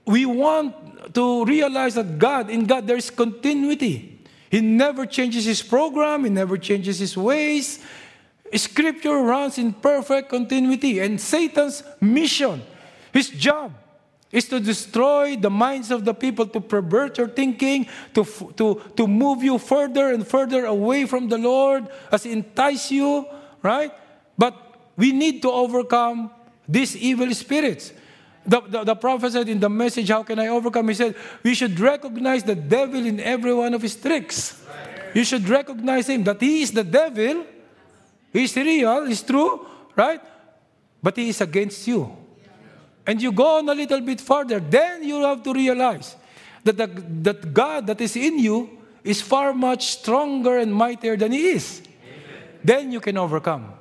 we 0.07 0.27
want 0.27 1.15
to 1.15 1.45
realize 1.45 1.95
that 1.95 2.19
God, 2.19 2.51
in 2.51 2.67
God, 2.67 2.87
there 2.87 2.97
is 2.97 3.11
continuity. 3.11 4.21
He 4.51 4.61
never 4.61 5.07
changes 5.07 5.45
his 5.45 5.63
program, 5.63 6.25
he 6.25 6.31
never 6.31 6.57
changes 6.57 6.99
his 6.99 7.17
ways. 7.17 7.81
Scripture 8.55 9.17
runs 9.17 9.59
in 9.59 9.73
perfect 9.73 10.29
continuity. 10.29 11.01
And 11.01 11.21
Satan's 11.21 11.83
mission, 12.01 12.63
his 13.13 13.31
job, 13.31 13.73
is 14.35 14.49
to 14.49 14.59
destroy 14.59 15.37
the 15.37 15.49
minds 15.49 15.93
of 15.93 16.05
the 16.05 16.13
people, 16.13 16.45
to 16.45 16.61
pervert 16.61 17.19
your 17.19 17.29
thinking, 17.29 17.87
to, 18.13 18.25
to, 18.57 18.83
to 18.97 19.07
move 19.07 19.45
you 19.45 19.59
further 19.59 20.11
and 20.11 20.27
further 20.27 20.67
away 20.67 21.07
from 21.07 21.29
the 21.29 21.39
Lord, 21.39 21.87
as 22.11 22.27
entice 22.27 22.91
you, 22.91 23.27
right? 23.63 23.93
But 24.37 24.59
we 24.97 25.13
need 25.13 25.41
to 25.43 25.51
overcome 25.53 26.33
these 26.67 26.97
evil 26.97 27.33
spirits. 27.33 27.93
The, 28.45 28.61
the, 28.61 28.83
the, 28.83 28.97
prophet 28.97 29.33
said 29.33 29.49
in 29.49 29.61
the 29.61 29.71
message, 29.71 30.09
How 30.09 30.25
can 30.25 30.41
I 30.41 30.49
overcome? 30.49 30.89
He 30.89 30.95
said, 30.95 31.15
We 31.45 31.55
should 31.55 31.79
recognize 31.79 32.43
the 32.43 32.57
devil 32.57 33.07
in 33.07 33.21
every 33.21 33.55
one 33.55 33.73
of 33.73 33.83
his 33.83 33.95
tricks. 33.95 34.61
You 35.15 35.23
should 35.23 35.49
recognize 35.49 36.09
him 36.09 36.25
that 36.25 36.41
he 36.41 36.63
is 36.63 36.73
the 36.73 36.83
devil, 36.83 37.47
he's 38.33 38.55
real, 38.57 39.07
he's 39.07 39.23
true, 39.23 39.65
right? 39.95 40.21
But 41.01 41.17
he 41.17 41.29
is 41.29 41.41
against 41.41 41.87
you 41.87 42.24
and 43.07 43.21
you 43.21 43.33
go 43.33 43.59
on 43.59 43.69
a 43.69 43.75
little 43.75 44.01
bit 44.01 44.21
further, 44.21 44.61
then 44.61 45.05
you 45.05 45.23
have 45.23 45.43
to 45.43 45.53
realize 45.53 46.17
that, 46.65 46.77
the, 46.77 46.87
that 46.87 47.53
God 47.53 47.87
that 47.87 48.01
is 48.01 48.17
in 48.17 48.39
you 48.39 48.71
is 49.03 49.21
far 49.21 49.53
much 49.53 49.87
stronger 49.87 50.59
and 50.59 50.75
mightier 50.75 51.17
than 51.17 51.33
He 51.33 51.51
is. 51.51 51.83
Amen. 51.83 52.43
Then 52.65 52.93
you 52.93 53.01
can 53.01 53.19
overcome. 53.19 53.73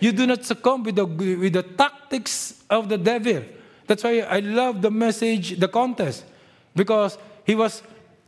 You 0.00 0.12
do 0.12 0.26
not 0.26 0.44
succumb 0.44 0.82
with 0.82 0.96
the, 0.96 1.06
with 1.06 1.52
the 1.52 1.62
tactics 1.62 2.62
of 2.68 2.88
the 2.88 2.98
devil. 2.98 3.42
That's 3.86 4.02
why 4.02 4.20
I 4.20 4.40
love 4.40 4.82
the 4.82 4.90
message, 4.90 5.58
the 5.58 5.68
contest, 5.68 6.24
because 6.74 7.16
he 7.44 7.54
was, 7.54 7.82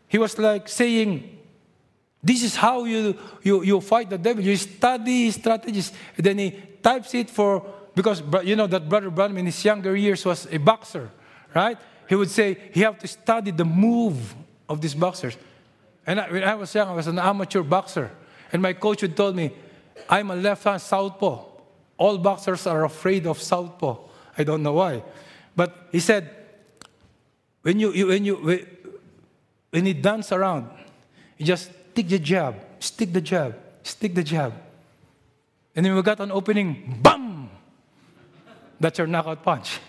he 0.07 0.19
was 0.19 0.39
like 0.39 0.69
saying, 0.69 1.39
this 2.23 2.43
is 2.43 2.57
how 2.57 2.85
you, 2.85 3.17
you, 3.43 3.63
you 3.63 3.81
fight 3.81 4.11
the 4.11 4.19
devil. 4.19 4.43
You 4.43 4.57
study 4.57 5.27
his 5.27 5.37
strategies. 5.37 5.93
Then 6.17 6.39
he 6.39 6.51
types 6.83 7.15
it 7.15 7.31
for 7.31 7.65
because 7.99 8.23
you 8.45 8.55
know 8.55 8.69
that 8.69 8.89
Brother 8.89 9.11
Branham 9.11 9.39
in 9.39 9.47
his 9.47 9.65
younger 9.65 9.97
years 9.97 10.25
was 10.25 10.47
a 10.53 10.59
boxer, 10.59 11.11
right? 11.53 11.77
He 12.09 12.15
would 12.15 12.31
say 12.31 12.57
he 12.73 12.83
have 12.83 12.97
to 13.01 13.09
study 13.09 13.51
the 13.51 13.65
move 13.65 14.37
of 14.69 14.81
these 14.81 14.95
boxers. 14.95 15.37
And 16.07 16.21
I, 16.21 16.31
when 16.31 16.45
I 16.45 16.55
was 16.55 16.73
young, 16.73 16.91
I 16.91 16.93
was 16.93 17.09
an 17.09 17.19
amateur 17.19 17.65
boxer. 17.65 18.13
And 18.53 18.63
my 18.63 18.75
coach 18.75 19.03
would 19.03 19.17
tell 19.17 19.33
me, 19.33 19.51
I'm 20.09 20.31
a 20.31 20.37
left-hand 20.37 20.81
southpaw. 20.81 21.45
All 21.97 22.19
boxers 22.19 22.69
are 22.69 22.85
afraid 22.85 23.27
of 23.27 23.43
southpaw. 23.43 23.97
I 24.39 24.45
don't 24.45 24.63
know 24.63 24.75
why. 24.75 25.03
But 25.57 25.89
he 25.91 25.99
said, 25.99 26.31
when 27.63 27.81
you, 27.81 27.93
you 27.93 28.07
when 28.07 28.25
you 28.25 28.67
when 29.71 29.87
you 29.87 29.95
dance 29.95 30.31
around, 30.31 30.71
you 31.37 31.47
just 31.47 31.73
stick 31.91 32.07
the 32.07 32.21
jab, 32.21 32.55
stick 32.79 33.13
the 33.13 33.21
jab, 33.21 33.59
stick 33.83 34.15
the 34.15 34.23
jab. 34.23 34.55
And 35.75 35.85
then 35.85 35.97
we 35.97 36.03
got 36.03 36.21
an 36.21 36.31
opening, 36.31 37.01
bam! 37.03 37.18
That's 38.81 38.99
your 38.99 39.07
knockout 39.07 39.43
punch. 39.43 39.81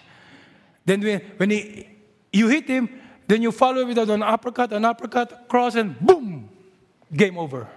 Then 0.85 1.01
when, 1.01 1.21
when 1.37 1.49
he, 1.51 1.87
you 2.33 2.47
hit 2.47 2.67
him, 2.67 2.89
then 3.27 3.41
you 3.41 3.51
follow 3.51 3.85
with 3.85 3.97
an 3.97 4.23
uppercut, 4.23 4.73
an 4.73 4.85
uppercut, 4.85 5.47
cross, 5.47 5.75
and 5.75 5.99
boom, 5.99 6.49
game 7.15 7.37
over. 7.37 7.67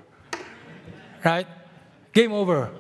Right? 1.24 1.46
Game 2.12 2.32
over. 2.32 2.70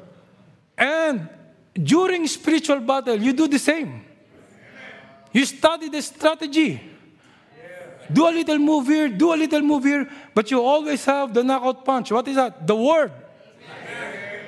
And 0.78 1.28
during 1.74 2.26
spiritual 2.26 2.80
battle, 2.80 3.16
you 3.16 3.32
do 3.32 3.46
the 3.46 3.58
same. 3.58 4.04
You 5.32 5.44
study 5.44 5.88
the 5.88 6.02
strategy. 6.02 6.80
Do 8.12 8.28
a 8.28 8.32
little 8.32 8.58
move 8.58 8.86
here, 8.86 9.08
do 9.08 9.32
a 9.32 9.36
little 9.36 9.62
move 9.62 9.84
here, 9.84 10.08
but 10.34 10.50
you 10.50 10.60
always 10.60 11.04
have 11.04 11.32
the 11.32 11.42
knockout 11.42 11.84
punch. 11.84 12.10
What 12.10 12.26
is 12.28 12.36
that? 12.36 12.66
The 12.66 12.76
word. 12.76 13.12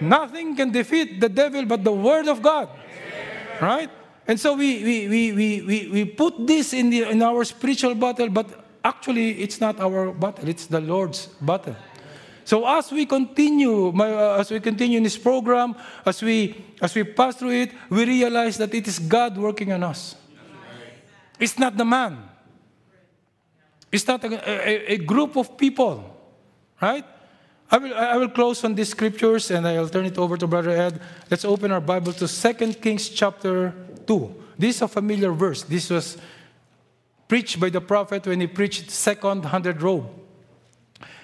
Nothing 0.00 0.56
can 0.56 0.70
defeat 0.70 1.20
the 1.20 1.28
devil 1.28 1.64
but 1.64 1.84
the 1.84 1.92
word 1.92 2.28
of 2.28 2.42
God. 2.42 2.68
Right? 3.60 3.90
And 4.26 4.40
so 4.40 4.54
we, 4.54 4.82
we, 4.82 5.08
we, 5.08 5.32
we, 5.32 5.62
we, 5.62 5.88
we 5.88 6.04
put 6.04 6.46
this 6.46 6.72
in, 6.72 6.90
the, 6.90 7.10
in 7.10 7.22
our 7.22 7.44
spiritual 7.44 7.94
battle, 7.94 8.28
but 8.30 8.64
actually 8.84 9.42
it's 9.42 9.60
not 9.60 9.80
our 9.80 10.12
battle, 10.12 10.48
it's 10.48 10.66
the 10.66 10.80
Lord's 10.80 11.26
battle. 11.40 11.76
So 12.44 12.66
as 12.66 12.92
we 12.92 13.06
continue, 13.06 13.88
uh, 13.88 14.36
as 14.38 14.50
we 14.50 14.60
continue 14.60 14.98
in 14.98 15.02
this 15.02 15.16
program, 15.16 15.74
as 16.04 16.22
we, 16.22 16.62
as 16.80 16.94
we 16.94 17.04
pass 17.04 17.36
through 17.36 17.62
it, 17.62 17.72
we 17.88 18.04
realize 18.04 18.58
that 18.58 18.74
it 18.74 18.86
is 18.86 18.98
God 18.98 19.36
working 19.38 19.72
on 19.72 19.82
us. 19.82 20.16
It's 21.38 21.58
not 21.58 21.76
the 21.76 21.84
man. 21.84 22.28
It's 23.90 24.06
not 24.06 24.24
a, 24.24 24.28
a, 24.28 24.94
a 24.94 24.96
group 24.98 25.36
of 25.36 25.56
people, 25.56 26.04
right? 26.80 27.04
I 27.74 27.78
will, 27.78 27.94
I 27.94 28.16
will 28.18 28.28
close 28.28 28.62
on 28.62 28.76
these 28.76 28.90
scriptures 28.90 29.50
and 29.50 29.66
I'll 29.66 29.88
turn 29.88 30.06
it 30.06 30.16
over 30.16 30.36
to 30.36 30.46
Brother 30.46 30.70
Ed. 30.70 31.00
Let's 31.28 31.44
open 31.44 31.72
our 31.72 31.80
Bible 31.80 32.12
to 32.12 32.28
2 32.28 32.74
Kings 32.74 33.08
chapter 33.08 33.74
2. 34.06 34.42
This 34.56 34.76
is 34.76 34.82
a 34.82 34.86
familiar 34.86 35.32
verse. 35.32 35.64
This 35.64 35.90
was 35.90 36.16
preached 37.26 37.58
by 37.58 37.70
the 37.70 37.80
prophet 37.80 38.28
when 38.28 38.40
he 38.40 38.46
preached 38.46 38.92
second 38.92 39.46
hundred 39.46 39.82
robe. 39.82 40.06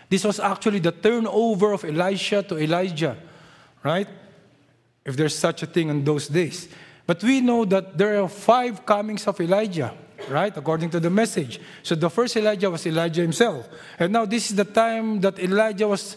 This 0.09 0.25
was 0.25 0.41
actually 0.41 0.81
the 0.81 0.91
turnover 0.91 1.73
of 1.73 1.85
Elisha 1.85 2.43
to 2.43 2.59
Elijah, 2.59 3.17
right? 3.85 4.09
If 5.05 5.17
there's 5.17 5.39
such 5.39 5.63
a 5.63 5.67
thing 5.67 5.89
in 5.89 6.03
those 6.03 6.27
days. 6.27 6.69
But 7.07 7.23
we 7.23 7.41
know 7.43 7.65
that 7.67 7.97
there 7.97 8.21
are 8.21 8.29
five 8.29 8.85
comings 8.85 9.25
of 9.29 9.41
Elijah, 9.41 9.95
right? 10.29 10.57
According 10.57 10.91
to 10.91 10.99
the 10.99 11.11
message. 11.11 11.61
So 11.85 11.95
the 11.95 12.11
first 12.11 12.37
Elijah 12.37 12.69
was 12.73 12.85
Elijah 12.89 13.23
himself. 13.23 13.69
And 14.01 14.13
now 14.13 14.25
this 14.25 14.51
is 14.51 14.57
the 14.57 14.65
time 14.65 15.21
that 15.21 15.39
Elijah 15.39 15.87
was 15.87 16.17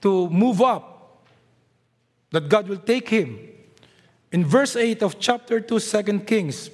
to 0.00 0.28
move 0.30 0.62
up, 0.62 1.26
that 2.30 2.48
God 2.48 2.68
will 2.68 2.78
take 2.78 3.08
him. 3.08 3.38
In 4.32 4.44
verse 4.44 4.76
8 4.76 5.02
of 5.02 5.18
chapter 5.18 5.60
2, 5.60 5.80
2 5.80 6.20
Kings, 6.20 6.70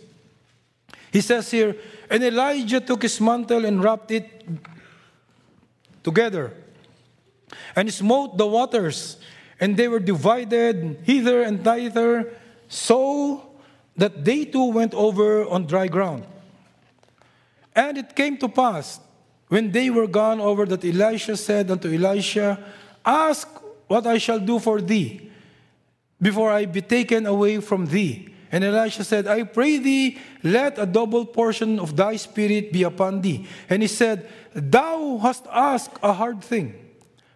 he 1.10 1.20
says 1.20 1.50
here, 1.50 1.76
And 2.10 2.22
Elijah 2.22 2.80
took 2.80 3.02
his 3.02 3.20
mantle 3.20 3.64
and 3.64 3.82
wrapped 3.82 4.10
it 4.10 4.46
together, 6.02 6.52
and 7.74 7.92
smote 7.92 8.36
the 8.36 8.46
waters, 8.46 9.16
and 9.58 9.76
they 9.76 9.88
were 9.88 9.98
divided 9.98 11.00
hither 11.04 11.42
and 11.42 11.64
thither, 11.64 12.32
so 12.68 13.42
that 13.96 14.24
they 14.24 14.44
too 14.44 14.66
went 14.66 14.92
over 14.94 15.46
on 15.46 15.66
dry 15.66 15.88
ground. 15.88 16.24
And 17.74 17.98
it 17.98 18.14
came 18.14 18.36
to 18.38 18.48
pass, 18.48 19.00
when 19.48 19.72
they 19.72 19.90
were 19.90 20.06
gone 20.06 20.40
over, 20.40 20.66
that 20.66 20.84
Elisha 20.84 21.36
said 21.36 21.70
unto 21.70 21.92
Elisha, 21.92 22.62
Ask 23.06 23.48
what 23.86 24.06
I 24.06 24.18
shall 24.18 24.40
do 24.40 24.58
for 24.58 24.82
thee 24.82 25.30
before 26.20 26.50
I 26.50 26.66
be 26.66 26.82
taken 26.82 27.24
away 27.24 27.60
from 27.60 27.86
thee. 27.86 28.28
And 28.50 28.64
Elisha 28.64 29.04
said, 29.04 29.26
I 29.26 29.44
pray 29.44 29.78
thee, 29.78 30.18
let 30.42 30.78
a 30.78 30.86
double 30.86 31.24
portion 31.24 31.78
of 31.78 31.96
thy 31.96 32.16
spirit 32.16 32.72
be 32.72 32.82
upon 32.82 33.20
thee. 33.20 33.46
And 33.68 33.82
he 33.82 33.88
said, 33.88 34.28
Thou 34.54 35.18
hast 35.18 35.46
asked 35.52 35.98
a 36.02 36.12
hard 36.12 36.42
thing. 36.42 36.74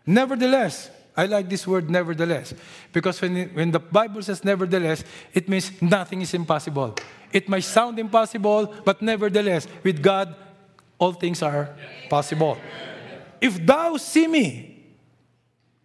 Nevertheless, 0.06 0.90
I 1.16 1.26
like 1.26 1.48
this 1.48 1.66
word 1.66 1.90
nevertheless 1.90 2.54
because 2.92 3.20
when, 3.20 3.50
when 3.50 3.70
the 3.70 3.78
Bible 3.78 4.22
says 4.22 4.44
nevertheless, 4.44 5.04
it 5.34 5.48
means 5.48 5.70
nothing 5.82 6.22
is 6.22 6.32
impossible. 6.32 6.94
It 7.32 7.48
may 7.48 7.60
sound 7.60 7.98
impossible, 7.98 8.74
but 8.84 9.02
nevertheless, 9.02 9.68
with 9.82 10.02
God, 10.02 10.34
all 10.98 11.12
things 11.12 11.42
are 11.42 11.70
possible. 12.08 12.56
If 13.40 13.64
thou 13.64 13.96
see 13.96 14.26
me, 14.26 14.69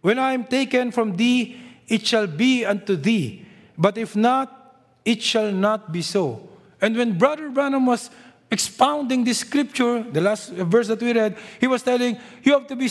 when 0.05 0.19
I 0.19 0.33
am 0.33 0.43
taken 0.43 0.91
from 0.91 1.15
thee, 1.17 1.57
it 1.87 2.05
shall 2.05 2.27
be 2.27 2.63
unto 2.63 2.95
thee. 2.95 3.43
But 3.75 3.97
if 3.97 4.15
not, 4.15 4.77
it 5.03 5.19
shall 5.19 5.51
not 5.51 5.91
be 5.91 6.03
so. 6.03 6.47
And 6.79 6.95
when 6.95 7.17
Brother 7.17 7.49
Branham 7.49 7.87
was 7.87 8.11
expounding 8.51 9.23
this 9.23 9.39
scripture, 9.39 10.03
the 10.03 10.21
last 10.21 10.51
verse 10.51 10.89
that 10.89 11.01
we 11.01 11.11
read, 11.11 11.35
he 11.59 11.65
was 11.65 11.81
telling 11.81 12.19
you 12.43 12.53
have 12.53 12.67
to 12.67 12.75
be 12.75 12.87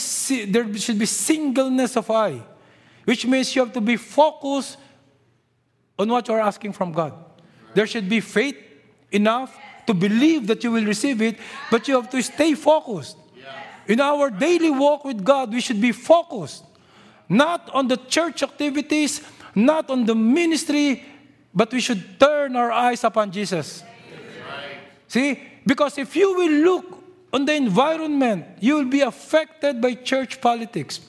there 0.46 0.76
should 0.76 0.98
be 0.98 1.06
singleness 1.06 1.96
of 1.96 2.10
eye, 2.10 2.42
which 3.04 3.24
means 3.26 3.54
you 3.54 3.62
have 3.64 3.72
to 3.74 3.80
be 3.80 3.96
focused 3.96 4.76
on 5.96 6.08
what 6.08 6.26
you 6.26 6.34
are 6.34 6.40
asking 6.40 6.72
from 6.72 6.90
God. 6.90 7.14
There 7.74 7.86
should 7.86 8.08
be 8.08 8.18
faith 8.18 8.56
enough 9.12 9.56
to 9.86 9.94
believe 9.94 10.48
that 10.48 10.64
you 10.64 10.72
will 10.72 10.84
receive 10.84 11.22
it, 11.22 11.38
but 11.70 11.86
you 11.86 11.94
have 11.94 12.10
to 12.10 12.20
stay 12.24 12.54
focused. 12.54 13.16
In 13.86 14.00
our 14.00 14.30
daily 14.30 14.72
walk 14.72 15.04
with 15.04 15.22
God, 15.22 15.52
we 15.52 15.60
should 15.60 15.80
be 15.80 15.92
focused 15.92 16.64
not 17.28 17.70
on 17.72 17.88
the 17.88 17.96
church 17.96 18.42
activities, 18.42 19.20
not 19.54 19.90
on 19.90 20.04
the 20.04 20.14
ministry, 20.14 21.04
but 21.54 21.72
we 21.72 21.80
should 21.80 22.18
turn 22.18 22.56
our 22.56 22.72
eyes 22.72 23.04
upon 23.04 23.30
Jesus. 23.30 23.82
See? 25.08 25.40
Because 25.66 25.96
if 25.98 26.16
you 26.16 26.34
will 26.34 26.50
look 26.50 27.04
on 27.32 27.44
the 27.44 27.54
environment, 27.54 28.44
you 28.60 28.74
will 28.74 28.90
be 28.90 29.00
affected 29.00 29.80
by 29.80 29.94
church 29.94 30.40
politics. 30.40 31.00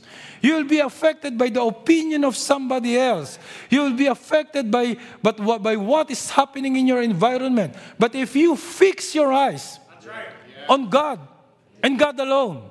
You 0.41 0.55
will 0.55 0.65
be 0.65 0.79
affected 0.79 1.37
by 1.37 1.49
the 1.49 1.63
opinion 1.63 2.23
of 2.23 2.37
somebody 2.37 2.97
else. 2.99 3.39
You 3.69 3.81
will 3.81 3.95
be 3.95 4.05
affected 4.05 4.69
by, 4.69 4.97
but 5.23 5.37
by 5.63 5.75
what 5.75 6.11
is 6.11 6.29
happening 6.29 6.75
in 6.75 6.87
your 6.87 7.01
environment. 7.01 7.75
But 7.97 8.13
if 8.13 8.35
you 8.35 8.55
fix 8.55 9.15
your 9.15 9.33
eyes 9.33 9.79
right. 10.07 10.27
on 10.69 10.89
God 10.89 11.19
and 11.81 11.97
God 11.97 12.19
alone, 12.19 12.69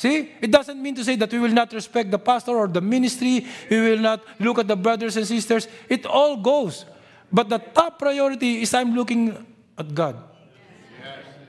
See, 0.00 0.32
it 0.40 0.50
doesn't 0.50 0.80
mean 0.80 0.94
to 0.94 1.04
say 1.04 1.14
that 1.16 1.30
we 1.30 1.38
will 1.38 1.52
not 1.52 1.74
respect 1.74 2.10
the 2.10 2.18
pastor 2.18 2.56
or 2.56 2.66
the 2.66 2.80
ministry, 2.80 3.44
we 3.68 3.80
will 3.82 3.98
not 3.98 4.24
look 4.38 4.58
at 4.58 4.66
the 4.66 4.74
brothers 4.74 5.18
and 5.18 5.26
sisters. 5.26 5.68
It 5.90 6.06
all 6.06 6.38
goes. 6.38 6.86
But 7.30 7.50
the 7.50 7.58
top 7.58 7.98
priority 7.98 8.62
is 8.62 8.72
I'm 8.72 8.96
looking 8.96 9.36
at 9.76 9.94
God. 9.94 10.16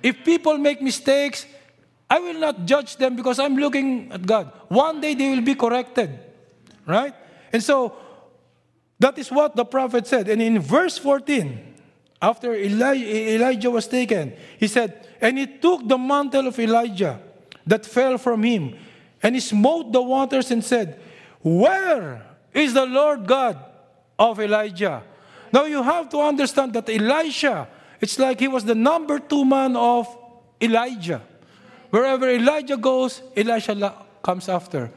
If 0.04 0.26
people 0.26 0.58
make 0.58 0.82
mistakes, 0.82 1.46
I 2.10 2.20
will 2.20 2.42
not 2.42 2.66
judge 2.66 2.98
them 2.98 3.16
because 3.16 3.40
I'm 3.40 3.56
looking 3.56 4.12
at 4.12 4.28
God. 4.28 4.52
One 4.68 5.00
day 5.00 5.16
they 5.16 5.30
will 5.30 5.44
be 5.48 5.56
corrected. 5.56 6.20
Right? 6.86 7.16
And 7.54 7.64
so, 7.64 7.96
that 9.00 9.18
is 9.18 9.32
what 9.32 9.56
the 9.56 9.64
prophet 9.64 10.08
said. 10.08 10.28
And 10.28 10.42
in 10.42 10.60
verse 10.60 10.98
14, 10.98 11.58
after 12.22 12.54
Elijah 12.54 13.72
was 13.72 13.88
taken, 13.88 14.34
he 14.60 14.68
said, 14.68 15.08
And 15.22 15.38
he 15.38 15.48
took 15.48 15.88
the 15.88 15.98
mantle 15.98 16.48
of 16.48 16.60
Elijah 16.60 17.31
that 17.66 17.86
fell 17.86 18.18
from 18.18 18.44
him, 18.44 18.76
and 19.22 19.36
he 19.36 19.42
smote 19.42 19.92
the 19.92 20.02
waters 20.02 20.52
and 20.52 20.64
said, 20.64 21.00
Where 21.42 22.26
is 22.54 22.74
the 22.74 22.86
Lord 22.86 23.28
God 23.28 23.58
of 24.18 24.40
Elijah? 24.40 25.04
Now 25.54 25.66
you 25.66 25.84
have 25.84 26.10
to 26.10 26.20
understand 26.20 26.74
that 26.74 26.90
Elisha, 26.90 27.68
it's 28.00 28.18
like 28.18 28.40
he 28.40 28.48
was 28.48 28.64
the 28.64 28.76
number 28.76 29.20
two 29.20 29.46
man 29.46 29.76
of 29.76 30.08
Elijah. 30.62 31.22
Wherever 31.90 32.30
Elijah 32.30 32.78
goes, 32.78 33.22
Elisha 33.36 33.94
comes 34.24 34.48
after. 34.48 34.92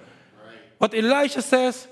What 0.79 0.95
Elisha 0.95 1.43
says, 1.43 1.89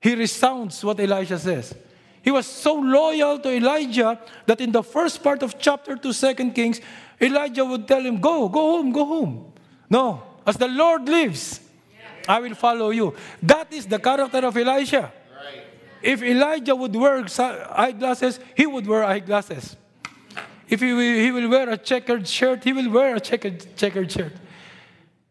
he 0.00 0.14
resounds 0.14 0.84
what 0.84 1.00
Elisha 1.00 1.38
says. 1.38 1.74
He 2.22 2.30
was 2.30 2.46
so 2.46 2.74
loyal 2.74 3.38
to 3.38 3.50
Elijah 3.50 4.20
that 4.46 4.60
in 4.60 4.72
the 4.72 4.82
first 4.82 5.22
part 5.22 5.42
of 5.42 5.58
chapter 5.58 5.96
2, 5.96 6.12
2 6.12 6.50
Kings, 6.50 6.80
Elijah 7.20 7.64
would 7.64 7.86
tell 7.86 8.02
him, 8.02 8.20
Go, 8.20 8.48
go 8.48 8.76
home, 8.76 8.92
go 8.92 9.04
home. 9.04 9.52
No, 9.88 10.22
as 10.46 10.56
the 10.56 10.68
Lord 10.68 11.08
lives, 11.08 11.60
I 12.28 12.40
will 12.40 12.54
follow 12.54 12.90
you. 12.90 13.14
That 13.42 13.72
is 13.72 13.86
the 13.86 13.98
character 13.98 14.38
of 14.38 14.56
Elisha. 14.56 15.12
If 16.02 16.22
Elijah 16.22 16.74
would 16.74 16.94
wear 16.94 17.24
eyeglasses, 17.72 18.38
he 18.54 18.66
would 18.66 18.86
wear 18.86 19.04
eyeglasses. 19.04 19.76
If 20.68 20.80
he 20.80 20.92
will, 20.92 21.14
he 21.18 21.30
will 21.30 21.48
wear 21.48 21.70
a 21.70 21.76
checkered 21.76 22.26
shirt, 22.26 22.64
he 22.64 22.72
will 22.72 22.90
wear 22.90 23.16
a 23.16 23.20
checkered, 23.20 23.76
checkered 23.76 24.10
shirt. 24.10 24.32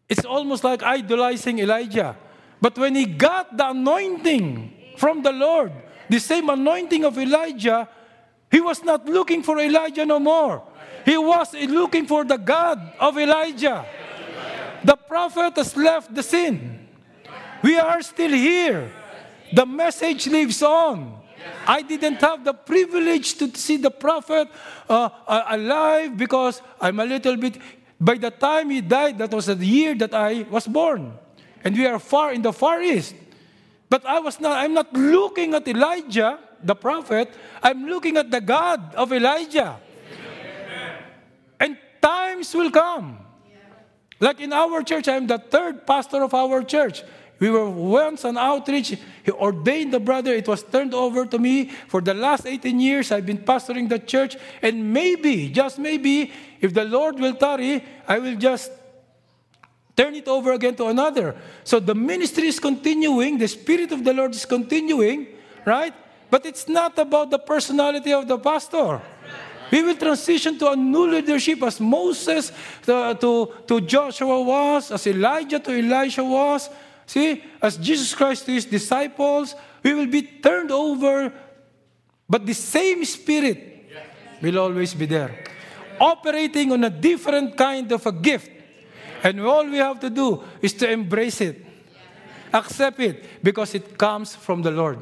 It's 0.08 0.24
almost 0.24 0.64
like 0.64 0.82
idolizing 0.82 1.58
Elijah. 1.58 2.16
But 2.60 2.78
when 2.78 2.94
he 2.94 3.04
got 3.04 3.56
the 3.56 3.70
anointing 3.70 4.72
from 4.96 5.22
the 5.22 5.32
Lord, 5.32 5.72
the 6.08 6.18
same 6.18 6.48
anointing 6.48 7.04
of 7.04 7.18
Elijah, 7.18 7.88
he 8.50 8.60
was 8.60 8.82
not 8.82 9.06
looking 9.06 9.42
for 9.42 9.58
Elijah 9.58 10.06
no 10.06 10.18
more. 10.18 10.62
He 11.04 11.18
was 11.18 11.52
looking 11.54 12.06
for 12.06 12.24
the 12.24 12.36
God 12.36 12.94
of 12.98 13.18
Elijah. 13.18 13.84
The 14.86 14.94
prophet 14.94 15.56
has 15.56 15.76
left 15.76 16.14
the 16.14 16.22
scene. 16.22 16.86
We 17.60 17.76
are 17.76 18.00
still 18.02 18.30
here. 18.30 18.92
The 19.52 19.66
message 19.66 20.28
lives 20.28 20.62
on. 20.62 21.18
I 21.66 21.82
didn't 21.82 22.22
have 22.22 22.44
the 22.44 22.54
privilege 22.54 23.34
to 23.42 23.50
see 23.56 23.78
the 23.78 23.90
prophet 23.90 24.46
uh, 24.88 25.10
alive 25.26 26.16
because 26.16 26.62
I'm 26.80 27.00
a 27.00 27.04
little 27.04 27.36
bit. 27.36 27.58
By 27.98 28.14
the 28.14 28.30
time 28.30 28.70
he 28.70 28.80
died, 28.80 29.18
that 29.18 29.34
was 29.34 29.46
the 29.46 29.56
year 29.58 29.96
that 29.96 30.14
I 30.14 30.46
was 30.46 30.68
born. 30.68 31.18
And 31.64 31.74
we 31.74 31.84
are 31.86 31.98
far 31.98 32.32
in 32.32 32.42
the 32.42 32.52
far 32.52 32.80
east. 32.80 33.16
But 33.90 34.06
I 34.06 34.20
was 34.20 34.38
not, 34.38 34.56
I'm 34.58 34.74
not 34.74 34.92
looking 34.92 35.54
at 35.54 35.66
Elijah, 35.66 36.38
the 36.62 36.76
prophet, 36.76 37.34
I'm 37.60 37.86
looking 37.86 38.16
at 38.16 38.30
the 38.30 38.40
God 38.40 38.94
of 38.94 39.12
Elijah. 39.12 39.78
Amen. 40.14 41.02
And 41.58 41.78
times 42.00 42.54
will 42.54 42.70
come 42.70 43.25
like 44.20 44.40
in 44.40 44.52
our 44.52 44.82
church, 44.82 45.08
I'm 45.08 45.26
the 45.26 45.38
third 45.38 45.86
pastor 45.86 46.22
of 46.22 46.32
our 46.34 46.62
church. 46.62 47.02
We 47.38 47.50
were 47.50 47.68
once 47.68 48.24
on 48.24 48.38
outreach. 48.38 48.96
He 49.22 49.30
ordained 49.30 49.92
the 49.92 50.00
brother. 50.00 50.32
It 50.32 50.48
was 50.48 50.62
turned 50.62 50.94
over 50.94 51.26
to 51.26 51.38
me. 51.38 51.68
For 51.88 52.00
the 52.00 52.14
last 52.14 52.46
18 52.46 52.80
years, 52.80 53.12
I've 53.12 53.26
been 53.26 53.38
pastoring 53.38 53.90
the 53.90 53.98
church. 53.98 54.36
And 54.62 54.92
maybe, 54.92 55.50
just 55.50 55.78
maybe, 55.78 56.32
if 56.60 56.72
the 56.72 56.84
Lord 56.84 57.18
will 57.18 57.34
tarry, 57.34 57.84
I 58.08 58.18
will 58.18 58.36
just 58.36 58.72
turn 59.94 60.14
it 60.14 60.28
over 60.28 60.52
again 60.52 60.76
to 60.76 60.86
another. 60.86 61.36
So 61.64 61.78
the 61.78 61.94
ministry 61.94 62.48
is 62.48 62.58
continuing. 62.58 63.36
The 63.36 63.48
Spirit 63.48 63.92
of 63.92 64.02
the 64.02 64.14
Lord 64.14 64.34
is 64.34 64.46
continuing, 64.46 65.26
right? 65.66 65.92
But 66.30 66.46
it's 66.46 66.68
not 66.68 66.98
about 66.98 67.30
the 67.30 67.38
personality 67.38 68.12
of 68.14 68.28
the 68.28 68.38
pastor. 68.38 69.02
We 69.70 69.82
will 69.82 69.96
transition 69.96 70.58
to 70.58 70.70
a 70.70 70.76
new 70.76 71.10
leadership 71.10 71.62
as 71.62 71.80
Moses 71.80 72.52
to, 72.82 73.16
to, 73.20 73.52
to 73.66 73.80
Joshua 73.80 74.40
was, 74.42 74.92
as 74.92 75.06
Elijah 75.06 75.58
to 75.58 75.70
Elisha 75.72 76.22
was. 76.22 76.70
See, 77.06 77.42
as 77.60 77.76
Jesus 77.76 78.14
Christ 78.14 78.46
to 78.46 78.52
his 78.52 78.64
disciples, 78.64 79.54
we 79.82 79.94
will 79.94 80.06
be 80.06 80.22
turned 80.22 80.70
over, 80.70 81.32
but 82.28 82.44
the 82.46 82.54
same 82.54 83.04
Spirit 83.04 83.90
will 84.42 84.58
always 84.58 84.94
be 84.94 85.06
there, 85.06 85.44
operating 86.00 86.72
on 86.72 86.84
a 86.84 86.90
different 86.90 87.56
kind 87.56 87.90
of 87.92 88.04
a 88.06 88.12
gift. 88.12 88.50
And 89.22 89.40
all 89.40 89.64
we 89.64 89.78
have 89.78 89.98
to 90.00 90.10
do 90.10 90.42
is 90.60 90.72
to 90.74 90.90
embrace 90.90 91.40
it, 91.40 91.64
accept 92.52 93.00
it, 93.00 93.42
because 93.42 93.74
it 93.74 93.96
comes 93.96 94.34
from 94.34 94.62
the 94.62 94.70
Lord. 94.70 94.98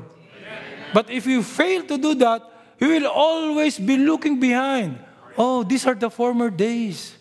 But 0.92 1.10
if 1.10 1.26
you 1.26 1.42
fail 1.42 1.82
to 1.84 1.98
do 1.98 2.14
that, 2.16 2.42
we 2.80 2.88
will 2.88 3.06
always 3.06 3.78
be 3.78 3.96
looking 3.96 4.40
behind. 4.40 4.98
Oh, 5.36 5.62
these 5.62 5.86
are 5.86 5.94
the 5.94 6.10
former 6.10 6.50
days. 6.50 7.16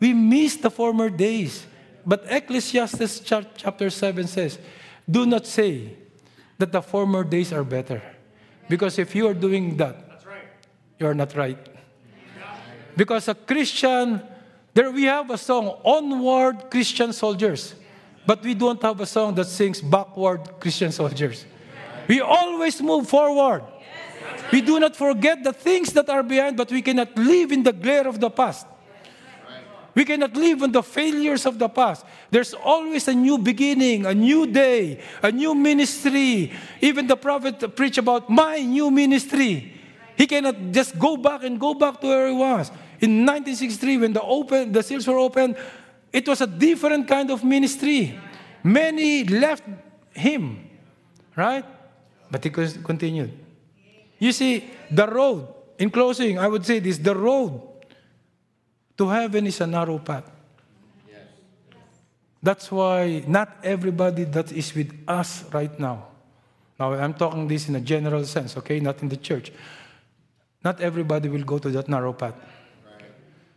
We 0.00 0.12
miss 0.12 0.56
the 0.56 0.70
former 0.70 1.10
days. 1.10 1.66
But 2.06 2.24
Ecclesiastes 2.28 3.20
chapter 3.20 3.90
7 3.90 4.26
says, 4.26 4.58
Do 5.10 5.26
not 5.26 5.46
say 5.46 5.96
that 6.58 6.72
the 6.72 6.82
former 6.82 7.24
days 7.24 7.52
are 7.52 7.64
better. 7.64 8.02
Because 8.68 8.98
if 8.98 9.14
you 9.14 9.26
are 9.28 9.34
doing 9.34 9.76
that, 9.76 10.22
you 10.98 11.06
are 11.06 11.14
not 11.14 11.34
right. 11.36 11.58
Because 12.96 13.28
a 13.28 13.34
Christian, 13.34 14.22
there 14.74 14.90
we 14.90 15.04
have 15.04 15.30
a 15.30 15.38
song, 15.38 15.78
Onward 15.84 16.70
Christian 16.70 17.12
Soldiers. 17.12 17.74
But 18.26 18.42
we 18.42 18.54
don't 18.54 18.82
have 18.82 19.00
a 19.00 19.06
song 19.06 19.34
that 19.36 19.46
sings 19.46 19.80
Backward 19.80 20.60
Christian 20.60 20.92
Soldiers. 20.92 21.46
We 22.08 22.20
always 22.20 22.80
move 22.82 23.08
forward. 23.08 23.62
We 24.52 24.60
do 24.60 24.80
not 24.80 24.96
forget 24.96 25.44
the 25.44 25.52
things 25.52 25.92
that 25.92 26.08
are 26.08 26.22
behind, 26.22 26.56
but 26.56 26.70
we 26.70 26.82
cannot 26.82 27.16
live 27.16 27.52
in 27.52 27.62
the 27.62 27.72
glare 27.72 28.06
of 28.06 28.18
the 28.18 28.30
past. 28.30 28.66
We 29.94 30.04
cannot 30.04 30.36
live 30.36 30.62
on 30.62 30.70
the 30.70 30.82
failures 30.82 31.44
of 31.44 31.58
the 31.58 31.68
past. 31.68 32.06
There's 32.30 32.54
always 32.54 33.08
a 33.08 33.14
new 33.14 33.36
beginning, 33.36 34.06
a 34.06 34.14
new 34.14 34.46
day, 34.46 35.02
a 35.22 35.32
new 35.32 35.54
ministry. 35.54 36.52
Even 36.80 37.08
the 37.08 37.16
prophet 37.16 37.74
preached 37.74 37.98
about 37.98 38.30
my 38.30 38.58
new 38.60 38.90
ministry. 38.92 39.74
He 40.16 40.26
cannot 40.26 40.54
just 40.70 40.98
go 40.98 41.16
back 41.16 41.42
and 41.42 41.58
go 41.58 41.74
back 41.74 42.00
to 42.00 42.06
where 42.06 42.28
he 42.28 42.34
was. 42.34 42.70
In 43.00 43.26
1963, 43.26 43.96
when 43.98 44.12
the, 44.12 44.22
open, 44.22 44.72
the 44.72 44.82
seals 44.82 45.06
were 45.06 45.18
opened, 45.18 45.56
it 46.12 46.28
was 46.28 46.40
a 46.40 46.46
different 46.46 47.08
kind 47.08 47.30
of 47.30 47.42
ministry. 47.42 48.18
Many 48.62 49.24
left 49.24 49.64
him, 50.12 50.64
right? 51.34 51.64
But 52.30 52.44
he 52.44 52.50
continued. 52.50 53.47
You 54.18 54.32
see, 54.32 54.70
the 54.90 55.06
road, 55.06 55.46
in 55.78 55.90
closing, 55.90 56.38
I 56.38 56.48
would 56.48 56.66
say 56.66 56.80
this 56.80 56.98
the 56.98 57.14
road 57.14 57.62
to 58.96 59.08
heaven 59.08 59.46
is 59.46 59.60
a 59.60 59.66
narrow 59.66 59.98
path. 59.98 60.30
That's 62.42 62.70
why 62.70 63.24
not 63.26 63.58
everybody 63.64 64.24
that 64.24 64.52
is 64.52 64.74
with 64.74 64.92
us 65.08 65.44
right 65.52 65.78
now. 65.78 66.06
Now, 66.78 66.94
I'm 66.94 67.14
talking 67.14 67.48
this 67.48 67.68
in 67.68 67.74
a 67.74 67.80
general 67.80 68.24
sense, 68.24 68.56
okay? 68.56 68.78
Not 68.78 69.02
in 69.02 69.08
the 69.08 69.16
church. 69.16 69.52
Not 70.64 70.80
everybody 70.80 71.28
will 71.28 71.42
go 71.42 71.58
to 71.58 71.68
that 71.70 71.88
narrow 71.88 72.12
path. 72.12 72.34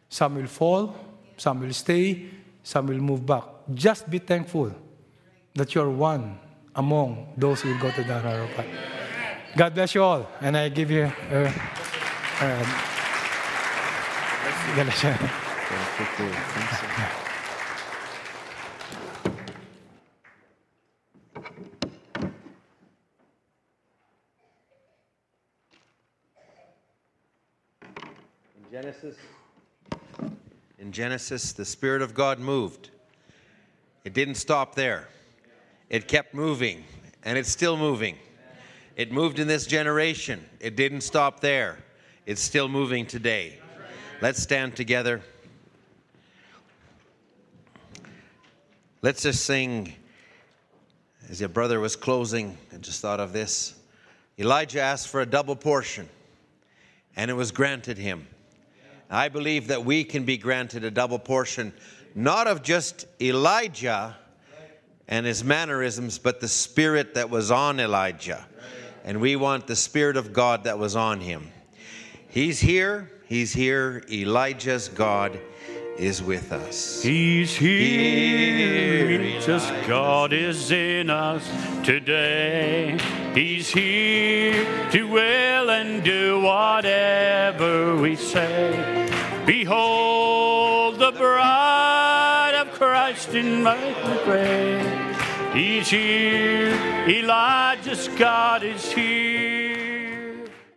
Some 0.10 0.36
will 0.36 0.48
fall, 0.48 0.96
some 1.38 1.60
will 1.60 1.74
stay, 1.74 2.30
some 2.64 2.88
will 2.88 3.00
move 3.00 3.26
back. 3.26 3.44
Just 3.74 4.10
be 4.10 4.18
thankful 4.18 4.74
that 5.54 5.76
you're 5.76 5.90
one 5.90 6.40
among 6.76 7.34
those 7.38 7.62
who 7.62 7.70
will 7.70 7.80
go 7.80 7.92
to 7.92 8.04
that 8.04 8.24
narrow 8.24 8.48
path. 8.48 9.01
God 9.58 9.76
bless 9.76 9.94
you 9.94 10.02
all. 10.02 10.28
And 10.40 10.56
I 10.56 10.70
give 10.70 10.90
you. 10.90 11.12
Uh, 11.30 11.52
uh, 12.40 12.88
Genesis, 28.72 29.18
in 30.80 30.92
Genesis, 30.94 31.52
the 31.52 31.66
Spirit 31.66 32.02
of 32.02 32.14
God 32.14 32.40
moved. 32.40 32.90
It 34.06 34.14
didn't 34.14 34.36
stop 34.36 34.76
there. 34.76 35.10
It 35.90 36.08
kept 36.08 36.34
moving, 36.34 36.86
and 37.24 37.38
it's 37.38 37.52
still 37.52 37.76
moving. 37.76 38.18
It 38.96 39.12
moved 39.12 39.40
in 39.40 39.48
this 39.48 39.66
generation. 39.66 40.46
It 40.60 40.76
didn't 40.76 41.02
stop 41.02 41.40
there. 41.40 41.78
It's 42.26 42.42
still 42.42 42.68
moving 42.68 43.06
today. 43.06 43.58
Let's 44.22 44.42
stand 44.42 44.76
together. 44.76 45.22
Let's 49.02 49.24
just 49.24 49.46
sing. 49.46 49.96
As 51.30 51.40
your 51.40 51.50
brother 51.50 51.80
was 51.80 51.96
closing, 51.96 52.58
I 52.74 52.78
just 52.78 53.02
thought 53.02 53.20
of 53.20 53.34
this. 53.34 53.74
Elijah 54.38 54.82
asked 54.82 55.08
for 55.08 55.22
a 55.22 55.26
double 55.26 55.56
portion, 55.56 56.10
and 57.16 57.32
it 57.32 57.34
was 57.34 57.52
granted 57.52 57.98
him. 57.98 58.28
I 59.10 59.30
believe 59.30 59.68
that 59.68 59.84
we 59.84 60.04
can 60.04 60.24
be 60.24 60.38
granted 60.38 60.84
a 60.84 60.92
double 60.92 61.20
portion, 61.20 61.74
not 62.16 62.48
of 62.48 62.64
just 62.64 63.06
Elijah 63.22 64.16
and 65.08 65.26
his 65.26 65.44
mannerisms, 65.44 66.20
but 66.20 66.40
the 66.40 66.48
spirit 66.48 67.16
that 67.16 67.30
was 67.30 67.52
on 67.52 67.80
Elijah. 67.80 68.46
And 69.04 69.20
we 69.20 69.36
want 69.36 69.68
the 69.68 69.76
spirit 69.76 70.18
of 70.18 70.34
God 70.34 70.66
that 70.66 70.78
was 70.78 70.96
on 70.96 71.20
him. 71.20 71.52
He's 72.28 72.60
here, 72.60 73.12
he's 73.28 73.54
here. 73.54 74.04
Elijah's 74.10 74.88
God 74.88 75.40
is 75.98 76.24
with 76.24 76.52
us. 76.52 77.04
He's 77.04 77.56
here. 77.56 79.40
Just 79.42 79.74
God 79.88 80.34
is 80.34 80.72
in 80.72 81.10
us 81.10 81.46
today. 81.86 82.98
He's 83.34 83.70
here 83.70 84.90
to 84.92 85.04
will 85.08 85.70
and 85.70 86.04
do 86.04 86.42
whatever 86.42 87.96
we 87.98 88.16
say. 88.16 89.10
Behold 89.46 91.00
the 91.00 91.12
bride 91.12 92.54
of 92.56 92.72
Christ 92.74 93.34
in 93.34 93.64
my 93.64 93.94
prayer. 94.24 95.01
He's 95.54 95.90
here. 95.90 96.72
Elijah's 97.08 98.08
God 98.10 98.64
is 98.64 98.92
here. 98.94 99.61